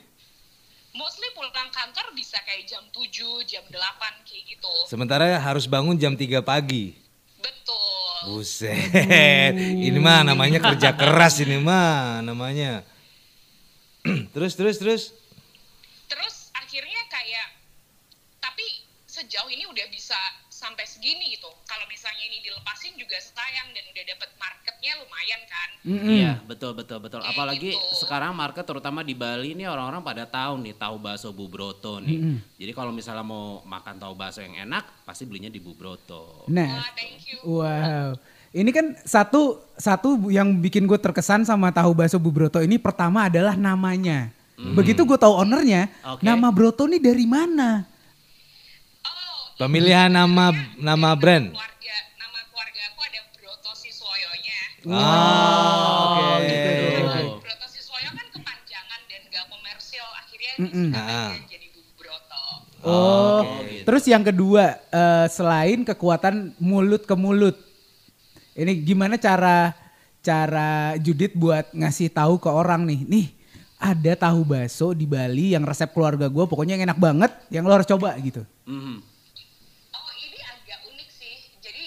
mostly 0.97 1.29
pulang 1.31 1.69
kantor 1.69 2.09
bisa 2.17 2.41
kayak 2.41 2.65
jam 2.65 2.81
7 2.89 3.05
jam 3.45 3.63
8 3.69 4.25
kayak 4.25 4.43
gitu 4.49 4.73
Sementara 4.89 5.37
harus 5.37 5.69
bangun 5.69 5.93
jam 5.95 6.17
3 6.17 6.41
pagi. 6.41 6.97
betul 7.37 8.33
Buset. 8.33 8.73
Ini 9.87 9.95
mah 10.01 10.25
namanya 10.27 10.59
kerja 10.59 10.91
keras 10.91 11.39
ini 11.39 11.55
mah 11.61 12.19
namanya. 12.19 12.83
terus 14.35 14.57
terus 14.59 14.75
terus. 14.75 15.03
terus 16.09 16.49
akhirnya 16.51 16.99
kayak 17.07 17.47
tapi 18.41 18.65
sejauh 19.05 19.47
ini 19.47 19.63
udah 19.69 19.87
bisa 19.87 20.17
sampai 20.49 20.83
segini 20.83 21.37
gitu 21.37 21.47
juga 23.09 23.17
sayang 23.25 23.73
dan 23.73 23.83
udah 23.83 24.05
dapet 24.05 24.29
marketnya 24.37 24.91
lumayan 25.01 25.41
kan 25.43 25.69
Iya, 25.81 26.31
betul 26.43 26.77
betul 26.77 26.99
betul. 26.99 27.23
Kayak 27.23 27.33
Apalagi 27.33 27.71
gitu. 27.73 27.95
sekarang 27.97 28.35
market 28.35 28.61
terutama 28.61 28.99
di 28.99 29.17
Bali 29.17 29.57
nih 29.57 29.65
orang-orang 29.65 30.05
pada 30.05 30.27
tahu 30.27 30.61
nih 30.61 30.77
tahu 30.77 30.99
bakso 30.99 31.31
Bu 31.31 31.49
Broto 31.49 31.97
nih. 31.97 32.37
Jadi 32.53 32.71
kalau 32.71 32.91
misalnya 32.91 33.23
mau 33.23 33.63
makan 33.63 33.97
tahu 33.97 34.13
bakso 34.13 34.43
yang 34.43 34.69
enak, 34.69 34.85
pasti 35.01 35.23
belinya 35.23 35.47
di 35.47 35.57
Bu 35.57 35.73
Broto. 35.73 36.45
Nah, 36.45 36.77
wah 36.77 36.91
thank 36.93 37.25
you 37.25 37.37
wow. 37.41 38.11
Ini 38.51 38.69
kan 38.69 38.85
satu 39.01 39.63
satu 39.73 40.27
yang 40.27 40.59
bikin 40.59 40.83
gue 40.83 40.99
terkesan 40.99 41.41
sama 41.41 41.71
tahu 41.71 41.95
bakso 41.95 42.19
Bu 42.19 42.29
Broto 42.29 42.59
ini 42.59 42.77
pertama 42.77 43.25
adalah 43.25 43.55
namanya. 43.55 44.29
Begitu 44.59 45.07
gue 45.07 45.15
tahu 45.15 45.31
ownernya, 45.39 45.87
Oke. 46.05 46.21
nama 46.21 46.51
Broto 46.51 46.85
nih 46.85 46.99
dari 46.99 47.23
mana? 47.23 47.87
oh 49.07 49.55
Pemilihan 49.55 50.11
nama 50.11 50.51
nama 50.75 51.15
brand. 51.15 51.55
keluarga 51.55 51.78
Oh, 54.81 56.37
oke. 56.37 56.47
gitu. 56.47 56.71
Broto 57.39 57.65
Siswoyo 57.67 58.09
kan 58.09 58.27
kepanjangan 58.29 58.99
dan 59.05 59.21
gak 59.27 59.45
komersil 59.47 60.05
akhirnya 60.15 60.51
Mm-mm. 60.57 60.71
disingkat 60.89 61.03
Ah. 61.03 61.33
jadi 61.45 61.65
Bu 61.69 61.81
Broto 61.93 62.43
Oh, 62.79 63.43
Oke, 63.43 63.67
gitu. 63.69 63.83
terus 63.85 64.03
yang 64.05 64.23
kedua 64.23 64.63
eh, 64.79 65.27
selain 65.27 65.83
kekuatan 65.83 66.35
mulut 66.57 67.03
ke 67.03 67.11
mulut, 67.13 67.57
Ini 68.53 68.75
gimana 68.77 69.15
cara 69.15 69.71
cara 70.19 70.69
Judit 70.95 71.31
buat 71.33 71.71
ngasih 71.71 72.07
tahu 72.09 72.35
ke 72.37 72.47
orang 72.47 72.83
nih, 72.83 72.99
nih 73.01 73.25
ada 73.77 74.11
tahu 74.21 74.43
bakso 74.45 74.91
di 74.91 75.03
Bali 75.03 75.51
yang 75.51 75.63
resep 75.63 75.87
keluarga 75.89 76.27
gue 76.27 76.43
pokoknya 76.45 76.75
yang 76.75 76.83
enak 76.85 76.99
banget, 76.99 77.31
yang 77.47 77.63
lo 77.63 77.71
harus 77.73 77.87
coba 77.87 78.15
gitu. 78.17 78.43
Mhm. 78.65 78.99
Oh 79.89 80.11
ini 80.17 80.39
agak 80.41 80.79
unik 80.85 81.09
sih. 81.09 81.35
Jadi 81.57 81.85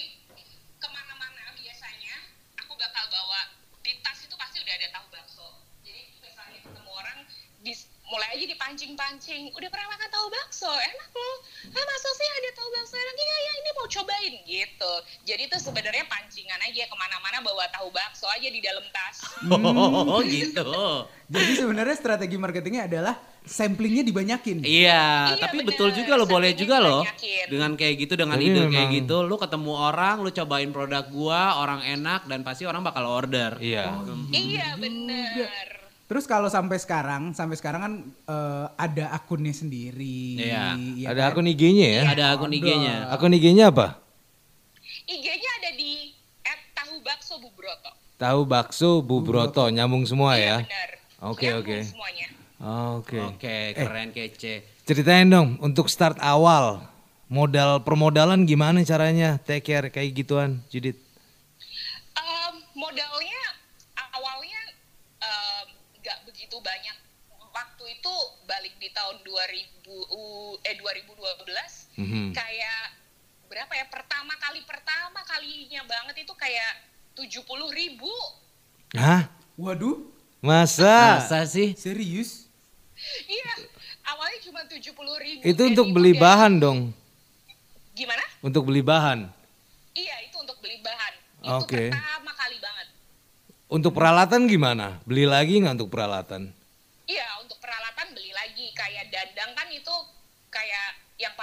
ke 0.74 0.88
mana-mana 0.88 1.52
biasanya 1.52 2.14
aku 2.56 2.72
bakal 2.74 3.04
bawa 3.06 3.40
di 3.78 3.92
tas 3.98 4.16
itu 4.18 4.32
pasti 4.34 4.56
udah 4.58 4.74
ada 4.74 4.88
tahu 4.90 5.06
bakso. 5.10 5.48
Jadi 5.82 6.00
misalnya 6.18 6.56
ketemu 6.58 6.90
orang 6.90 7.18
bis, 7.60 7.80
mulai 8.02 8.31
aja 8.42 8.58
dipancing-pancing. 8.58 9.54
Udah 9.54 9.68
pernah 9.70 9.86
makan 9.94 10.08
tahu 10.10 10.26
bakso? 10.34 10.66
Enak 10.66 11.10
loh. 11.14 11.36
Ah 11.70 11.84
masa 11.86 12.08
sih 12.10 12.28
ada 12.42 12.50
tahu 12.58 12.68
bakso 12.74 12.94
enak? 12.98 13.14
Iya 13.14 13.36
ya 13.38 13.52
ini 13.54 13.70
mau 13.78 13.86
cobain 13.86 14.34
gitu. 14.42 14.92
Jadi 15.22 15.42
itu 15.46 15.56
sebenarnya 15.62 16.04
pancingan 16.10 16.58
aja 16.58 16.82
ke 16.90 16.96
mana-mana 16.98 17.38
bawa 17.38 17.70
tahu 17.70 17.94
bakso 17.94 18.26
aja 18.26 18.48
di 18.50 18.58
dalam 18.58 18.82
tas. 18.90 19.22
Oh 19.46 20.18
gitu. 20.26 21.06
Jadi 21.30 21.52
sebenarnya 21.54 21.94
strategi 21.94 22.34
marketingnya 22.34 22.90
adalah 22.90 23.14
samplingnya 23.46 24.02
dibanyakin. 24.02 24.66
Iya, 24.66 25.34
Iya, 25.34 25.38
tapi 25.38 25.62
bener. 25.62 25.68
betul 25.70 25.88
juga 25.94 26.18
lo 26.18 26.26
boleh 26.26 26.50
juga 26.58 26.82
loh. 26.82 27.06
dibanyakin. 27.06 27.46
Dengan 27.46 27.70
kayak 27.78 27.94
gitu, 28.02 28.14
dengan 28.18 28.38
ide 28.42 28.60
kayak 28.68 28.90
gitu, 28.90 29.16
lu 29.22 29.38
ketemu 29.38 29.72
orang, 29.72 30.18
lu 30.22 30.30
cobain 30.34 30.70
produk 30.74 31.04
gua, 31.10 31.62
orang 31.62 31.80
enak 31.86 32.26
dan 32.26 32.42
pasti 32.42 32.66
orang 32.66 32.82
bakal 32.82 33.06
order. 33.06 33.54
Iya. 33.62 34.02
iya 34.34 34.74
bener. 34.76 35.81
Terus 36.12 36.28
kalau 36.28 36.52
sampai 36.52 36.76
sekarang, 36.76 37.32
sampai 37.32 37.56
sekarang 37.56 37.80
kan 37.80 37.94
eh, 38.28 38.66
ada 38.76 39.16
akunnya 39.16 39.56
sendiri. 39.56 40.44
Iya. 40.44 40.76
ya 40.76 41.08
Ada 41.08 41.22
kan? 41.24 41.40
akun 41.40 41.48
IG-nya 41.48 41.88
ya? 41.88 42.02
Ada 42.12 42.24
akun 42.36 42.52
IG-nya. 42.52 43.08
Akun 43.08 43.32
IG-nya 43.32 43.72
apa? 43.72 43.96
IG-nya 45.08 45.50
ada 45.56 45.70
di 45.72 46.12
tahu 46.76 47.00
bakso 47.00 47.40
Bu 47.40 47.48
Broto. 47.56 47.90
Tahu 48.20 48.40
bakso 48.44 48.90
Bu 49.00 49.24
Broto, 49.24 49.64
nyambung 49.72 50.04
semua 50.04 50.36
Iya 50.36 50.44
ya. 50.44 50.56
benar. 50.60 50.90
Oke, 51.24 51.48
Nyambung 51.48 51.64
oke. 51.64 51.78
Semuanya. 51.80 52.26
Oke. 53.00 53.18
Oke, 53.24 53.56
keren 53.72 54.12
kece. 54.12 54.54
Ceritain 54.84 55.26
dong 55.26 55.56
untuk 55.58 55.88
start 55.88 56.20
awal 56.20 56.84
modal 57.26 57.80
permodalan 57.80 58.44
gimana 58.44 58.84
caranya 58.84 59.40
take 59.40 59.64
care 59.64 59.88
kayak 59.88 60.12
gituan 60.12 60.60
Judit? 60.68 61.00
Em, 62.12 62.54
modalnya 62.76 63.40
awalnya 64.12 64.60
em, 65.18 65.66
nggak 65.96 66.18
begitu 66.22 66.58
banyak. 66.60 66.96
Waktu 67.48 67.84
itu 67.94 68.14
balik 68.52 68.76
di 68.76 68.88
tahun 68.90 69.16
2000 69.22 69.80
u- 70.10 70.60
eh 70.60 70.76
2012 70.76 71.88
Mhm. 71.96 72.32
kayak 72.32 72.82
berapa 73.48 73.72
ya 73.74 73.86
pertama 73.86 74.36
kali 74.38 74.60
pertama 74.62 75.20
kalinya 75.22 75.80
banget 75.84 76.20
itu 76.20 76.34
kayak 76.34 76.72
70 77.14 77.40
ribu 77.70 78.12
Hah? 78.92 79.24
Waduh, 79.54 80.04
Masa? 80.38 81.16
Masa 81.16 81.44
sih? 81.46 81.72
serius? 81.74 82.44
iya 83.24 83.52
awalnya 84.04 84.38
cuma 84.42 84.60
70 84.62 84.92
ribu 85.16 85.40
Itu 85.42 85.62
untuk 85.66 85.90
beli 85.90 86.12
dari- 86.12 86.20
bahan 86.20 86.52
dong. 86.58 86.78
gimana 87.92 88.24
Untuk 88.40 88.62
beli 88.64 88.80
bahan. 88.80 89.32
iya 89.92 90.16
itu 90.22 90.36
untuk 90.36 90.56
beli 90.58 90.76
bahan 90.78 91.12
itu 91.38 91.56
Oke. 91.58 91.82
pertama 91.88 92.32
kali 92.32 92.56
banget 92.58 92.86
Untuk 93.66 93.92
peralatan 93.92 94.44
gimana? 94.44 95.00
Beli 95.02 95.24
lagi 95.24 95.56
nggak 95.56 95.74
untuk 95.74 95.88
peralatan? 95.90 96.52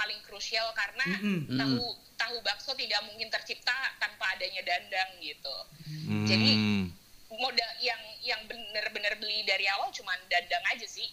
Paling 0.00 0.16
krusial 0.24 0.64
karena 0.72 1.04
tahu 1.54 1.76
tahu 2.16 2.36
bakso 2.40 2.72
tidak 2.72 3.04
mungkin 3.04 3.28
tercipta 3.28 3.72
tanpa 3.96 4.32
adanya 4.32 4.64
dandang 4.64 5.10
gitu. 5.20 5.56
Jadi 6.24 6.50
Hmm. 6.50 6.84
modal 7.30 7.70
yang 7.78 8.00
yang 8.20 8.40
bener-bener 8.44 9.14
beli 9.16 9.44
dari 9.44 9.68
awal 9.68 9.88
cuman 9.90 10.16
dandang 10.26 10.64
aja 10.66 10.84
sih. 10.84 11.08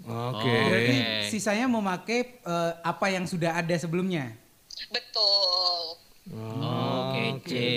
Oke. 0.00 0.48
Berarti 0.48 0.96
Oke. 0.96 1.28
sisanya 1.28 1.66
memakai 1.66 2.40
eh, 2.40 2.72
apa 2.80 3.06
yang 3.08 3.24
sudah 3.24 3.54
ada 3.54 3.76
sebelumnya. 3.76 4.32
Betul. 4.88 6.00
Oh, 6.30 7.12
oke. 7.36 7.68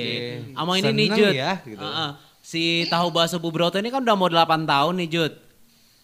Sama 0.53 0.73
ini 0.77 0.89
nih 0.93 1.07
Jud. 1.09 1.33
ya, 1.33 1.51
gitu. 1.61 1.81
Heeh. 1.81 2.11
Si 2.39 2.61
tahu 2.87 3.07
bakso 3.09 3.39
Bu 3.39 3.49
Broto 3.49 3.75
ini 3.75 3.87
kan 3.87 4.03
udah 4.03 4.15
mau 4.15 4.27
8 4.27 4.63
tahun 4.63 4.93
nih 4.99 5.09
Jud. 5.09 5.33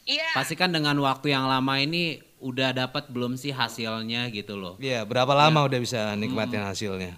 Iya. 0.05 0.27
Pasti 0.33 0.55
kan 0.55 0.71
dengan 0.71 0.95
waktu 0.97 1.29
yang 1.29 1.45
lama 1.45 1.73
ini 1.77 2.17
udah 2.39 2.69
dapat 2.71 3.07
belum 3.11 3.35
sih 3.35 3.51
hasilnya 3.51 4.31
gitu 4.31 4.55
loh. 4.55 4.75
Iya, 4.79 5.03
berapa 5.03 5.31
lama 5.35 5.67
udah 5.67 5.79
bisa 5.79 6.15
nikmatin 6.15 6.63
hasilnya? 6.63 7.15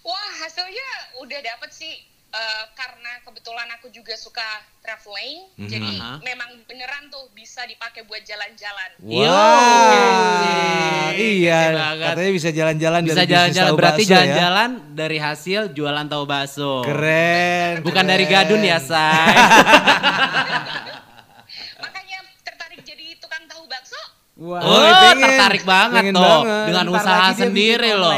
Wah, 0.00 0.32
hasilnya 0.40 0.88
udah 1.20 1.38
dapet 1.40 1.70
sih 1.72 1.94
Eh, 2.30 2.64
karena 2.78 3.18
kebetulan 3.26 3.66
aku 3.74 3.90
juga 3.90 4.14
suka 4.14 4.46
traveling. 4.86 5.50
Jadi 5.66 5.98
Aha. 5.98 6.22
memang 6.22 6.62
beneran 6.62 7.10
tuh 7.10 7.26
bisa 7.34 7.66
dipakai 7.66 8.06
buat 8.06 8.22
jalan-jalan. 8.22 8.90
Yo, 9.02 9.26
Wah, 9.26 11.10
kece, 11.10 11.42
iya. 11.42 11.74
banget. 11.74 12.06
Katanya 12.14 12.30
bisa 12.30 12.50
jalan-jalan 12.54 13.00
Bisa 13.02 13.26
dari 13.26 13.30
jalan-jalan 13.34 13.72
berarti 13.74 14.02
ya. 14.06 14.10
jalan-jalan 14.14 14.70
dari 14.94 15.18
hasil 15.18 15.74
jualan 15.74 16.06
tahu 16.06 16.22
bakso. 16.22 16.86
Keren. 16.86 17.82
Bukan 17.82 18.04
dari 18.06 18.22
keren. 18.30 18.46
gadun 18.46 18.62
ya, 18.62 18.78
Say. 18.78 19.34
Wah. 24.40 24.56
Oh, 24.58 24.80
pengen. 25.04 25.20
tertarik 25.20 25.62
banget 25.62 26.00
Pengen 26.00 26.14
tuh 26.16 26.24
banget. 26.24 26.64
dengan 26.64 26.86
Bentar 26.86 26.96
usaha 26.96 27.28
sendiri 27.36 27.90
loh. 27.92 28.16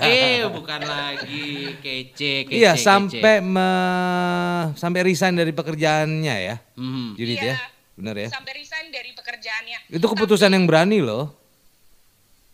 eh, 0.00 0.40
bukan 0.56 0.80
lagi 0.80 1.76
kece, 1.76 2.48
kece. 2.48 2.56
Iya, 2.56 2.72
kece. 2.72 2.80
sampai 2.80 3.44
me- 3.44 4.72
sampai 4.72 5.00
resign 5.04 5.36
dari 5.36 5.52
pekerjaannya 5.52 6.36
ya. 6.40 6.56
Mhm. 6.74 7.12
Judit 7.12 7.36
Iya. 7.38 7.44
ya. 7.44 7.56
Benar 7.92 8.16
ya. 8.16 8.28
Sampai 8.30 8.52
resign 8.56 8.88
dari 8.88 9.12
pekerjaannya. 9.12 9.78
Itu 9.90 10.06
keputusan 10.06 10.48
Tapi- 10.48 10.56
yang 10.56 10.64
berani 10.64 10.98
loh. 10.98 11.28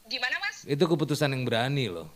Gimana 0.04 0.36
mas? 0.38 0.66
Itu 0.66 0.84
keputusan 0.84 1.30
yang 1.30 1.42
berani 1.42 1.86
loh. 1.86 2.10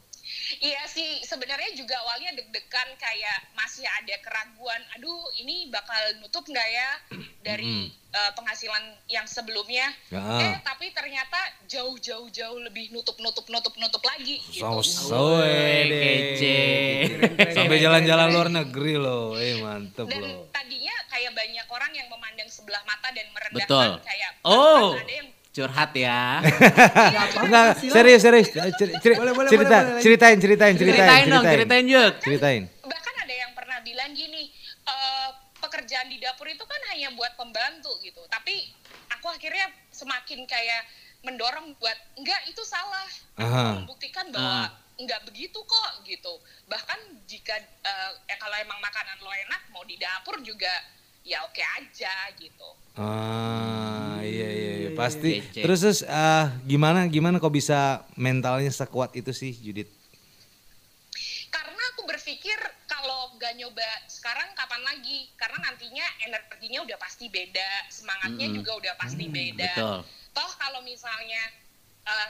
Iya 0.59 0.83
sih, 0.85 1.23
sebenarnya 1.23 1.71
juga 1.73 1.95
awalnya 2.01 2.35
deg-degan 2.35 2.89
kayak 2.97 3.39
masih 3.81 3.97
ada 3.97 4.17
keraguan. 4.21 4.81
Aduh, 4.93 5.17
ini 5.41 5.73
bakal 5.73 5.97
nutup 6.21 6.45
nggak 6.45 6.69
ya 6.69 6.91
dari 7.41 7.89
eh, 7.89 8.31
penghasilan 8.37 8.77
yang 9.09 9.25
sebelumnya? 9.25 9.89
Ya. 10.13 10.21
Eh, 10.21 10.57
tapi 10.61 10.93
ternyata 10.93 11.41
jauh-jauh-jauh 11.65 12.61
lebih 12.61 12.93
nutup-nutup-nutup-nutup 12.93 14.05
lagi. 14.05 14.37
Gitu. 14.45 14.61
So, 14.85 15.41
kece. 15.41 16.61
Sampai 17.57 17.81
jalan-jalan 17.81 18.29
luar 18.29 18.49
negeri 18.53 19.01
loh. 19.01 19.41
Eh, 19.41 19.57
mantep 19.57 20.05
Dan 20.05 20.21
loh. 20.21 20.45
tadinya 20.53 20.93
kayak 21.09 21.33
banyak 21.33 21.67
orang 21.67 21.93
yang 21.97 22.09
memandang 22.13 22.53
sebelah 22.53 22.85
mata 22.85 23.09
dan 23.11 23.25
merendahkan 23.33 23.65
Betul. 23.65 23.89
kayak 24.05 24.31
Oh, 24.45 24.93
ada 24.93 25.09
yang 25.09 25.29
curhat 25.51 25.91
ya. 25.93 26.39
Enggak, 27.43 27.83
serius, 27.83 28.21
serius. 28.23 28.49
Ceri- 28.53 29.19
Boleh, 29.19 29.33
boleh, 29.35 29.51
cerita, 29.51 29.67
boleh, 29.67 29.89
boleh. 29.91 30.03
ceritain, 30.03 30.37
ceritain, 30.39 30.75
ceritain, 30.75 31.09
Ceritain 31.11 31.25
dong, 31.27 31.45
ceritain. 31.45 31.85
Ceritain. 32.23 32.63
Bilang 33.81 34.13
gini 34.13 34.49
"Eh, 34.83 35.31
pekerjaan 35.59 36.09
di 36.09 36.17
dapur 36.17 36.47
itu 36.47 36.65
kan 36.65 36.81
hanya 36.91 37.13
buat 37.13 37.37
pembantu 37.37 37.93
gitu 38.01 38.25
tapi 38.27 38.73
aku 39.13 39.29
akhirnya 39.29 39.69
semakin 39.91 40.45
kayak 40.45 40.83
mendorong 41.21 41.77
buat 41.77 41.99
enggak 42.17 42.49
itu 42.49 42.65
salah 42.65 43.05
Aha. 43.37 43.77
membuktikan 43.77 44.33
bahwa 44.33 44.65
Ah. 44.65 44.69
enggak 44.97 45.21
begitu 45.25 45.61
kok 45.61 45.91
gitu 46.03 46.33
bahkan 46.65 46.97
jika 47.25 47.53
eh, 47.61 48.11
ya 48.25 48.37
kalau 48.37 48.57
emang 48.57 48.81
makanan 48.81 49.21
lo 49.21 49.29
enak 49.29 49.63
mau 49.69 49.85
di 49.85 49.97
dapur 49.97 50.41
juga 50.41 50.73
ya 51.21 51.45
oke 51.45 51.61
aja 51.61 52.15
gitu 52.37 52.71
Ah, 52.97 54.19
iya 54.21 54.49
iya 54.51 54.73
iya, 54.77 54.91
pasti. 54.93 55.41
Kece. 55.41 55.63
Terus 55.63 55.81
terus 55.81 55.99
ah, 56.05 56.53
gimana 56.67 57.07
gimana 57.07 57.39
kok 57.39 57.49
bisa 57.51 58.03
mentalnya 58.13 58.69
sekuat 58.69 59.15
itu 59.15 59.31
sih, 59.31 59.55
Judit? 59.55 59.89
karena 61.49 61.83
aku 61.95 62.03
berpikir 62.05 62.59
nggak 63.41 63.57
nyoba 63.57 63.89
sekarang 64.05 64.53
kapan 64.53 64.85
lagi 64.85 65.33
karena 65.41 65.65
nantinya 65.65 66.05
energinya 66.29 66.85
udah 66.85 66.99
pasti 67.01 67.33
beda 67.33 67.89
semangatnya 67.89 68.53
juga 68.53 68.77
udah 68.77 68.95
pasti 69.01 69.33
beda 69.33 69.73
betul. 69.81 69.99
toh 70.37 70.53
kalau 70.61 70.85
misalnya 70.85 71.41
eh, 72.05 72.29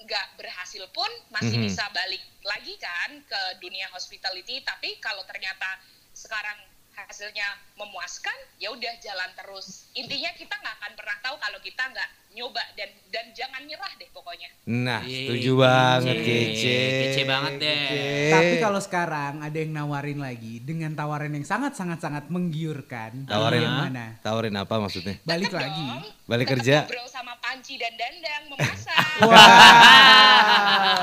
nggak 0.00 0.26
berhasil 0.38 0.86
pun 0.94 1.10
masih 1.34 1.58
Mhm. 1.58 1.66
bisa 1.66 1.84
balik 1.90 2.22
lagi 2.46 2.78
kan 2.78 3.10
ke 3.26 3.40
dunia 3.58 3.90
hospitality 3.90 4.62
tapi 4.62 5.02
kalau 5.02 5.26
ternyata 5.26 5.82
sekarang 6.14 6.56
hasilnya 6.94 7.48
memuaskan 7.80 8.36
ya 8.56 8.68
udah 8.68 8.92
jalan 8.98 9.30
terus 9.34 9.88
intinya 9.92 10.28
kita 10.32 10.52
nggak 10.52 10.74
akan 10.76 10.92
pernah 10.92 11.16
tahu 11.20 11.36
kalau 11.36 11.58
kita 11.58 11.82
nggak 11.82 12.08
nyoba 12.30 12.62
dan 12.74 12.86
dan 13.08 13.26
jangan 13.32 13.58
nyerah 13.60 13.90
deh 13.96 14.06
pokoknya 14.08 14.46
Nah, 14.62 15.02
Ih, 15.02 15.26
setuju 15.26 15.58
banget 15.58 16.14
kece. 16.14 16.30
kece. 16.54 16.78
Kece 17.02 17.22
banget 17.24 17.52
deh. 17.58 17.74
Kece. 17.88 18.30
Tapi 18.30 18.54
kalau 18.60 18.78
sekarang 18.78 19.34
ada 19.40 19.56
yang 19.56 19.72
nawarin 19.72 20.20
lagi 20.20 20.60
dengan 20.60 20.94
tawaran 20.94 21.26
yang 21.28 21.42
sangat 21.42 21.74
sangat 21.74 21.98
sangat 21.98 22.30
menggiurkan. 22.30 23.26
tawarin 23.26 23.60
yang 23.60 23.74
mana? 23.82 24.14
Tawarin 24.20 24.54
apa 24.54 24.78
maksudnya? 24.78 25.18
Balik 25.22 25.50
Tetep 25.50 25.58
lagi. 25.58 25.82
dong, 25.82 26.04
Balik 26.24 26.46
kerja. 26.48 26.76
ngobrol 26.84 27.08
sama 27.08 27.34
Panci 27.36 27.74
dan 27.74 27.90
Dandang 27.92 28.42
memasak 28.46 28.94
Wah, 29.26 29.42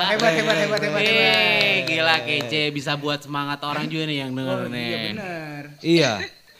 hebat 0.08 0.32
hebat, 0.32 0.56
hebat, 0.56 0.80
hebat, 0.80 1.02
hebat, 1.02 1.84
gila 1.84 2.16
kece 2.22 2.62
bisa 2.70 2.94
buat 2.94 3.20
semangat 3.20 3.60
orang 3.60 3.84
juga 3.84 4.04
nih 4.06 4.18
yang 4.18 4.32
denger 4.32 4.58
Oh, 4.58 4.68
nih. 4.68 4.86
iya 4.86 4.98
benar. 5.04 5.62
Iya. 5.82 6.12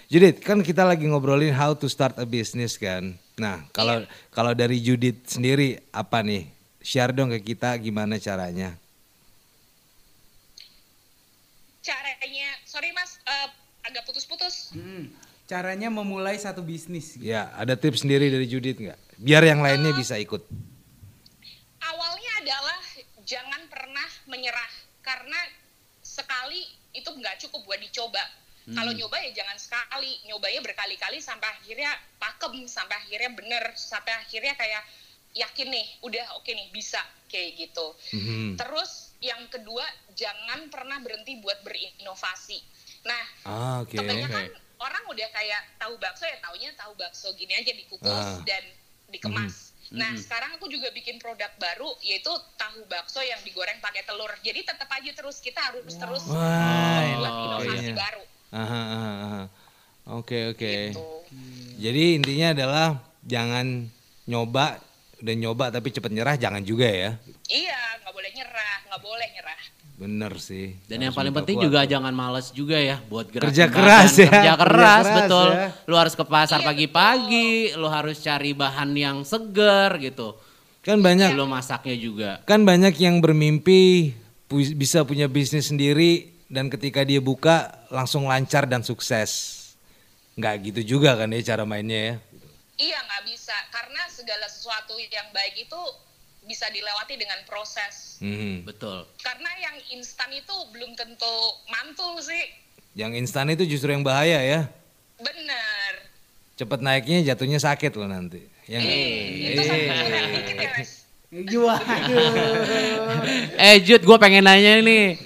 Judit, 0.09 0.40
kan 0.40 0.64
kita 0.64 0.88
lagi 0.88 1.05
ngobrolin 1.05 1.53
how 1.53 1.77
to 1.77 1.85
start 1.85 2.16
a 2.16 2.25
business 2.25 2.81
kan. 2.81 3.12
Nah, 3.37 3.61
kalau 3.77 4.09
kalau 4.33 4.57
dari 4.57 4.81
Judit 4.81 5.29
sendiri 5.29 5.85
apa 5.92 6.25
nih? 6.25 6.49
Share 6.81 7.12
dong 7.12 7.29
ke 7.29 7.53
kita 7.53 7.77
gimana 7.77 8.16
caranya. 8.16 8.73
Caranya, 11.85 12.49
sorry 12.64 12.88
mas, 12.97 13.21
eh, 13.21 13.49
agak 13.85 14.09
putus-putus. 14.09 14.73
Mm. 14.73 15.12
Caranya 15.44 15.92
memulai 15.92 16.40
satu 16.40 16.64
bisnis. 16.64 17.21
gitu. 17.21 17.29
Ya, 17.29 17.53
ada 17.53 17.77
tips 17.77 18.01
sendiri 18.01 18.33
dari 18.33 18.49
Judit 18.49 18.81
nggak? 18.81 19.21
Biar 19.21 19.44
yang 19.44 19.61
lainnya 19.61 19.92
bisa 19.92 20.16
ikut. 20.16 20.40
Awalnya 21.85 22.33
adalah 22.40 22.81
jangan 23.29 23.61
pernah 23.68 24.09
menyerah 24.25 24.73
karena 25.05 25.37
sekali 26.01 26.64
itu 26.97 27.12
nggak 27.12 27.44
cukup 27.44 27.61
buat 27.68 27.77
dicoba. 27.77 28.47
Kalau 28.68 28.92
nyoba 28.92 29.16
ya 29.24 29.31
jangan 29.33 29.57
sekali, 29.57 30.12
nyobanya 30.24 30.61
berkali-kali 30.61 31.18
sampai 31.18 31.48
akhirnya 31.48 31.88
pakem, 32.18 32.68
sampai 32.68 33.00
akhirnya 33.00 33.31
bener, 33.33 33.64
sampai 33.72 34.12
akhirnya 34.12 34.52
kayak 34.54 34.85
yakin 35.33 35.68
nih, 35.68 35.87
udah 36.02 36.37
oke 36.37 36.48
nih 36.48 36.68
bisa 36.68 37.00
kayak 37.28 37.57
gitu. 37.57 37.87
Mhm. 38.12 38.57
Terus 38.57 39.14
yang 39.20 39.40
kedua 39.48 39.85
jangan 40.12 40.68
pernah 40.68 41.00
berhenti 41.00 41.40
buat 41.40 41.61
berinovasi. 41.62 42.61
Nah, 43.04 43.24
Ah, 43.44 43.76
oke. 43.81 43.96
kebanyakan 43.96 44.52
orang 44.78 45.04
udah 45.09 45.28
kayak 45.33 45.62
tahu 45.76 45.96
bakso 45.96 46.22
ya 46.22 46.38
taunya 46.38 46.70
tahu 46.74 46.92
bakso 46.94 47.33
gini 47.35 47.54
aja 47.54 47.72
dikukus 47.72 48.09
Ah. 48.09 48.42
dan 48.44 48.62
dikemas. 49.09 49.72
Nah 49.88 50.12
sekarang 50.14 50.52
aku 50.54 50.68
juga 50.68 50.92
bikin 50.92 51.16
produk 51.16 51.48
baru 51.57 51.88
yaitu 52.04 52.28
tahu 52.54 52.85
bakso 52.87 53.24
yang 53.24 53.40
digoreng 53.40 53.81
pakai 53.81 54.04
telur. 54.04 54.28
Jadi 54.44 54.61
tetap 54.61 54.87
aja 54.87 55.11
terus 55.11 55.40
kita 55.40 55.59
harus 55.64 55.88
terus 55.88 56.22
Wah, 56.28 57.00
buat 57.16 57.33
inovasi 57.33 57.68
kayaknya. 57.72 57.94
baru. 57.96 58.24
Aha, 58.48 58.62
aha, 58.88 59.12
aha. 59.20 59.42
Oke, 60.16 60.56
oke. 60.56 60.72
Gitu. 60.88 61.04
Jadi 61.78 62.16
intinya 62.16 62.48
adalah 62.56 62.87
jangan 63.20 63.84
nyoba 64.24 64.80
udah 65.18 65.34
nyoba 65.34 65.64
tapi 65.68 65.90
cepet 65.90 66.11
nyerah 66.11 66.34
jangan 66.34 66.62
juga 66.62 66.88
ya. 66.88 67.11
Iya, 67.46 67.78
nggak 68.00 68.12
boleh 68.12 68.30
nyerah, 68.32 68.76
nggak 68.88 69.00
boleh 69.00 69.28
nyerah. 69.30 69.58
Bener 69.98 70.32
sih. 70.38 70.78
Dan 70.87 71.02
yang 71.02 71.12
paling 71.12 71.34
penting 71.34 71.58
kuat 71.58 71.66
juga 71.66 71.80
jangan 71.82 72.14
males 72.14 72.54
juga 72.54 72.78
ya 72.78 73.02
buat 73.04 73.26
gerak 73.26 73.50
Kerja 73.50 73.66
badan, 73.66 73.74
keras 73.74 74.12
ya, 74.14 74.30
Kerja 74.30 74.30
kerja 74.30 74.54
keras, 74.54 75.02
keras 75.02 75.16
betul. 75.18 75.48
ya. 75.50 75.66
Lu 75.84 75.94
harus 75.98 76.14
ke 76.14 76.24
pasar 76.24 76.61
Iya, 76.62 76.66
pagi-pagi, 76.70 77.50
lu 77.74 77.88
harus 77.90 78.16
cari 78.18 78.50
bahan 78.54 78.90
yang 78.94 79.16
seger 79.22 79.90
gitu. 79.98 80.38
Kan 80.80 81.02
banyak 81.02 81.34
Belum 81.34 81.50
masaknya 81.50 81.96
juga. 81.98 82.30
kan 82.46 82.62
banyak 82.62 82.94
yang 82.96 83.18
bermimpi 83.18 84.14
pu- 84.46 84.72
bisa 84.72 85.02
punya 85.02 85.26
bisnis 85.26 85.68
sendiri 85.68 86.30
dan 86.46 86.70
ketika 86.70 87.02
dia 87.02 87.18
buka 87.18 87.74
langsung 87.88 88.29
lancar 88.29 88.64
dan 88.68 88.85
sukses. 88.85 89.57
Nggak 90.38 90.55
gitu 90.70 90.96
juga 90.96 91.18
kan 91.18 91.29
ya 91.35 91.42
cara 91.42 91.66
mainnya 91.66 92.14
ya. 92.14 92.14
Iya 92.79 92.98
nggak 93.03 93.22
bisa 93.27 93.57
karena 93.74 94.03
segala 94.07 94.46
sesuatu 94.46 94.94
yang 94.98 95.29
baik 95.35 95.66
itu 95.66 95.81
bisa 96.46 96.64
dilewati 96.72 97.18
dengan 97.20 97.42
proses. 97.44 98.16
Mhm. 98.24 98.64
Betul. 98.64 99.05
Karena 99.20 99.51
yang 99.61 99.77
instan 99.98 100.33
itu 100.33 100.55
belum 100.72 100.96
tentu 100.96 101.35
mantul 101.68 102.16
sih. 102.24 102.44
Yang 102.96 103.12
instan 103.20 103.53
itu 103.53 103.68
justru 103.68 103.92
yang 103.92 104.07
bahaya 104.07 104.40
ya. 104.40 104.61
Bener. 105.20 105.92
Cepet 106.57 106.81
naiknya 106.83 107.35
jatuhnya 107.35 107.59
sakit 107.61 107.92
loh 107.98 108.09
nanti. 108.09 108.42
Ya 108.70 108.79
nggak? 108.81 108.96
Itu 108.96 109.62
dikit 110.35 110.57
ya 110.57 110.70
mas. 110.74 110.90
Waduh. 111.29 111.77
Eh 113.68 113.77
Jud, 113.85 114.01
gue 114.01 114.16
pengen 114.16 114.48
nanya 114.48 114.81
nih. 114.81 115.20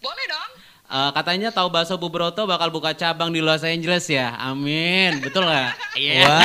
Boleh 0.00 0.24
dong. 0.30 0.43
Eh, 0.94 1.10
katanya 1.10 1.50
tahu 1.50 1.74
bakso 1.74 1.98
Bu 1.98 2.06
Broto 2.06 2.46
bakal 2.46 2.70
buka 2.70 2.94
cabang 2.94 3.34
di 3.34 3.42
Los 3.42 3.66
Angeles 3.66 4.06
ya. 4.06 4.30
Amin. 4.38 5.18
Betul 5.18 5.42
nggak? 5.42 5.74
Iya. 5.98 6.22
Wow. 6.22 6.38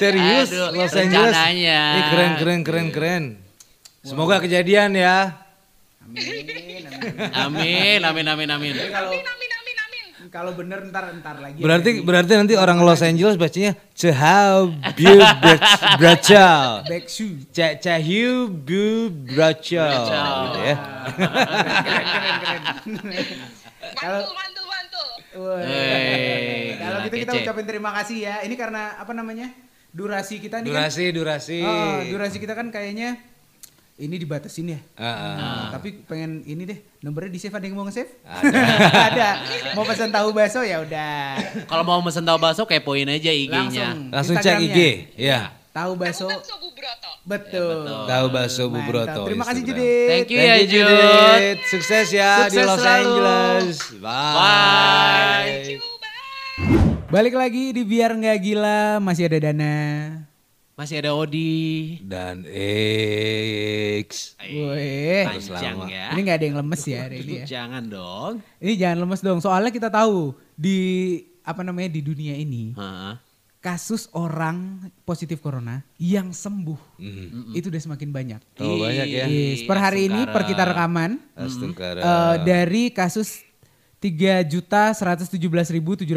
Serius 0.00 0.48
Aduh, 0.56 0.72
Los 0.72 0.88
Angeles. 0.96 1.36
rencananya. 1.36 1.80
Ini 1.92 2.00
keren 2.08 2.32
keren 2.40 2.60
keren 2.64 2.88
keren. 2.88 3.24
Semoga 4.00 4.40
kejadian 4.40 4.96
ya. 4.96 5.36
Amin, 7.36 8.00
amin, 8.00 8.24
amin, 8.24 8.48
amin. 8.48 8.72
Kalau 8.88 9.12
Amin, 9.12 9.20
amin, 9.20 9.20
amin, 9.20 9.20
amin. 9.28 9.41
Kalau 10.32 10.56
bener 10.56 10.80
ntar 10.88 11.12
ntar 11.20 11.36
lagi. 11.38 11.60
Berarti 11.60 11.90
di 11.92 12.00
berarti 12.00 12.32
nanti 12.32 12.54
orang 12.56 12.80
Los 12.80 13.04
Angeles 13.04 13.36
bacanya 13.36 13.76
Cehaw 13.92 14.72
Bu 14.96 15.12
Brachal. 16.00 16.88
shoe. 17.04 17.44
Cahiu 17.52 18.48
Bu 18.48 19.12
Brachal 19.12 19.92
gitu 20.48 20.60
ya. 20.64 20.76
Kalau- 23.92 24.24
Mantul, 24.24 24.34
mantul, 24.34 24.66
mantul. 24.66 25.08
Wah. 25.42 25.58
Wey, 25.60 26.76
Kalau 26.76 26.98
gitu 27.04 27.16
kita 27.18 27.32
ucapin 27.36 27.66
terima 27.66 27.90
kasih 27.92 28.18
ya. 28.22 28.34
Ini 28.42 28.54
karena 28.54 28.96
apa 28.96 29.12
namanya? 29.12 29.52
Durasi 29.92 30.40
kita 30.40 30.64
nih 30.64 30.72
Durasi 30.72 31.04
durasi. 31.12 31.58
kan. 31.60 31.68
Oh, 31.68 32.00
durasi 32.08 32.36
kita 32.40 32.56
kan 32.56 32.72
kayaknya 32.72 33.20
ini 34.02 34.18
dibatasin 34.18 34.74
ya. 34.74 34.80
Ah, 34.98 35.06
ah. 35.06 35.34
Nah, 35.38 35.66
tapi 35.78 36.02
pengen 36.02 36.42
ini 36.42 36.66
deh, 36.66 36.78
nomornya 37.06 37.30
di 37.30 37.38
save 37.38 37.54
ada 37.54 37.62
yang 37.62 37.78
mau 37.78 37.86
nge-save? 37.86 38.10
Ada. 38.26 38.50
ada. 39.14 39.28
Mau 39.78 39.86
pesan 39.86 40.10
tahu 40.10 40.34
bakso 40.34 40.66
ya 40.66 40.82
udah. 40.82 41.38
Kalau 41.70 41.84
mau 41.86 42.02
mesen 42.02 42.26
tahu 42.26 42.38
bakso 42.42 42.66
kepoin 42.66 43.06
aja 43.06 43.30
IG-nya. 43.30 43.62
Langsung. 43.62 44.10
Langsung 44.10 44.36
cek 44.42 44.58
IG 44.58 44.78
ya. 45.14 45.54
Tahu 45.72 45.94
Tahu 45.94 46.02
bakso. 46.02 46.26
bakso 46.28 46.54
Bu 46.58 46.68
Broto. 46.74 47.10
Betul. 47.22 47.86
betul. 47.86 48.04
Tahu 48.10 48.26
bakso 48.28 48.62
Bu 48.66 48.76
Mantap. 48.76 48.90
Broto. 48.90 49.22
Terima 49.30 49.44
kasih. 49.46 49.62
Judit. 49.62 50.08
Thank 50.10 50.28
you 50.28 50.38
Thank 50.42 50.50
ya. 50.50 50.56
Judit. 50.66 51.56
Sukses 51.70 52.06
ya 52.10 52.30
di 52.50 52.58
Sukses 52.58 52.66
Los 52.66 52.78
selalu. 52.82 53.06
Angeles. 53.06 53.78
Bye. 54.02 54.34
Bye. 54.34 55.54
Coba. 55.78 56.08
Balik 57.08 57.34
lagi 57.38 57.64
di 57.70 57.82
biar 57.86 58.10
nggak 58.18 58.38
gila 58.42 58.98
masih 58.98 59.30
ada 59.30 59.38
dana. 59.48 59.76
Masih 60.72 61.04
ada 61.04 61.12
Odi. 61.12 62.00
Dan 62.00 62.48
X. 64.00 64.40
Woi. 64.40 65.20
Panjang 65.28 65.84
ya. 65.84 66.16
Ini 66.16 66.20
nggak 66.24 66.36
ada 66.40 66.46
yang 66.48 66.56
lemes 66.64 66.82
ya 66.88 66.98
hari 67.04 67.16
ini 67.20 67.44
ya. 67.44 67.60
Jangan 67.60 67.84
dong. 67.92 68.32
Ini 68.56 68.72
jangan 68.80 68.98
lemes 69.04 69.20
dong. 69.20 69.38
Soalnya 69.38 69.68
kita 69.68 69.92
tahu 69.92 70.32
di 70.56 70.78
apa 71.44 71.60
namanya 71.60 71.92
di 71.92 72.00
dunia 72.00 72.32
ini 72.32 72.72
Heeh. 72.72 73.14
kasus 73.60 74.08
orang 74.14 74.88
positif 75.02 75.42
corona 75.42 75.82
yang 75.98 76.32
sembuh 76.32 76.80
Mhm. 76.96 77.52
itu 77.52 77.68
udah 77.68 77.82
semakin 77.82 78.08
banyak. 78.08 78.40
Oh, 78.58 78.80
banyak 78.80 79.06
ya. 79.12 79.26
Yes, 79.28 79.68
per 79.68 79.76
hari 79.76 80.08
ini 80.08 80.24
per 80.24 80.48
kita 80.48 80.64
rekaman 80.64 81.20
eh, 81.36 82.36
dari 82.42 82.88
kasus 82.88 83.44
3 84.02 84.42
juta 84.44 84.90
117.756 84.90 86.10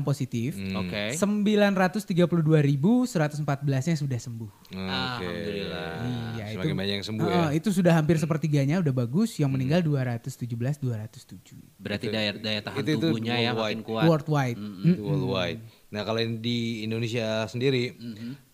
positif. 0.00 0.56
Hmm. 0.56 0.80
Oke. 0.80 1.12
932.114-nya 1.12 3.92
sudah 3.94 4.16
sembuh. 4.16 4.48
Oke. 4.48 4.80
Alhamdulillah. 4.80 5.92
Iya, 6.32 6.44
Semakin 6.52 6.74
banyak 6.74 6.94
yang 6.94 7.04
sembuh 7.04 7.28
ya. 7.28 7.52
itu 7.52 7.68
sudah 7.68 7.92
hampir 7.92 8.16
sepertiganya 8.16 8.80
udah 8.80 8.94
bagus, 8.96 9.36
yang 9.36 9.50
meninggal 9.50 9.82
217 9.82 10.78
207. 10.78 11.58
Berarti 11.76 12.06
daya 12.08 12.30
daya 12.32 12.60
tahan 12.62 12.78
itu- 12.80 12.90
itu 12.90 13.00
tubuhnya 13.02 13.34
ya 13.36 13.50
worldwide. 13.50 13.76
makin 13.76 13.80
kuat. 13.82 14.04
Worldwide. 14.06 14.58
Itu 14.82 15.02
worldwide. 15.02 15.58
Nah 15.90 16.00
kalau 16.02 16.16
yang 16.16 16.38
di 16.38 16.82
Indonesia 16.82 17.44
sendiri 17.44 17.92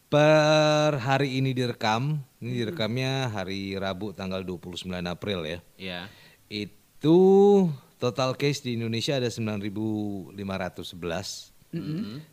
per 0.08 0.96
hari 0.96 1.36
ini 1.36 1.52
direkam, 1.52 2.22
ini 2.38 2.50
direkamnya 2.56 3.28
hari 3.28 3.74
Rabu 3.74 4.10
tanggal 4.10 4.42
29 4.42 5.06
April 5.06 5.44
ya. 5.44 5.58
Iya. 5.76 6.00
Itu 6.48 7.16
total 7.98 8.32
case 8.32 8.62
di 8.62 8.74
Indonesia 8.74 9.14
ada 9.14 9.26
9.511. 9.26 11.52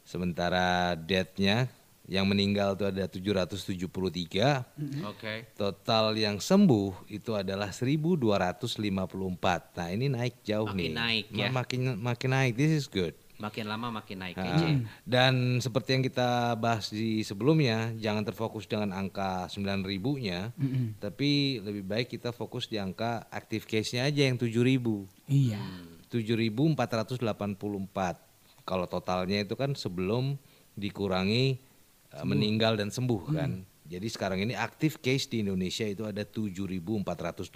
Sementara 0.02 0.96
death-nya 0.96 1.68
yang 2.06 2.24
meninggal 2.24 2.78
itu 2.78 2.86
ada 2.86 3.04
773. 3.04 4.62
Oke. 5.04 5.50
Total 5.58 6.14
yang 6.14 6.38
sembuh 6.38 7.10
itu 7.10 7.34
adalah 7.34 7.74
1254. 7.74 9.74
Nah, 9.74 9.90
ini 9.90 10.06
naik 10.08 10.46
jauh 10.46 10.70
Makin 10.70 10.78
nih. 10.78 10.92
naik 10.94 11.26
Ma- 11.28 11.42
ya. 11.42 11.48
Makin 11.50 11.80
makin 11.98 12.30
naik. 12.32 12.54
This 12.54 12.72
is 12.72 12.86
good. 12.86 13.18
Makin 13.36 13.68
lama 13.68 13.92
makin 13.92 14.24
naik 14.24 14.40
Ah, 14.40 14.44
kece. 14.56 14.88
Dan 15.04 15.60
seperti 15.60 15.92
yang 16.00 16.04
kita 16.08 16.56
bahas 16.56 16.88
di 16.88 17.20
sebelumnya, 17.20 17.92
jangan 18.00 18.24
terfokus 18.24 18.64
dengan 18.64 18.96
angka 18.96 19.52
9 19.52 19.84
ribunya, 19.84 20.56
tapi 21.04 21.60
lebih 21.60 21.84
baik 21.84 22.08
kita 22.16 22.32
fokus 22.32 22.72
di 22.72 22.80
angka 22.80 23.28
active 23.28 23.68
case-nya 23.68 24.08
aja 24.08 24.24
yang 24.24 24.40
7 24.40 24.64
ribu. 24.64 25.04
Iya. 25.28 25.60
7.484. 26.08 26.80
Kalau 28.64 28.86
totalnya 28.88 29.44
itu 29.44 29.54
kan 29.60 29.76
sebelum 29.76 30.40
dikurangi 30.74 31.60
uh, 32.16 32.24
meninggal 32.24 32.80
dan 32.80 32.90
sembuh 32.90 33.22
kan. 33.36 33.52
Jadi 33.86 34.08
sekarang 34.10 34.42
ini 34.42 34.58
active 34.58 34.98
case 34.98 35.30
di 35.30 35.46
Indonesia 35.46 35.86
itu 35.86 36.08
ada 36.08 36.26
7.484. 36.26 37.54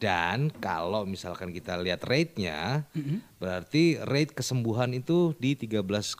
Dan 0.00 0.48
kalau 0.64 1.04
misalkan 1.04 1.52
kita 1.52 1.76
lihat 1.76 2.00
rate-nya, 2.08 2.88
berarti 3.36 4.00
rate 4.00 4.32
kesembuhan 4.32 4.96
itu 4.96 5.36
di 5.36 5.52
13,2 5.52 6.16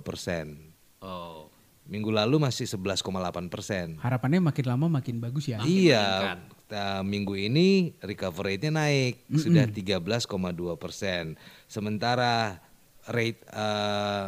persen. 0.00 0.70
Oh. 1.02 1.50
Minggu 1.84 2.08
lalu 2.08 2.40
masih 2.40 2.64
11,8 2.64 3.50
persen. 3.52 3.98
Harapannya 4.00 4.40
makin 4.40 4.64
lama 4.64 4.86
makin 4.88 5.20
bagus 5.20 5.50
ya. 5.50 5.60
Iya, 5.66 6.38
ta- 6.70 7.04
minggu 7.04 7.36
ini 7.36 7.92
recovery 8.00 8.56
rate-nya 8.56 8.72
naik 8.72 9.20
sudah 9.34 9.66
13,2 9.68 10.78
persen. 10.80 11.34
Sementara 11.68 12.62
rate 13.04 13.42
eh, 13.52 14.26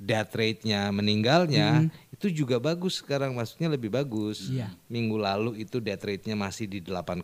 death 0.00 0.32
rate-nya 0.32 0.88
meninggalnya 0.88 1.92
itu 2.08 2.32
juga 2.32 2.56
bagus 2.56 3.04
sekarang, 3.04 3.36
maksudnya 3.36 3.68
lebih 3.68 3.92
bagus. 3.92 4.48
Iya. 4.48 4.72
Minggu 4.88 5.20
lalu 5.20 5.60
itu 5.60 5.76
death 5.76 6.00
rate-nya 6.08 6.32
masih 6.32 6.64
di 6.64 6.80
8,6 6.80 7.20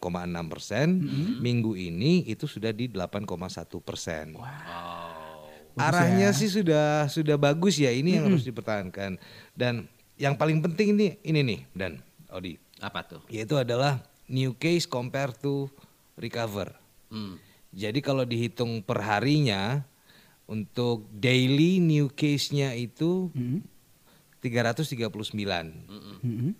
persen, 0.53 1.01
minggu 1.41 1.73
ini 1.73 2.29
itu 2.29 2.45
sudah 2.45 2.77
di 2.77 2.93
8,1 2.93 3.81
persen. 3.81 4.37
Arahnya 5.77 6.33
sih 6.37 6.49
sudah 6.53 7.09
sudah 7.09 7.37
bagus 7.41 7.81
ya, 7.81 7.93
ini 7.93 8.21
yang 8.21 8.29
harus 8.29 8.45
dipertahankan. 8.45 9.17
Dan 9.57 9.89
yang 10.17 10.37
paling 10.37 10.61
penting 10.65 10.97
ini 10.97 11.21
ini 11.25 11.41
nih 11.45 11.61
dan 11.77 11.93
Odi 12.33 12.57
Apa 12.81 13.05
tuh? 13.05 13.21
yaitu 13.29 13.57
adalah 13.61 14.01
new 14.29 14.57
case 14.57 14.89
compare 14.89 15.33
to 15.37 15.69
recover. 16.17 16.73
Hmm. 17.13 17.37
Jadi 17.77 18.01
kalau 18.01 18.25
dihitung 18.25 18.81
per 18.81 19.05
harinya 19.05 19.85
untuk 20.47 21.11
daily 21.11 21.79
new 21.79 22.07
case-nya 22.09 22.73
itu 22.73 23.31
339. 24.41 25.03
Mm-mm. 25.91 26.55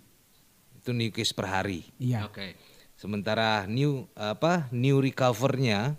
Itu 0.77 0.91
new 0.91 1.11
case 1.11 1.31
per 1.31 1.47
hari. 1.47 1.87
Iya. 1.97 2.27
Oke. 2.27 2.55
Sementara 2.97 3.63
new 3.69 4.09
apa 4.13 4.67
new 4.73 4.99
recover-nya 4.99 5.95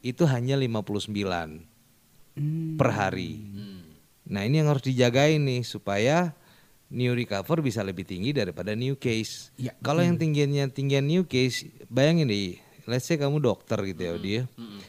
itu 0.00 0.22
hanya 0.28 0.54
59 0.54 1.66
Hmm. 2.36 2.76
per 2.76 2.92
hari. 2.92 3.40
Hmm. 3.48 3.80
Nah, 4.28 4.44
ini 4.44 4.60
yang 4.60 4.68
harus 4.68 4.84
dijagain 4.84 5.40
nih 5.40 5.64
supaya 5.64 6.36
new 6.92 7.16
recover 7.16 7.64
bisa 7.64 7.80
lebih 7.80 8.04
tinggi 8.04 8.36
daripada 8.36 8.76
new 8.76 8.92
case. 9.00 9.48
Iya, 9.56 9.72
Kalau 9.80 10.04
yang 10.04 10.20
tinggiannya 10.20 10.68
tinggian 10.68 11.08
new 11.08 11.24
case, 11.24 11.64
bayangin 11.88 12.28
deh, 12.28 12.60
let's 12.86 13.04
say 13.04 13.18
kamu 13.18 13.38
dokter 13.38 13.78
gitu 13.84 14.00
ya 14.00 14.14
dia. 14.16 14.42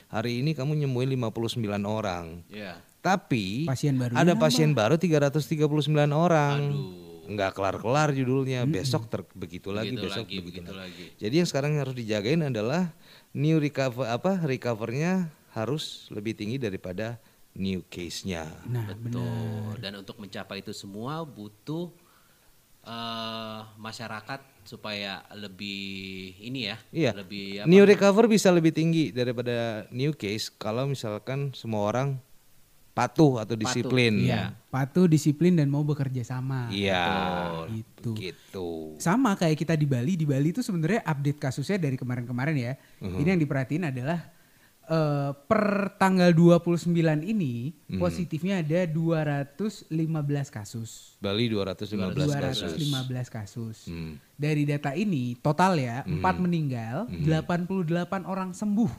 Hari 0.08 0.40
ini 0.42 0.54
kamu 0.54 0.78
nyembuhin 0.78 1.12
59 1.12 1.60
orang. 1.84 2.46
Ya. 2.48 2.80
Tapi 3.02 3.66
Pasien 3.66 3.96
barunya 3.96 4.18
ada 4.20 4.34
pasien 4.36 4.72
baru 4.72 4.96
339 4.96 5.68
orang. 6.10 6.58
Aduh. 6.72 7.06
Nggak 7.28 7.60
kelar-kelar 7.60 8.16
judulnya. 8.16 8.64
Besok 8.64 9.12
ter- 9.12 9.28
begitu 9.36 9.76
lagi, 9.76 9.92
Begitu 9.92 10.06
besok 10.08 10.26
lagi, 10.26 10.38
begitu 10.40 10.48
begitu 10.64 10.72
lagi. 10.72 11.04
lagi. 11.12 11.20
Jadi 11.20 11.34
yang 11.36 11.48
sekarang 11.48 11.72
harus 11.76 11.92
dijagain 11.92 12.42
adalah 12.42 12.96
new 13.36 13.60
recover 13.60 14.08
apa 14.08 14.40
recovernya 14.40 15.28
harus 15.52 16.08
lebih 16.08 16.40
tinggi 16.40 16.56
daripada 16.56 17.20
new 17.58 17.84
case-nya. 17.90 18.48
Nah, 18.70 18.94
Betul. 18.96 19.76
Dan 19.82 20.00
untuk 20.00 20.22
mencapai 20.22 20.62
itu 20.62 20.72
semua 20.72 21.26
butuh 21.26 21.92
eh, 22.88 23.60
masyarakat 23.76 24.64
supaya 24.64 25.24
lebih 25.36 26.36
ini 26.40 26.72
ya, 26.72 26.78
Iya. 26.92 27.12
lebih 27.16 27.64
apa? 27.64 27.68
New 27.68 27.84
recover 27.84 28.28
bisa 28.32 28.52
lebih 28.52 28.72
tinggi 28.72 29.12
daripada 29.12 29.88
new 29.92 30.16
case 30.16 30.48
kalau 30.52 30.88
misalkan 30.88 31.52
semua 31.52 31.88
orang 31.88 32.20
patuh 32.98 33.38
atau 33.38 33.54
disiplin. 33.54 34.26
Iya. 34.26 34.58
Patuh, 34.74 35.06
disiplin 35.06 35.54
dan 35.54 35.70
mau 35.70 35.86
bekerja 35.86 36.26
sama. 36.26 36.66
Iya. 36.74 37.06
Gitu. 37.70 38.12
Gitu. 38.18 38.70
Sama 38.98 39.38
kayak 39.38 39.54
kita 39.54 39.78
di 39.78 39.86
Bali, 39.86 40.18
di 40.18 40.26
Bali 40.26 40.50
itu 40.50 40.66
sebenarnya 40.66 41.06
update 41.06 41.38
kasusnya 41.38 41.78
dari 41.78 41.94
kemarin-kemarin 41.94 42.58
ya. 42.58 42.74
Mhm. 42.98 43.18
Ini 43.22 43.28
yang 43.38 43.42
diperhatiin 43.46 43.86
adalah 43.94 44.34
eh, 44.88 45.32
per 45.36 45.94
tanggal 46.00 46.32
29 46.32 47.22
ini 47.22 47.76
Mhm. 47.92 48.00
positifnya 48.00 48.64
ada 48.64 48.88
215 48.88 50.48
kasus. 50.48 51.20
Bali 51.20 51.52
215 51.52 52.32
kasus. 52.34 52.72
215 52.80 53.28
kasus. 53.28 53.78
Hmm. 53.86 54.16
Dari 54.34 54.64
data 54.64 54.96
ini 54.96 55.36
total 55.38 55.76
ya 55.76 55.98
Mhm. 56.08 56.24
4 56.24 56.36
meninggal, 56.40 56.96
88 57.12 58.24
orang 58.24 58.56
sembuh. 58.56 58.92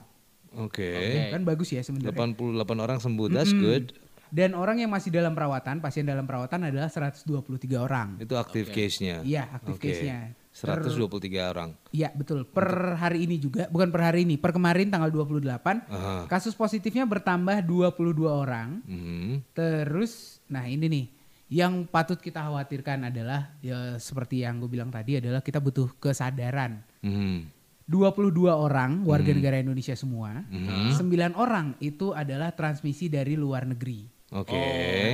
Oke. 0.61 1.29
Kan 1.33 1.45
bagus 1.45 1.73
ya 1.73 1.85
sebenarnya. 1.85 2.13
88 2.13 2.79
orang 2.81 2.99
sembuh. 3.01 3.27
That's 3.29 3.53
good. 3.53 3.93
Dan 4.29 4.53
orang 4.53 4.77
yang 4.77 4.93
masih 4.93 5.09
dalam 5.09 5.33
perawatan, 5.33 5.81
pasien 5.81 6.05
dalam 6.05 6.29
perawatan 6.29 6.69
adalah 6.69 6.93
123 6.93 7.81
orang. 7.81 8.21
Itu 8.21 8.37
active 8.37 8.69
case-nya. 8.69 9.25
Iya, 9.25 9.49
active 9.57 9.81
Oke. 9.81 9.89
case-nya. 9.89 10.37
123 10.59 11.53
orang. 11.55 11.71
Iya 11.95 12.11
betul. 12.11 12.43
Per 12.43 12.99
hari 12.99 13.31
ini 13.31 13.39
juga, 13.39 13.71
bukan 13.71 13.95
per 13.95 14.03
hari 14.11 14.27
ini, 14.27 14.35
per 14.35 14.51
kemarin 14.51 14.91
tanggal 14.91 15.11
28, 15.11 15.87
Aha. 15.87 16.27
kasus 16.27 16.59
positifnya 16.59 17.07
bertambah 17.07 17.63
22 17.63 18.27
orang. 18.27 18.83
Mhm. 18.83 19.55
Terus, 19.55 20.43
nah 20.51 20.67
ini 20.67 20.87
nih, 20.91 21.07
yang 21.49 21.87
patut 21.87 22.19
kita 22.19 22.45
khawatirkan 22.45 23.09
adalah 23.09 23.55
ya 23.63 23.97
seperti 23.97 24.43
yang 24.43 24.59
gue 24.61 24.69
bilang 24.69 24.91
tadi 24.91 25.23
adalah 25.23 25.41
kita 25.41 25.63
butuh 25.63 25.95
kesadaran. 25.97 26.83
Mhm. 27.07 27.55
22 27.89 28.53
orang 28.53 29.01
Hmm. 29.01 29.09
warga 29.09 29.33
negara 29.33 29.57
Indonesia 29.57 29.97
semua, 29.97 30.45
9 30.93 31.33
orang 31.33 31.73
itu 31.81 32.13
adalah 32.13 32.53
transmisi 32.53 33.09
dari 33.09 33.33
luar 33.33 33.65
negeri. 33.65 34.05
Oke. 34.37 34.61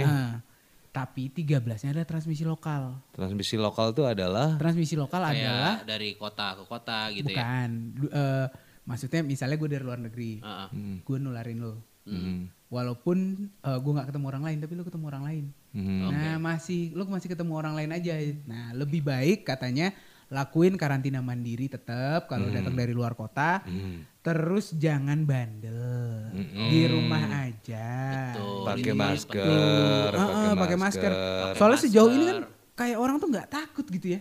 Nah, 0.02 0.42
tapi 0.94 1.26
13-nya 1.26 1.90
adalah 1.90 2.06
transmisi 2.06 2.46
lokal. 2.46 3.02
Transmisi 3.10 3.58
lokal 3.58 3.90
itu 3.90 4.06
adalah 4.06 4.54
Transmisi 4.54 4.94
lokal 4.94 5.26
Kayak 5.26 5.42
adalah 5.42 5.74
dari 5.82 6.14
kota 6.14 6.54
ke 6.54 6.62
kota 6.70 7.10
gitu 7.10 7.26
ya. 7.26 7.42
bukan 7.42 7.68
eh, 8.14 8.46
maksudnya 8.86 9.20
misalnya 9.26 9.58
gue 9.58 9.68
dari 9.74 9.82
luar 9.82 9.98
negeri, 9.98 10.38
Heeh. 10.38 10.68
gue 11.02 11.16
nularin 11.18 11.58
lo. 11.58 11.82
Mhm. 12.06 12.70
Walaupun 12.70 13.18
eh, 13.42 13.78
gue 13.82 13.92
nggak 13.98 14.08
ketemu 14.14 14.26
orang 14.30 14.44
lain, 14.46 14.58
tapi 14.62 14.72
lo 14.78 14.82
ketemu 14.86 15.04
orang 15.10 15.24
lain. 15.26 15.44
Mhm. 15.74 15.98
Nah 16.14 16.36
masih 16.38 16.94
lo 16.94 17.02
masih 17.10 17.26
ketemu 17.26 17.52
orang 17.58 17.74
lain 17.74 17.90
aja. 17.90 18.14
Nah 18.46 18.70
lebih 18.78 19.02
baik 19.02 19.42
katanya 19.42 19.90
lakuin 20.34 20.74
karantina 20.74 21.18
mandiri 21.20 21.66
tetap 21.66 22.26
kalau 22.26 22.44
Hmm. 22.44 22.56
datang 22.56 22.74
dari 22.74 22.90
luar 22.90 23.14
kota. 23.14 23.62
Terus 24.20 24.74
jangan 24.74 25.22
bandel 25.22 26.32
di 26.66 26.80
rumah 26.84 27.46
aja. 27.46 27.86
Pakai 28.66 28.92
masker, 28.92 30.10
ah, 30.10 30.50
ah, 30.50 30.52
pakai 30.54 30.76
masker. 30.76 31.12
Pakai 31.12 31.56
Soalnya 31.56 31.80
sejauh 31.80 32.10
ini 32.10 32.24
kan 32.24 32.38
masker. 32.40 32.74
kayak 32.74 32.96
orang 32.98 33.16
tuh 33.16 33.28
nggak 33.28 33.48
takut 33.48 33.86
gitu 33.86 34.08
ya. 34.10 34.20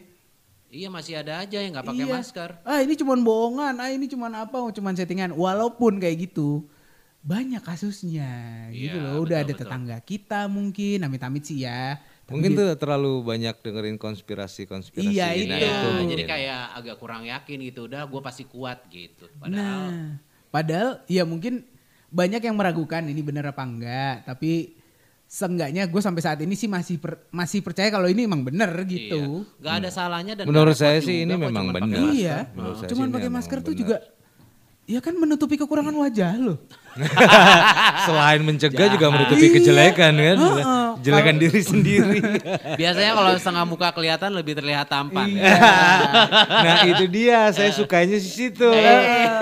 Iya 0.68 0.90
masih 0.90 1.14
ada 1.16 1.40
aja 1.40 1.58
yang 1.58 1.72
nggak 1.72 1.86
pakai 1.88 2.04
Iya. 2.04 2.14
masker. 2.14 2.50
Ah 2.64 2.80
ini 2.80 2.94
cuman 2.94 3.20
bohongan, 3.22 3.74
ah 3.76 3.90
ini 3.90 4.06
cuman 4.06 4.32
apa, 4.40 4.58
cuman 4.70 4.94
settingan. 4.94 5.32
Walaupun 5.32 5.98
kayak 5.98 6.28
gitu, 6.28 6.66
banyak 7.22 7.62
kasusnya 7.62 8.28
gitu 8.70 8.98
Iya, 8.98 9.04
loh. 9.08 9.22
Udah 9.22 9.40
betul, 9.40 9.44
ada 9.44 9.54
betul. 9.54 9.62
tetangga 9.64 9.98
kita 10.00 10.42
mungkin, 10.48 10.98
amit-amit 11.00 11.44
sih 11.44 11.62
ya. 11.62 12.02
Mungkin 12.24 12.52
tuh 12.54 12.66
terlalu 12.76 13.20
banyak 13.22 13.56
dengerin 13.60 13.98
konspirasi-konspirasi. 13.98 15.12
Iya, 15.12 15.28
Nah, 15.28 15.36
itu. 15.36 15.52
Nah, 15.60 15.84
mungkin. 15.94 16.08
jadi 16.10 16.24
kayak 16.24 16.62
agak 16.74 16.96
kurang 16.98 17.24
yakin 17.24 17.58
gitu. 17.62 17.86
Udah 17.86 18.04
gue 18.04 18.22
pasti 18.22 18.44
kuat 18.44 18.80
gitu. 18.88 19.28
Padahal 19.36 19.82
Nah, 19.92 20.18
padahal 20.48 20.90
ya 21.06 21.24
mungkin 21.24 21.68
banyak 22.08 22.40
yang 22.40 22.56
meragukan 22.56 23.04
ini 23.04 23.20
bener 23.20 23.44
apa 23.46 23.62
enggak, 23.62 24.24
tapi 24.24 24.78
seenggaknya 25.26 25.84
gue 25.84 25.98
sampai 25.98 26.22
saat 26.22 26.40
ini 26.40 26.54
sih 26.54 26.70
masih 26.70 26.96
per- 26.96 27.26
masih 27.28 27.60
percaya 27.60 27.90
kalau 27.90 28.06
ini 28.06 28.24
emang 28.24 28.42
bener 28.42 28.70
gitu. 28.86 29.44
Iya. 29.44 29.60
Nggak 29.60 29.74
ada 29.76 29.90
salahnya 29.90 30.34
dan 30.34 30.46
Menurut 30.46 30.78
saya 30.78 31.02
sih 31.02 31.26
ini 31.26 31.34
memang 31.34 31.50
cuman 31.52 31.66
pakai 31.68 31.82
benar. 31.82 32.00
masker. 32.00 32.14
Iya, 32.14 32.38
Menurut 32.54 32.76
saya 32.78 32.90
cuman 32.94 33.08
pakai 33.10 33.30
masker 33.30 33.60
tuh 33.62 33.74
juga 33.74 33.98
ya 34.84 35.00
kan 35.00 35.16
menutupi 35.16 35.56
kekurangan 35.56 35.96
wajah 35.98 36.32
lo. 36.38 36.56
Selain 38.06 38.42
mencegah 38.42 38.88
juga 38.88 39.08
menutupi 39.10 39.50
Iya. 39.50 39.56
kejelekan 39.58 40.14
kan, 40.14 40.38
Heeh. 40.38 40.88
jelekan 41.02 41.36
diri 41.38 41.62
sendiri. 41.62 42.20
Biasanya 42.80 43.12
kalau 43.14 43.32
setengah 43.36 43.66
muka 43.66 43.90
kelihatan 43.92 44.32
lebih 44.32 44.54
terlihat 44.56 44.88
tampan. 44.88 45.28
Iya. 45.28 45.58
nah 46.66 46.76
itu 46.86 47.06
dia, 47.10 47.50
saya 47.50 47.74
sukanya 47.74 48.16
di 48.16 48.30
situ. 48.30 48.70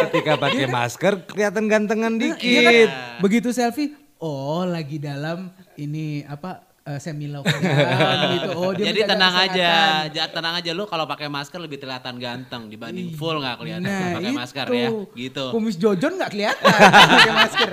Ketika 0.07 0.39
pakai 0.39 0.65
masker 0.65 1.13
kelihatan 1.27 1.67
gantengan 1.67 2.13
Iya 2.15 2.31
kan? 2.31 2.37
dikit. 2.39 2.89
Begitu 3.19 3.49
selfie, 3.51 3.93
oh 4.17 4.63
lagi 4.63 4.97
dalam 4.97 5.51
ini 5.75 6.23
apa 6.23 6.70
eh, 6.83 6.97
semi 6.97 7.27
gitu. 7.27 8.49
Oh 8.53 8.71
dia 8.71 8.85
Jadi 8.87 8.99
tenang 9.05 9.33
aja, 9.35 9.49
kesehatan. 9.51 10.05
ja- 10.11 10.29
tenang 10.29 10.53
aja 10.55 10.71
lu 10.71 10.83
kalau 10.85 11.05
pakai 11.05 11.27
masker 11.27 11.59
lebih 11.59 11.77
kelihatan 11.77 12.17
ganteng 12.17 12.67
dibanding 12.67 13.13
full 13.13 13.37
nggak 13.37 13.57
kelihatan 13.57 13.85
Nah, 13.85 14.11
pakai 14.15 14.33
masker 14.33 14.65
ya, 14.67 14.89
gitu. 15.15 15.45
Kumis 15.49 15.75
Jojon 15.75 16.13
nggak 16.15 16.31
kelihatan 16.31 16.65
pakai 17.07 17.33
masker. 17.35 17.69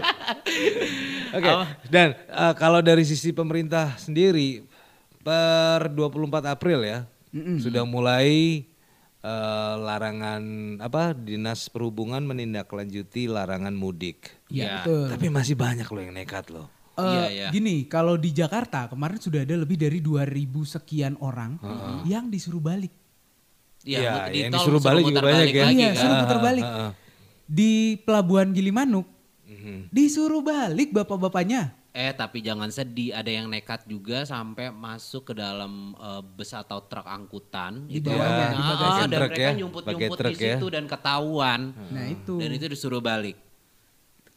Oke. 1.37 1.51
Dan 1.87 2.09
eh, 2.15 2.55
kalau 2.55 2.81
dari 2.81 3.03
sisi 3.03 3.31
pemerintah 3.31 3.97
sendiri 3.97 4.65
per 5.21 5.89
24 5.89 6.17
April 6.47 6.81
ya 6.83 6.99
sudah 7.59 7.85
mulai 7.85 8.65
eh, 9.19 9.75
larangan 9.79 10.43
apa 10.79 11.13
Dinas 11.13 11.69
Perhubungan 11.69 12.25
menindaklanjuti 12.25 13.25
larangan 13.27 13.73
mudik. 13.73 14.37
Iya 14.49 14.61
Ya. 14.61 14.73
betul. 14.81 15.07
Tapi 15.11 15.27
masih 15.29 15.55
banyak 15.55 15.85
loh 15.87 16.01
yang 16.01 16.13
nekat 16.13 16.49
loh. 16.49 16.69
Eh, 16.99 17.07
Iya, 17.07 17.25
iya. 17.31 17.49
Gini, 17.49 17.87
kalau 17.87 18.15
di 18.15 18.31
Jakarta 18.31 18.87
kemarin 18.87 19.17
sudah 19.17 19.41
ada 19.41 19.55
lebih 19.55 19.79
dari 19.79 19.99
2000 19.99 20.27
sekian 20.67 21.15
orang 21.19 21.55
yang 22.05 22.27
disuruh 22.27 22.59
balik. 22.61 22.91
Iya, 23.81 23.99
Iya, 23.99 24.13
di 24.27 24.39
yang 24.41 24.51
tol 24.51 24.59
disuruh 24.59 24.83
balik 24.83 25.05
juga 25.07 25.21
banyak 25.23 25.39
balik 25.39 25.55
ya. 25.55 25.63
lagi 25.65 25.77
iya, 25.77 25.89
kan. 25.89 25.97
suruh 25.97 26.17
putar 26.19 26.39
balik. 26.43 26.65
Ah, 26.65 26.69
ah, 26.69 26.83
ah. 26.85 26.93
Di 27.49 27.73
pelabuhan 27.99 28.49
Gilimanuk 28.51 29.07
Mhm. 29.47 29.89
disuruh 29.89 30.43
balik 30.43 30.91
bapak-bapaknya. 30.91 31.73
Eh 31.91 32.13
tapi 32.13 32.39
jangan 32.41 32.69
sedih, 32.69 33.11
ada 33.11 33.27
yang 33.27 33.49
nekat 33.49 33.83
juga 33.85 34.23
sampai 34.23 34.69
masuk 34.69 35.23
ke 35.25 35.35
dalam 35.35 35.95
eh, 35.97 36.21
bus 36.29 36.53
atau 36.53 36.83
truk 36.83 37.07
angkutan. 37.07 37.87
Di 37.87 37.97
itu. 37.97 38.11
bawahnya, 38.11 38.47
di 38.51 38.57
Ah, 38.57 38.67
bagasi 38.69 39.01
dan 39.01 39.09
truk 39.09 39.23
mereka 39.25 39.41
ya, 39.41 39.51
nyumput-nyumput 39.57 39.95
pakai 39.97 40.09
di 40.11 40.19
truk 40.21 40.35
ya. 40.37 40.43
situ 40.53 40.67
dan 40.69 40.85
ketahuan. 40.85 41.61
Nah 41.89 42.05
itu. 42.09 42.35
Dan 42.37 42.51
itu 42.53 42.67
disuruh 42.67 43.01
balik. 43.01 43.39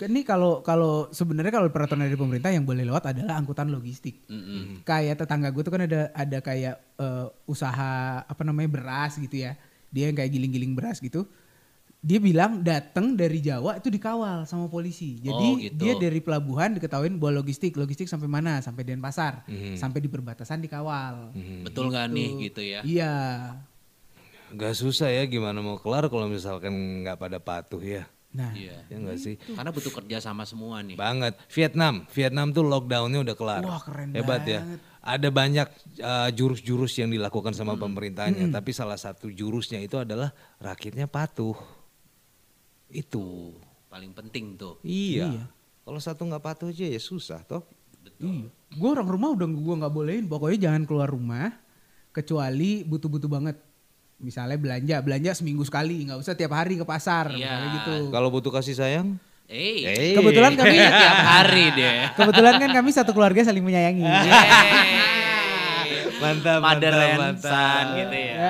Ini 0.02 0.22
kalau 0.26 0.66
kalau 0.66 1.10
sebenarnya 1.10 1.54
kalau 1.54 1.70
peraturan 1.70 2.10
dari 2.10 2.18
pemerintah 2.18 2.50
yang 2.50 2.66
boleh 2.66 2.82
lewat 2.86 3.14
adalah 3.14 3.38
angkutan 3.38 3.70
logistik. 3.70 4.26
Kayak 4.82 5.22
tetangga 5.22 5.54
gue 5.54 5.62
tuh 5.62 5.70
kan 5.70 5.86
ada 5.86 6.10
ada 6.12 6.38
kayak 6.42 6.76
eh, 6.98 7.26
usaha 7.46 7.92
apa 8.26 8.42
namanya 8.42 8.70
beras 8.72 9.18
gitu 9.18 9.46
ya. 9.46 9.54
Dia 9.92 10.10
yang 10.10 10.18
kayak 10.18 10.32
giling-giling 10.32 10.74
beras 10.74 10.98
gitu. 10.98 11.28
Dia 12.02 12.18
bilang 12.18 12.66
datang 12.66 13.14
dari 13.14 13.46
Jawa 13.46 13.78
itu 13.78 13.94
dikawal 13.94 14.50
sama 14.50 14.66
polisi. 14.66 15.22
Jadi 15.22 15.48
Oh, 15.54 15.62
gitu. 15.62 15.78
dia 15.78 15.94
dari 16.02 16.18
pelabuhan 16.18 16.74
diketahuin 16.74 17.22
bawa 17.22 17.46
logistik. 17.46 17.78
Logistik 17.78 18.10
sampai 18.10 18.26
mana? 18.26 18.58
Sampai 18.58 18.82
Denpasar. 18.82 19.46
Sampai 19.78 20.02
di 20.02 20.10
perbatasan 20.10 20.66
dikawal. 20.66 21.30
Betul 21.62 21.94
nggak 21.94 22.10
nih 22.10 22.30
gitu 22.50 22.62
ya? 22.66 22.82
Iya. 22.82 23.14
Gak 24.52 24.76
susah 24.76 25.14
ya 25.14 25.24
gimana 25.30 25.62
mau 25.62 25.78
kelar 25.78 26.10
kalau 26.10 26.26
misalkan 26.28 27.06
nggak 27.06 27.22
pada 27.22 27.38
patuh 27.38 27.80
ya. 27.80 28.04
Nah, 28.32 28.56
Iya. 28.56 28.88
Ya 28.88 28.96
nggak 28.96 29.20
sih? 29.20 29.36
Karena 29.36 29.76
butuh 29.76 29.92
kerja 29.92 30.24
sama 30.24 30.48
semua 30.48 30.80
nih. 30.80 30.96
Banget. 30.96 31.36
Vietnam, 31.52 32.08
Vietnam 32.16 32.56
tuh 32.56 32.64
lockdownnya 32.64 33.20
udah 33.28 33.36
kelar. 33.36 33.62
Wah, 33.68 33.82
keren 33.84 34.16
Hebat 34.16 34.48
ya. 34.48 34.64
Ada 35.02 35.28
banyak 35.34 35.68
uh, 36.00 36.30
jurus-jurus 36.32 36.94
yang 37.02 37.10
dilakukan 37.12 37.52
sama 37.52 37.74
pemerintahnya, 37.76 38.48
tapi 38.54 38.72
salah 38.72 38.96
satu 38.96 39.28
jurusnya 39.34 39.82
itu 39.82 40.00
adalah 40.00 40.32
rakyatnya 40.62 41.10
patuh. 41.12 41.58
Itu. 42.88 43.58
Paling 43.92 44.16
penting 44.16 44.56
tuh. 44.56 44.80
Iya. 44.86 45.52
Kalau 45.84 46.00
satu 46.00 46.24
nggak 46.24 46.44
patuh 46.44 46.72
aja 46.72 46.88
ya 46.88 47.02
susah 47.02 47.44
toh. 47.44 47.68
Iya. 48.22 48.48
Gue 48.72 48.90
orang 48.94 49.10
rumah 49.10 49.36
udah 49.36 49.48
gue 49.50 49.76
nggak 49.84 49.94
bolehin. 49.94 50.26
Pokoknya 50.32 50.72
jangan 50.72 50.88
keluar 50.88 51.12
rumah 51.12 51.52
kecuali 52.16 52.88
butuh-butuh 52.88 53.28
banget. 53.28 53.58
Misalnya 54.22 54.54
belanja, 54.56 55.02
belanja 55.02 55.32
seminggu 55.34 55.62
sekali, 55.62 56.06
nggak 56.06 56.22
usah 56.22 56.34
tiap 56.34 56.54
hari 56.54 56.78
ke 56.78 56.86
pasar, 56.86 57.30
Iya. 57.30 57.42
misalnya 57.42 57.68
gitu. 57.76 57.96
Kalau 58.10 58.30
butuh 58.30 58.54
kasih 58.54 58.74
sayang, 58.74 59.08
Eh, 59.46 59.84
eh, 59.84 60.16
Kebetulan 60.16 60.56
kami 60.56 60.80
tiap 61.04 61.20
hari 61.20 61.76
deh. 61.76 62.08
kebetulan 62.16 62.56
kan 62.56 62.72
kami 62.72 62.90
satu 62.90 63.12
keluarga 63.12 63.44
saling 63.44 63.60
menyayangi. 63.60 64.08
Mantap, 66.22 66.60
Mother 66.60 66.94
mantap, 66.94 67.10
and 67.10 67.20
mantap. 67.20 67.52
son 67.52 67.86
gitu 67.98 68.18
ya. 68.18 68.50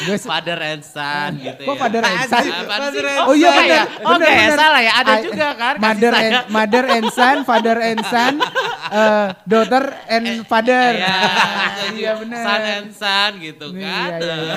Gue 0.00 0.16
Father 0.30 0.58
and 0.58 0.82
son 0.82 1.30
gitu 1.36 1.62
Kok 1.62 1.74
ya. 1.74 1.78
father 1.78 2.02
and 2.02 2.20
son? 2.24 2.44
Father 2.64 3.04
and 3.06 3.20
Oh 3.22 3.34
iya 3.34 3.50
benar. 3.52 3.68
ya? 3.70 3.82
Oh 4.00 4.12
enggak 4.16 4.32
ya, 4.32 4.48
salah 4.50 4.80
ya. 4.80 4.92
Ada 4.96 5.12
I- 5.12 5.22
juga 5.22 5.48
kan 5.54 5.74
Mother 5.76 6.12
and 6.14 6.32
mother 6.48 6.84
and 6.88 7.06
son, 7.10 7.36
father 7.42 7.78
and 7.78 8.00
son, 8.02 8.32
eh, 8.96 9.26
daughter 9.44 9.84
and 10.08 10.26
father. 10.44 10.86
Iya, 10.92 11.16
Iya 12.00 12.12
benar. 12.16 12.42
Son 12.42 12.62
and 12.64 12.88
son 12.90 13.30
gitu 13.38 13.66
Iya, 13.70 13.84
kan. 13.84 14.08
iya, 14.16 14.34
iya, 14.34 14.56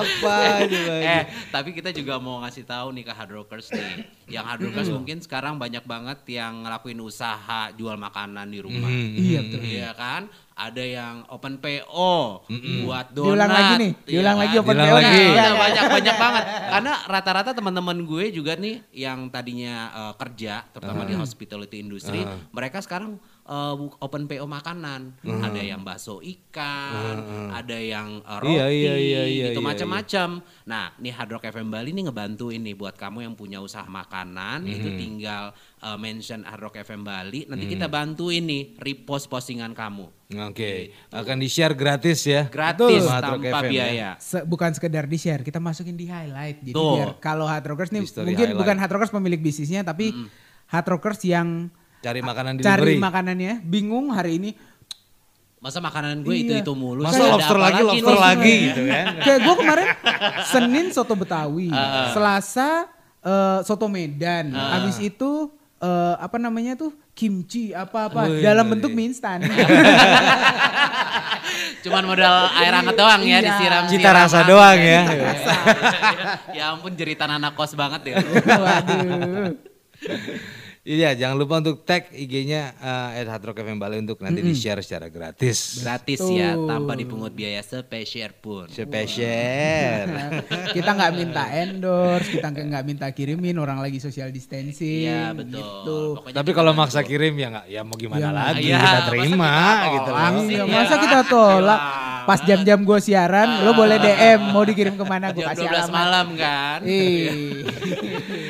Apa 0.00 0.36
coba? 0.64 0.94
eh, 0.96 1.22
tapi 1.50 1.70
kita 1.70 1.90
juga 1.90 2.16
mau 2.16 2.40
ngasih 2.40 2.64
tahu 2.64 2.88
nih 2.90 3.04
ke 3.04 3.12
hard 3.12 3.30
rockers 3.32 3.68
nih. 3.70 4.06
Yang 4.26 4.44
hard 4.46 4.60
rockers 4.62 4.88
mungkin 4.88 5.18
sekarang 5.18 5.54
banyak 5.56 5.84
banget 5.84 6.18
yang 6.30 6.62
ngelakuin 6.62 7.00
usaha 7.00 7.68
jual 7.72 7.94
makanan 7.94 8.48
di 8.48 8.58
rumah. 8.58 8.88
Iya 8.88 9.38
betul. 9.42 9.60
Iya 9.62 9.90
kan? 9.92 10.22
Ada 10.60 10.84
yang 10.84 11.14
open 11.26 11.56
PO 11.56 12.44
buat 12.84 13.06
donat. 13.10 13.26
Diulang 13.26 13.48
lagi 13.50 13.74
nih, 13.76 13.90
Iya 13.96 14.04
diulang 14.06 14.36
kan? 14.36 14.42
lagi 14.42 14.54
open 14.56 14.68
Diulang 14.70 14.90
PO. 14.90 14.98
lagi. 15.00 15.22
Iya, 15.24 15.48
banyak 15.54 15.84
banyak 15.90 16.16
banget. 16.16 16.44
Karena 16.68 16.92
rata-rata 17.06 17.50
teman-teman 17.50 17.98
gue 18.02 18.24
juga 18.28 18.52
nih 18.54 18.76
yang 18.92 19.18
tadinya 19.26 19.74
eh, 19.90 20.14
kerja 20.16 20.68
terutama 20.68 21.02
di 21.02 21.14
hospitality 21.14 21.80
industry, 21.80 22.20
mereka 22.50 22.78
sekarang 22.78 23.16
eh, 23.50 23.74
bu- 23.74 23.98
open 23.98 24.24
PO 24.24 24.46
makanan. 24.46 25.18
Ada 25.20 25.58
yang 25.60 25.82
bakso 25.82 26.22
ikan, 26.22 27.16
ada 27.50 27.74
yang 27.74 28.20
eh, 28.20 28.38
roti, 28.38 28.52
Iya, 28.52 28.66
iya, 28.68 28.94
iya, 28.94 29.22
iya, 29.24 29.46
gitu 29.50 29.58
iya, 29.58 29.66
macam-macam. 29.66 30.28
Nah, 30.64 30.94
nih 30.96 31.10
Hard 31.10 31.30
Rock 31.32 31.44
FM 31.46 31.68
Bali 31.68 31.90
nih 31.90 32.06
ngebantu 32.06 32.48
ini 32.48 32.72
buat 32.72 32.94
kamu 32.94 33.18
yang 33.22 33.34
punya 33.34 33.58
usaha 33.58 33.84
makanan, 33.84 34.64
itu 34.64 34.86
tinggal 34.94 35.50
eh, 35.76 35.96
mention 35.96 36.42
Hard 36.42 36.62
Rock 36.62 36.78
FM 36.78 37.02
Bali, 37.02 37.44
nanti 37.44 37.66
kita 37.66 37.86
bantu 37.86 38.30
ini 38.30 38.76
repost 38.76 39.26
postingan 39.26 39.72
kamu. 39.72 40.06
Oke, 40.46 40.94
akan 41.10 41.36
di-share 41.36 41.74
gratis 41.74 42.22
ya. 42.22 42.46
Gratis 42.46 43.02
Rock 43.02 43.18
tanpa 43.42 43.50
FM 43.58 43.66
ya. 43.66 43.68
biaya. 43.68 44.10
Se- 44.16 44.44
bukan 44.44 44.70
sekedar 44.70 45.04
di 45.04 45.18
share, 45.18 45.42
kita 45.42 45.58
masukin 45.58 45.98
di 45.98 46.06
highlight. 46.06 46.62
Jadi 46.62 46.70
Tuh. 46.72 46.94
biar 46.94 47.10
kalau 47.18 47.44
hard 47.44 47.66
rockers 47.66 47.90
nih 47.90 48.06
mungkin 48.22 48.30
highlight. 48.46 48.54
bukan 48.54 48.76
hard 48.78 48.92
rockers 48.92 49.10
pemilik 49.10 49.40
bisnisnya, 49.40 49.82
tapi 49.82 50.14
hard 50.66 50.86
rockers 50.88 51.18
yang 51.24 51.66
Cari 52.00 52.20
makanan 52.20 52.52
cari 52.56 52.64
delivery. 52.64 52.96
makanannya, 52.98 53.52
bingung 53.60 54.08
hari 54.08 54.36
ini. 54.36 54.50
Masa 55.58 55.76
makanan 55.78 56.24
gue 56.24 56.32
Iya. 56.32 56.64
itu-itu 56.64 56.72
mulu. 56.72 57.04
Masa 57.04 57.20
lobster 57.26 57.52
apa 57.52 57.64
lagi, 57.68 57.82
lobster 57.84 58.16
lagi 58.16 58.54
gitu 58.66 58.82
kan. 58.86 59.04
Kayak 59.26 59.40
gue 59.42 59.54
kemarin 59.54 59.88
Senin 60.46 60.86
soto 60.88 61.12
Betawi, 61.12 61.68
Selasa 62.10 62.88
eh, 63.20 63.58
soto 63.62 63.84
Medan, 63.86 64.50
habis 64.50 64.96
itu 64.98 65.52
eh, 65.76 66.14
apa 66.16 66.40
namanya 66.40 66.72
tuh 66.74 66.96
kimchi 67.12 67.76
apa-apa 67.76 68.24
Wih, 68.26 68.40
dalam 68.40 68.64
wih. 68.64 68.72
bentuk 68.72 68.90
mie 68.90 69.12
instan. 69.12 69.44
Cuman 71.80 72.04
modal 72.06 72.32
air 72.54 72.72
hangat 72.72 72.96
doang 72.96 73.20
ya 73.20 73.28
Iya. 73.34 73.40
disiram 73.42 73.84
Cita 73.84 74.10
rasa 74.10 74.40
doang 74.42 74.78
ya. 74.78 75.00
ya 76.56 76.64
ampun 76.72 76.92
jeritan 76.94 77.28
anak 77.30 77.52
kos 77.52 77.72
banget 77.74 78.00
ya. 78.06 78.24
Waduh. 78.40 79.52
Iya, 80.90 81.14
jangan 81.14 81.38
lupa 81.38 81.62
untuk 81.62 81.86
tag 81.86 82.10
IG-nya 82.10 82.74
uh, 82.82 83.14
@hardrock 83.30 83.62
FM 83.62 83.78
Bali 83.78 84.02
untuk 84.02 84.18
nanti 84.26 84.42
di-share 84.42 84.82
secara 84.82 85.06
gratis. 85.06 85.86
Gratis 85.86 86.18
ya 86.26 86.58
tanpa 86.58 86.98
dipungut 86.98 87.30
biaya 87.30 87.62
sepeser 87.62 88.34
pun. 88.34 88.66
Spesial. 88.66 90.10
kita 90.74 90.90
nggak 90.90 91.12
minta 91.14 91.46
endorse, 91.54 92.34
kita 92.34 92.50
nggak 92.50 92.82
minta 92.82 93.06
kirimin 93.14 93.54
orang 93.62 93.78
lagi 93.78 94.02
social 94.02 94.34
distancing. 94.34 95.06
Iya 95.06 95.30
betul. 95.30 95.62
Gitu. 95.62 95.98
Pokoknya 96.18 96.36
Tapi 96.42 96.50
kalau 96.50 96.72
maksa 96.74 97.06
kirim 97.06 97.38
ya 97.38 97.48
nggak, 97.54 97.66
ya 97.70 97.80
mau 97.86 97.94
gimana 97.94 98.18
Ya, 98.20 98.30
lagi 98.34 98.66
iya, 98.66 98.74
kita 98.74 98.82
masa 98.82 99.00
terima 99.06 99.50
kita 99.54 99.86
gitu 99.94 100.10
loh. 100.10 100.18
Iya, 100.42 100.58
ya. 100.58 100.64
masa 100.66 100.94
kita 100.98 101.20
tolak? 101.30 101.80
Pas 102.20 102.40
jam-jam 102.44 102.78
gue 102.84 102.98
siaran, 103.00 103.64
lo 103.64 103.72
boleh 103.72 103.96
DM 103.96 104.52
mau 104.52 104.66
dikirim 104.66 104.94
ke 104.98 105.04
mana 105.06 105.30
gue 105.30 105.40
Jam 105.40 105.54
kasih 105.54 105.66
12 105.66 105.72
alamat. 105.72 105.90
malam 105.90 106.26
kan. 106.34 106.78
Ih. 106.82 107.30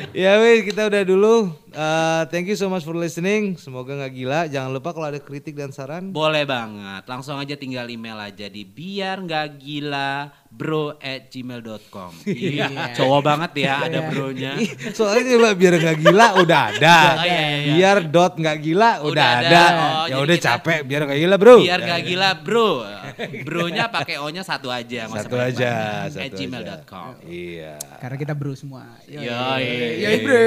Ya 0.11 0.43
wes 0.43 0.67
kita 0.67 0.91
udah 0.91 1.07
dulu. 1.07 1.55
Uh, 1.71 2.27
thank 2.27 2.43
you 2.43 2.59
so 2.59 2.67
much 2.67 2.83
for 2.83 2.91
listening. 2.91 3.55
Semoga 3.55 3.95
nggak 3.95 4.11
gila. 4.11 4.39
Jangan 4.51 4.67
lupa 4.75 4.91
kalau 4.91 5.07
ada 5.07 5.23
kritik 5.23 5.55
dan 5.55 5.71
saran. 5.71 6.11
Boleh 6.11 6.43
banget. 6.43 7.07
Langsung 7.07 7.39
aja 7.39 7.55
tinggal 7.55 7.87
email 7.87 8.19
aja 8.19 8.51
di 8.51 8.67
biar 8.67 9.23
nggak 9.23 9.63
gila 9.63 10.27
bro 10.51 10.99
at 10.99 11.31
gmail.com. 11.31 12.11
Iya. 12.27 12.91
Cowok 12.93 13.21
banget 13.23 13.51
ya 13.63 13.87
ada 13.87 14.11
bronya. 14.11 14.59
Ih, 14.59 14.67
Soalnya 14.91 15.39
coba 15.39 15.49
biar 15.55 15.73
nggak 15.79 15.97
gila 15.97 16.27
udah 16.37 16.61
ada. 16.69 16.97
Oh, 17.11 17.23
iya, 17.23 17.39
iya, 17.39 17.57
iya. 17.57 17.73
Biar 17.73 17.97
dot 18.05 18.33
nggak 18.35 18.57
gila 18.59 18.89
udah, 18.99 19.07
Udah 19.07 19.27
ada. 19.31 19.47
ada. 19.47 19.63
Oh, 19.71 20.05
ya 20.11 20.15
udah 20.19 20.35
kita- 20.35 20.47
capek 20.59 20.79
biar 20.83 21.01
nggak 21.07 21.19
gila 21.19 21.35
bro. 21.39 21.55
Biar 21.57 21.79
nggak 21.79 22.01
gila 22.03 22.29
bro. 22.37 22.69
Bronya 23.47 23.85
pakai 23.87 24.15
O-nya 24.19 24.43
satu 24.43 24.67
aja. 24.67 25.07
Satu 25.07 25.39
aja. 25.39 25.71
At 26.05 26.11
satu 26.11 26.21
aja. 26.21 26.35
gmail.com. 26.35 27.09
Iya. 27.23 27.75
Karena 27.97 28.15
kita 28.19 28.33
bro 28.35 28.51
semua. 28.53 28.83
Yoi. 29.07 30.03
Yoi 30.03 30.17
bro. 30.19 30.43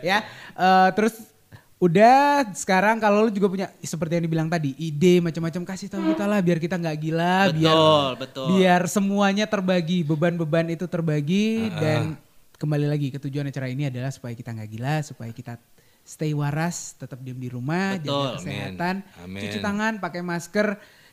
ya, 0.00 0.18
eh, 0.54 0.88
terus 0.96 1.14
udah 1.78 2.42
sekarang 2.52 2.98
kalau 2.98 3.22
lu 3.22 3.30
juga 3.30 3.46
punya 3.46 3.66
seperti 3.78 4.18
yang 4.18 4.26
dibilang 4.26 4.50
tadi 4.50 4.74
ide 4.76 5.22
macam-macam 5.22 5.62
kasih 5.64 5.86
tahu 5.86 6.10
kita 6.10 6.26
lah 6.26 6.42
biar 6.42 6.58
kita 6.58 6.74
nggak 6.74 6.98
gila 6.98 7.54
biar 7.54 7.70
Betul, 7.70 8.06
betul. 8.18 8.46
biar 8.50 8.80
semuanya 8.84 9.46
terbagi 9.46 10.02
beban-beban 10.02 10.66
itu 10.68 10.84
terbagi 10.84 11.70
dan 11.72 12.18
kembali 12.54 12.82
lagi 12.84 13.08
ke 13.08 13.18
tujuan 13.20 13.46
acara 13.46 13.70
ini 13.70 13.86
adalah 13.86 14.10
supaya 14.10 14.34
kita 14.34 14.50
nggak 14.50 14.68
gila 14.68 14.94
supaya 15.00 15.30
kita 15.30 15.54
stay 16.02 16.34
waras 16.34 16.98
tetap 16.98 17.22
diam 17.22 17.36
di 17.36 17.46
rumah 17.46 17.94
Betul. 17.94 18.10
jaga 18.10 18.28
kesehatan 18.36 18.94
Amin. 19.22 19.40
cuci 19.40 19.58
tangan 19.60 19.92
pakai 20.02 20.20
masker 20.20 20.66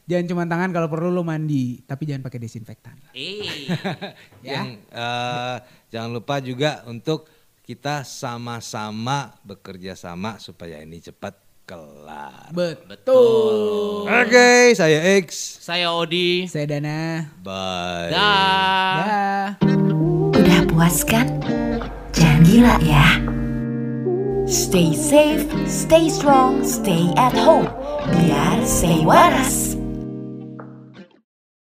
jangan 0.06 0.26
cuma 0.26 0.44
tangan 0.46 0.70
kalau 0.72 0.90
perlu 0.90 1.10
lo 1.10 1.22
mandi 1.22 1.78
tapi 1.82 2.10
jangan 2.10 2.26
pakai 2.26 2.42
desinfektan 2.42 2.98
Eh, 3.14 3.70
Ya. 4.42 4.66
Yang 4.66 4.82
eh, 4.90 5.56
jangan 5.90 6.10
lupa 6.10 6.42
juga 6.42 6.82
untuk 6.86 7.30
kita 7.66 8.06
sama-sama 8.06 9.34
bekerja 9.42 9.98
sama 9.98 10.38
supaya 10.38 10.78
ini 10.86 11.02
cepat 11.02 11.34
kelar. 11.66 12.54
betul 12.54 14.06
Oke, 14.06 14.78
saya 14.78 15.02
X. 15.18 15.58
saya 15.66 15.90
Odi. 15.90 16.46
saya 16.46 16.70
Dana 16.70 17.26
Bye. 17.42 18.14
Dah. 18.14 18.94
Dah. 19.02 19.48
Udah 20.38 20.62
puas 20.70 21.02
kan? 21.02 21.26
Jangan 22.14 22.42
gila 22.46 22.78
ya. 22.86 23.18
Stay 24.46 24.94
safe, 24.94 25.50
stay 25.66 26.06
strong, 26.06 26.62
stay 26.62 27.10
at 27.18 27.34
home. 27.34 27.66
Biar 28.14 28.62
stay 28.62 29.02
waras. 29.02 29.74